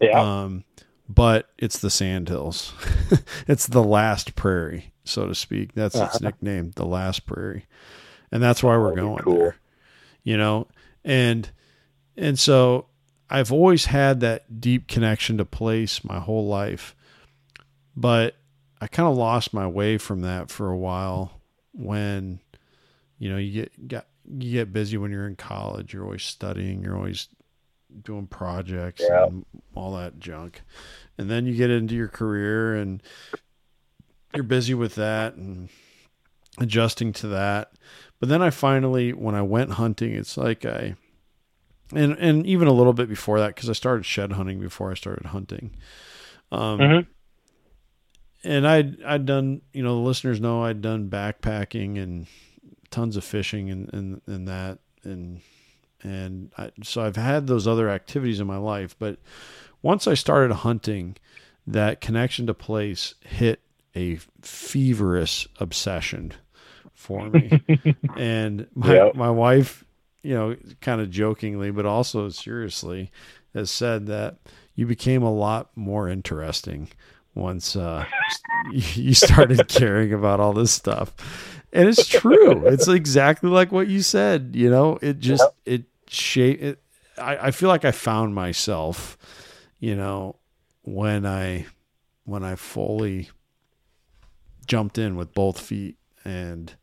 [0.00, 0.20] Yeah.
[0.20, 0.64] Um,
[1.08, 2.72] but it's the Sand Hills.
[3.46, 5.74] it's the last prairie, so to speak.
[5.74, 6.18] That's its Uh-huh.
[6.22, 7.66] nickname, the last prairie.
[8.32, 9.38] And that's why we're That'd going cool.
[9.38, 9.56] there.
[10.24, 10.66] You know,
[11.04, 11.48] and
[12.16, 12.86] and so
[13.30, 16.94] I've always had that deep connection to place my whole life.
[17.96, 18.36] But
[18.80, 21.40] I kind of lost my way from that for a while
[21.72, 22.40] when
[23.18, 26.82] you know, you get got you get busy when you're in college, you're always studying,
[26.82, 27.28] you're always
[28.02, 29.24] doing projects Yeah.
[29.26, 29.44] and
[29.74, 30.62] all that junk.
[31.16, 33.02] And then you get into your career and
[34.34, 35.70] you're busy with that and
[36.58, 37.72] adjusting to that.
[38.20, 40.94] But then I finally when I went hunting, it's like I
[41.94, 44.94] and and even a little bit before that cuz I started shed hunting before I
[44.94, 45.74] started hunting.
[46.52, 47.06] Um Mhm.
[48.44, 52.26] and I'd I'd done you know the listeners know I'd done backpacking and
[52.90, 55.40] tons of fishing and and, and that and
[56.02, 59.18] and I, so I've had those other activities in my life but
[59.82, 61.16] once I started hunting
[61.66, 63.60] that connection to place hit
[63.96, 66.32] a feverish obsession
[66.94, 67.60] for me
[68.16, 69.14] and my Yep.
[69.16, 69.84] my wife
[70.22, 73.10] you know kind of jokingly but also seriously
[73.54, 74.36] has said that
[74.74, 76.88] you became a lot more interesting
[77.34, 78.04] once uh,
[78.72, 81.14] you started caring about all this stuff.
[81.72, 82.66] And it's true.
[82.66, 84.52] It's exactly like what you said.
[84.54, 86.62] You know, it just it shape.
[86.62, 86.82] It,
[87.18, 89.18] I I feel like I found myself.
[89.78, 90.36] You know,
[90.82, 91.66] when I
[92.24, 93.30] when I fully
[94.66, 96.74] jumped in with both feet and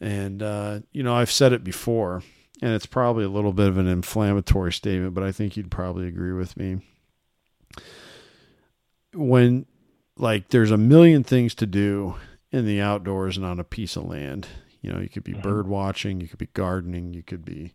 [0.00, 2.22] and uh, you know I've said it before,
[2.62, 6.06] and it's probably a little bit of an inflammatory statement, but I think you'd probably
[6.08, 6.80] agree with me
[9.14, 9.66] when
[10.18, 12.14] like there's a million things to do
[12.50, 14.46] in the outdoors and on a piece of land.
[14.80, 15.42] You know, you could be Mhm.
[15.42, 17.74] bird watching, you could be gardening, you could be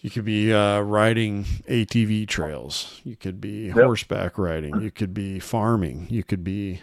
[0.00, 5.40] you could be uh, riding ATV trails, you could be horseback riding, you could be
[5.40, 6.80] farming, you could be,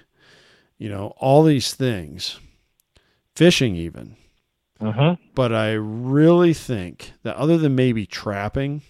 [0.77, 2.39] you know, all these things,
[3.35, 4.15] fishing even.
[4.81, 5.21] Mm-hmm.
[5.35, 8.81] But I really think that other than maybe trapping,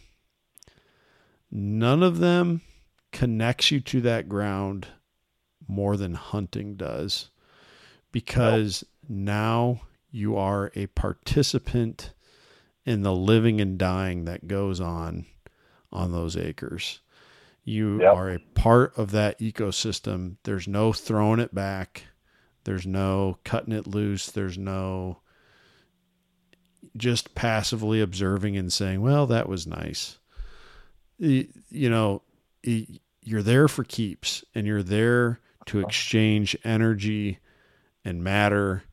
[1.51, 2.61] none of them
[3.11, 4.87] connects you to that ground
[5.67, 7.29] more than hunting does
[8.11, 12.11] because now you are a participant
[12.85, 15.25] in the living and dying that goes on
[15.91, 16.99] on those acres.
[17.63, 18.13] You Yep.
[18.15, 20.37] are a part of that ecosystem.
[20.43, 22.07] There's no throwing it back.
[22.63, 24.31] There's no cutting it loose.
[24.31, 25.19] There's no
[26.95, 30.19] just passively observing and saying, "Well, that was nice."
[31.17, 32.21] You know,
[32.63, 37.39] you're there for keeps, and you're there to exchange energy
[38.03, 38.83] and matter,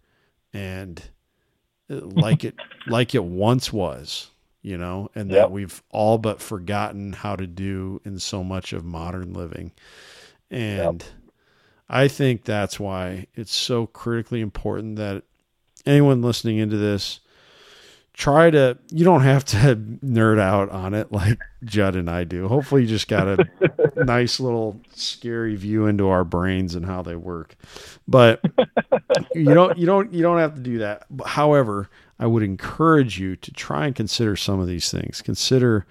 [0.52, 1.02] and
[1.90, 2.54] uh, like it,
[2.86, 4.30] like it once was.
[4.62, 8.84] You know, and that we've all but forgotten how to do in so much of
[8.84, 9.72] modern living,
[10.50, 11.04] and.
[11.90, 15.24] I think that's why it's so critically important that
[15.84, 17.18] anyone listening into this
[18.12, 19.56] try to you don't have to
[20.04, 22.46] nerd out on it like Judd and I do.
[22.46, 23.48] Hopefully you just got a
[24.04, 27.56] nice little scary view into our brains and how they work.
[28.06, 28.40] But
[29.34, 31.06] you don't you don't you don't have to do that.
[31.26, 31.90] However,
[32.20, 35.22] I would encourage you to try and consider some of these things.
[35.22, 35.86] Consider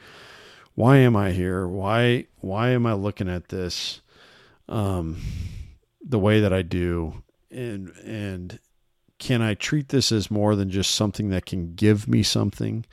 [0.76, 1.68] why am I here?
[1.68, 4.00] Why why am I looking at this
[4.70, 5.18] um
[6.10, 8.60] the way that I do and and
[9.18, 12.86] can I treat this as more than just something that can give me something,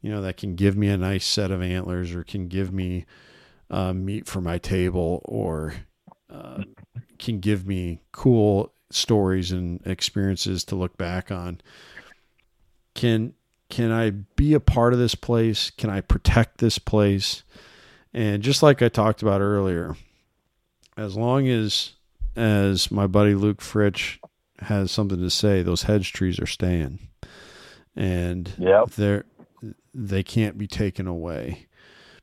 [0.00, 3.06] you know, that can give me a nice set of antlers or can give me
[3.70, 5.74] uh, meat for my table or
[6.30, 6.64] uh,
[7.18, 11.60] can give me cool stories and experiences to look back on.
[12.94, 13.34] Can
[13.70, 15.70] can I be a part of this place?
[15.70, 17.44] Can I protect this place?
[18.12, 19.94] And just like I talked about earlier,
[20.96, 21.92] as long as
[22.38, 24.18] as my buddy Luke Fritch
[24.60, 27.00] has something to say, those hedge trees are staying,
[27.96, 28.90] and Yep.
[28.90, 29.24] they're
[29.92, 31.66] they can't be taken away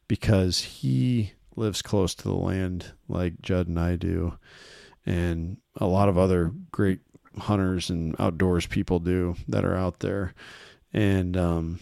[0.08, 4.38] because he lives close to the land like Judd and I do,
[5.06, 7.00] and a lot of other great
[7.38, 10.34] hunters and outdoors people do that are out there,
[10.94, 11.80] and um,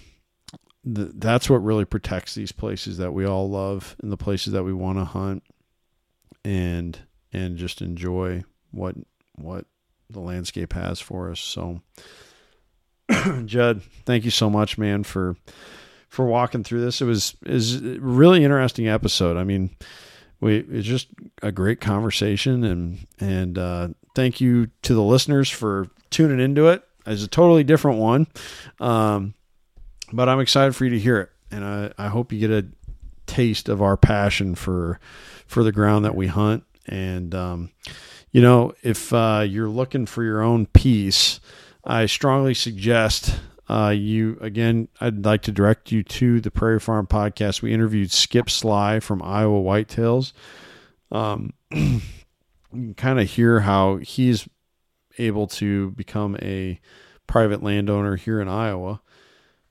[0.84, 4.64] th- that's what really protects these places that we all love and the places that
[4.64, 5.43] we want to hunt,
[6.43, 6.97] and
[7.34, 8.95] and just enjoy what
[9.35, 9.65] what
[10.10, 11.39] the landscape has for us.
[11.39, 11.81] So,
[13.45, 15.35] Judd, thank you so much, man, for
[16.10, 17.01] for walking through this.
[17.01, 19.35] It was is really interesting episode.
[19.35, 19.72] I mean,
[20.39, 21.07] we it's just
[21.41, 26.84] a great conversation, and and uh, thank you to the listeners for tuning into it.
[27.05, 28.27] It's a totally different one,
[28.80, 29.34] um,
[30.14, 32.65] but I'm excited for you to hear it, and I, I hope you get a
[33.26, 34.99] taste of our passion for
[35.47, 36.64] for the ground that we hunt.
[36.88, 37.72] And um,
[38.31, 41.39] you know, if uh, you're looking for your own piece,
[41.84, 43.39] I strongly suggest
[43.69, 44.88] uh, you again.
[44.99, 47.61] I'd like to direct you to the Prairie Farm podcast.
[47.61, 50.34] We interviewed Skip Sly from Iowa Whitetails.
[51.11, 52.01] Um, you
[52.72, 54.47] can kind of hear how he's
[55.18, 56.80] able to become a
[57.27, 59.01] private landowner here in Iowa.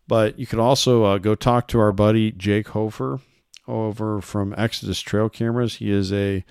[0.07, 3.21] But you could also uh, go talk to our buddy Jake Hofer
[3.69, 5.77] over from Exodus Trail Cameras.
[5.77, 6.45] He is a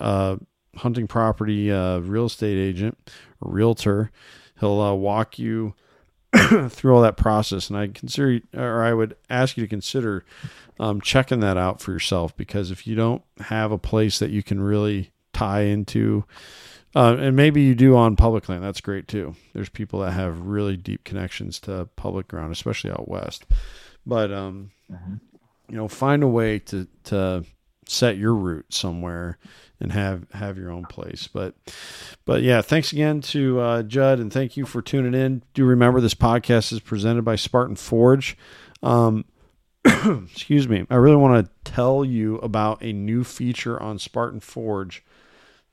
[0.00, 0.36] uh,
[0.76, 3.10] hunting property uh, real estate agent,
[3.40, 4.10] realtor.
[4.60, 5.74] He'll uh, walk you
[6.68, 10.24] through all that process, and I consider, or I would ask you to consider
[10.80, 14.42] um, checking that out for yourself because if you don't have a place that you
[14.42, 16.24] can really tie into,
[16.94, 19.34] uh, and maybe you do on public land, that's great too.
[19.52, 23.44] There's people that have really deep connections to public ground, especially out west.
[24.06, 27.44] But um, you know, find a way to to
[27.86, 29.38] set your route somewhere
[29.82, 31.28] and have have your own place.
[31.30, 31.54] But
[32.24, 35.42] but yeah, thanks again to uh, Judd and thank you for tuning in.
[35.52, 38.38] Do remember this podcast is presented by Spartan Forge.
[38.82, 39.24] Um,
[39.84, 40.86] excuse me.
[40.88, 45.04] I really want to tell you about a new feature on Spartan Forge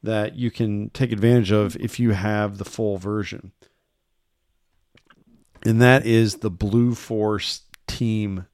[0.02, 3.52] that you can take advantage of if you have the full version.
[5.64, 8.48] And that is the Blue Force team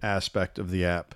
[0.00, 1.14] aspect of the app.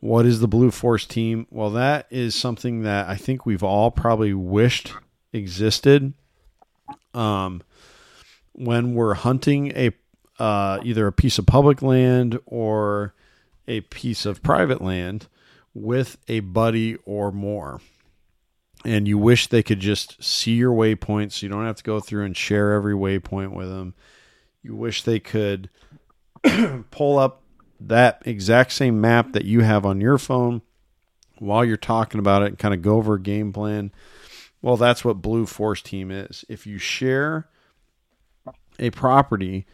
[0.00, 1.46] What is the Blue Force team?
[1.50, 4.94] Well, that is something that I think we've all probably wished
[5.32, 6.14] existed.
[7.12, 7.62] Um,
[8.52, 9.92] when we're hunting a
[10.38, 13.14] uh, either a piece of public land or
[13.68, 15.28] a piece of private land
[15.74, 17.80] with a buddy or more,
[18.84, 22.00] and you wish they could just see your waypoints, so you don't have to go
[22.00, 23.94] through and share every waypoint with them.
[24.62, 25.68] You wish they could
[26.90, 27.39] pull up
[27.80, 30.62] that exact same map that you have on your phone
[31.38, 33.90] while you're talking about it and kind of go over a game plan.
[34.62, 36.44] Well, that's what Blue Force Team is.
[36.48, 37.48] If you share
[38.78, 39.66] a property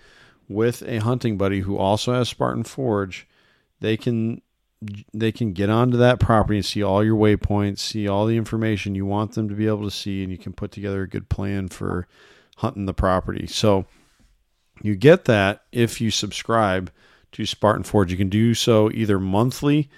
[0.48, 3.26] with a hunting buddy who also has Spartan Forge,
[3.80, 4.42] they can
[5.12, 8.94] they can get onto that property and see all your waypoints, see all the information
[8.94, 11.28] you want them to be able to see, and you can put together a good
[11.28, 12.06] plan for
[12.58, 13.46] hunting the property.
[13.46, 13.86] So
[14.82, 16.92] you get that if you subscribe
[17.32, 18.10] to Spartan Forge.
[18.10, 19.88] You can do so either monthly,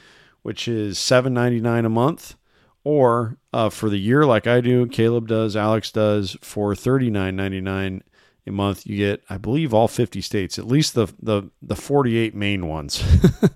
[0.43, 2.37] which is seven ninety nine a month,
[2.85, 7.37] or uh, for the year, like I do, Caleb does, Alex does, for thirty nine
[7.37, 8.03] ninety nine
[8.47, 8.87] a month.
[8.87, 12.67] You get, I believe, all fifty states, at least the the the forty eight main
[12.67, 13.03] ones.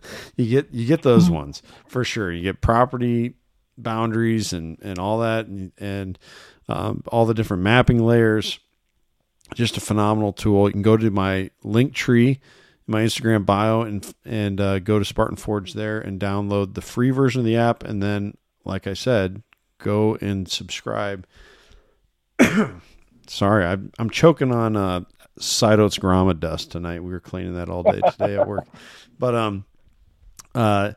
[0.36, 2.30] you get you get those ones for sure.
[2.32, 3.34] You get property
[3.78, 6.18] boundaries and and all that, and, and
[6.68, 8.58] um, all the different mapping layers.
[9.54, 10.68] Just a phenomenal tool.
[10.68, 12.40] You can go to my link tree
[12.92, 17.10] my Instagram bio and and uh, go to Spartan Forge there and download the free
[17.10, 19.42] version of the app, and then, like I said,
[19.78, 21.26] go and subscribe.
[23.26, 25.00] Sorry, I'm I'm choking on uh,
[25.62, 27.02] oats grama dust tonight.
[27.02, 28.66] We were cleaning that all day today at work,
[29.18, 29.64] but um,
[30.54, 30.92] uh.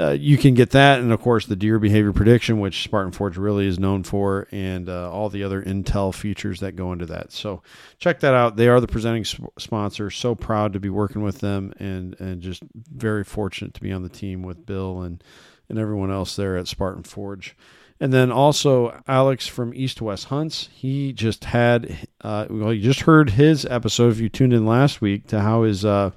[0.00, 3.36] Uh, you can get that, and of course the deer behavior prediction, which Spartan Forge
[3.36, 7.32] really is known for, and uh, all the other Intel features that go into that.
[7.32, 7.62] So
[7.98, 8.56] check that out.
[8.56, 10.10] They are the presenting sp- sponsor.
[10.10, 14.02] So proud to be working with them, and and just very fortunate to be on
[14.02, 15.22] the team with Bill and
[15.68, 17.54] and everyone else there at Spartan Forge.
[18.00, 20.70] And then also Alex from East West Hunts.
[20.72, 25.02] He just had, uh, well, you just heard his episode if you tuned in last
[25.02, 26.12] week to how his uh,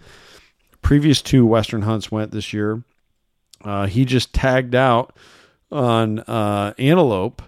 [0.82, 2.84] previous two Western hunts went this year.
[3.64, 5.16] Uh, he just tagged out
[5.72, 7.42] on uh, antelope,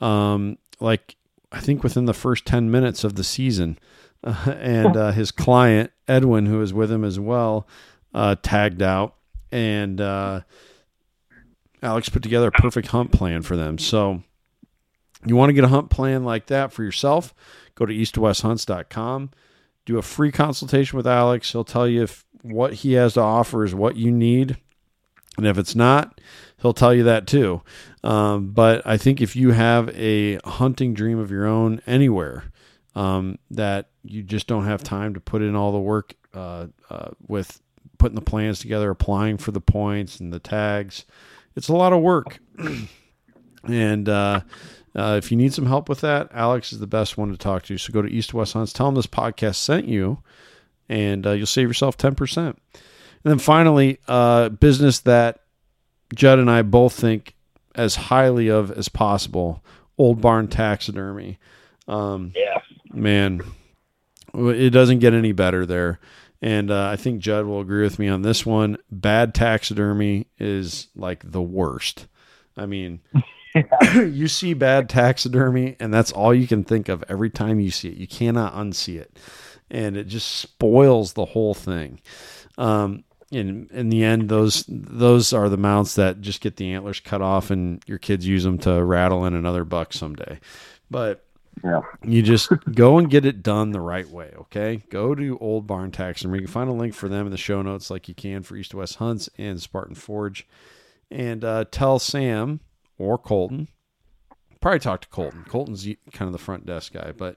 [0.00, 1.16] um, like
[1.52, 3.78] I think within the first ten minutes of the season,
[4.24, 7.66] uh, and his client Edwin, who was with him as well,
[8.14, 9.14] uh, tagged out,
[9.50, 10.40] and uh,
[11.82, 13.78] Alex put together a perfect hunt plan for them.
[13.78, 14.22] So
[15.26, 17.34] You want to get a hunt plan like that for yourself?
[17.74, 19.30] Go to eastwesthunts.com.
[19.86, 21.50] Do a free consultation with Alex.
[21.52, 24.56] He'll tell you if what he has to offer is what you need.
[25.36, 26.20] And if it's not,
[26.60, 27.62] he'll tell you that too.
[28.02, 32.44] Um, but I think if you have a hunting dream of your own anywhere
[32.94, 37.10] um, that you just don't have time to put in all the work uh, uh,
[37.26, 37.60] with
[37.98, 41.04] putting the plans together, applying for the points and the tags,
[41.54, 42.38] it's a lot of work.
[43.64, 44.40] and uh,
[44.96, 47.62] uh, if you need some help with that, Alex is the best one to talk
[47.64, 47.78] to.
[47.78, 50.22] So go to East West Hunts, tell him this podcast sent you,
[50.88, 52.56] and uh, you'll save yourself 10%.
[53.24, 55.40] And then finally, uh, business that
[56.14, 57.34] Judd and I both think
[57.74, 59.62] as highly of as possible
[59.98, 61.38] Old Barn Taxidermy.
[61.86, 62.60] Um, Yeah.
[62.92, 63.42] man,
[64.34, 66.00] it doesn't get any better there.
[66.42, 68.78] And uh, I think Judd will agree with me on this one.
[68.90, 72.06] Bad taxidermy is like the worst.
[72.56, 73.00] I mean,
[73.94, 77.88] you see bad taxidermy, and that's all you can think of every time you see
[77.88, 77.98] it.
[77.98, 79.18] You cannot unsee it,
[79.70, 82.00] and it just spoils the whole thing.
[82.56, 87.00] Um, in in the end, those those are the mounts that just get the antlers
[87.00, 90.40] cut off, and your kids use them to rattle in another buck someday.
[90.90, 91.24] But
[91.64, 91.82] Yeah.
[92.04, 94.82] you just go and get it done the right way, okay?
[94.90, 96.38] Go to Old Barn Taxidermy.
[96.38, 98.56] You can find a link for them in the show notes, like you can for
[98.56, 100.46] East West Hunts and Spartan Forge.
[101.10, 102.60] And uh, tell Sam
[102.98, 103.68] or Colton.
[104.60, 105.44] Probably talk to Colton.
[105.48, 107.36] Colton's kind of the front desk guy, but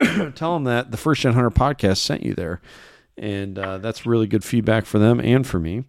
[0.34, 2.60] tell him that the First Gen Hunter podcast sent you there,
[3.16, 5.84] and uh, that's really good feedback for them and for me.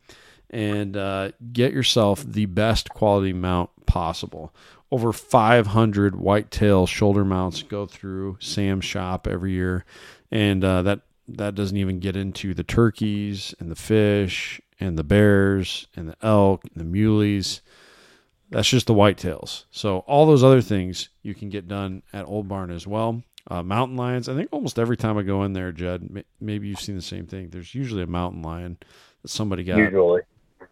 [0.49, 4.53] And uh, get yourself the best quality mount possible
[4.91, 9.83] over 500 whitetail shoulder mounts go through Sam's shop every year,
[10.31, 15.03] and uh, that that doesn't even get into the turkeys and the fish and the
[15.03, 17.61] bears and the elk and the muleys.
[18.51, 19.65] That's just the whitetails.
[19.71, 23.23] So all those other things you can get done at Old Barn as well.
[23.47, 24.27] Uh, mountain lions.
[24.27, 27.01] I think almost every time I go in there, Judd, may- maybe you've seen the
[27.01, 27.49] same thing.
[27.49, 28.77] There's usually a mountain lion
[29.21, 29.77] that somebody got.
[29.77, 30.21] Usually.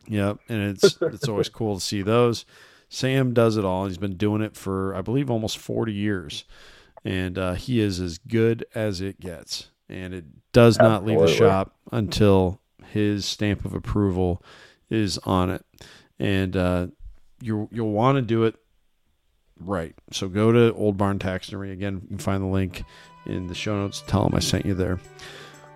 [0.08, 2.46] Yep, and it's it's always cool to see those.
[2.90, 3.86] Sam does it all.
[3.86, 6.46] He's been doing it for I believe almost forty years,
[7.06, 9.70] and uh, he is as good as it gets.
[9.90, 14.42] And it does not leave the shop until his stamp of approval
[14.90, 15.64] is on it,
[16.18, 16.88] and uh,
[17.42, 18.56] you you'll want to do it
[19.60, 19.96] right.
[20.12, 22.00] So go to Old Barn Taxidermy again.
[22.04, 22.84] You can find the link
[23.26, 24.04] in the show notes.
[24.08, 25.00] Tell them I sent you there.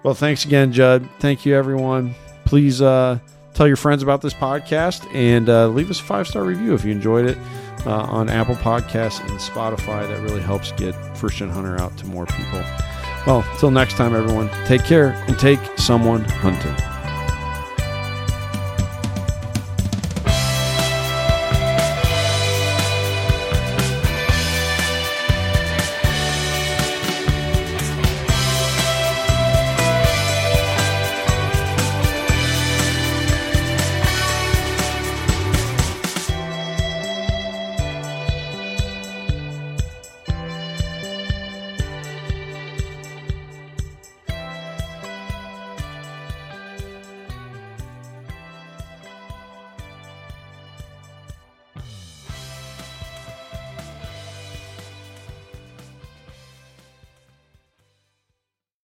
[0.03, 1.07] Well, thanks again, Judd.
[1.19, 2.15] Thank you, everyone.
[2.45, 3.19] Please uh,
[3.53, 6.85] tell your friends about this podcast and uh, leave us a five star review if
[6.85, 7.37] you enjoyed it
[7.85, 10.07] uh, on Apple Podcasts and Spotify.
[10.07, 12.63] That really helps get First Gen Hunter out to more people.
[13.25, 16.96] Well, until next time, everyone, take care and take someone hunting.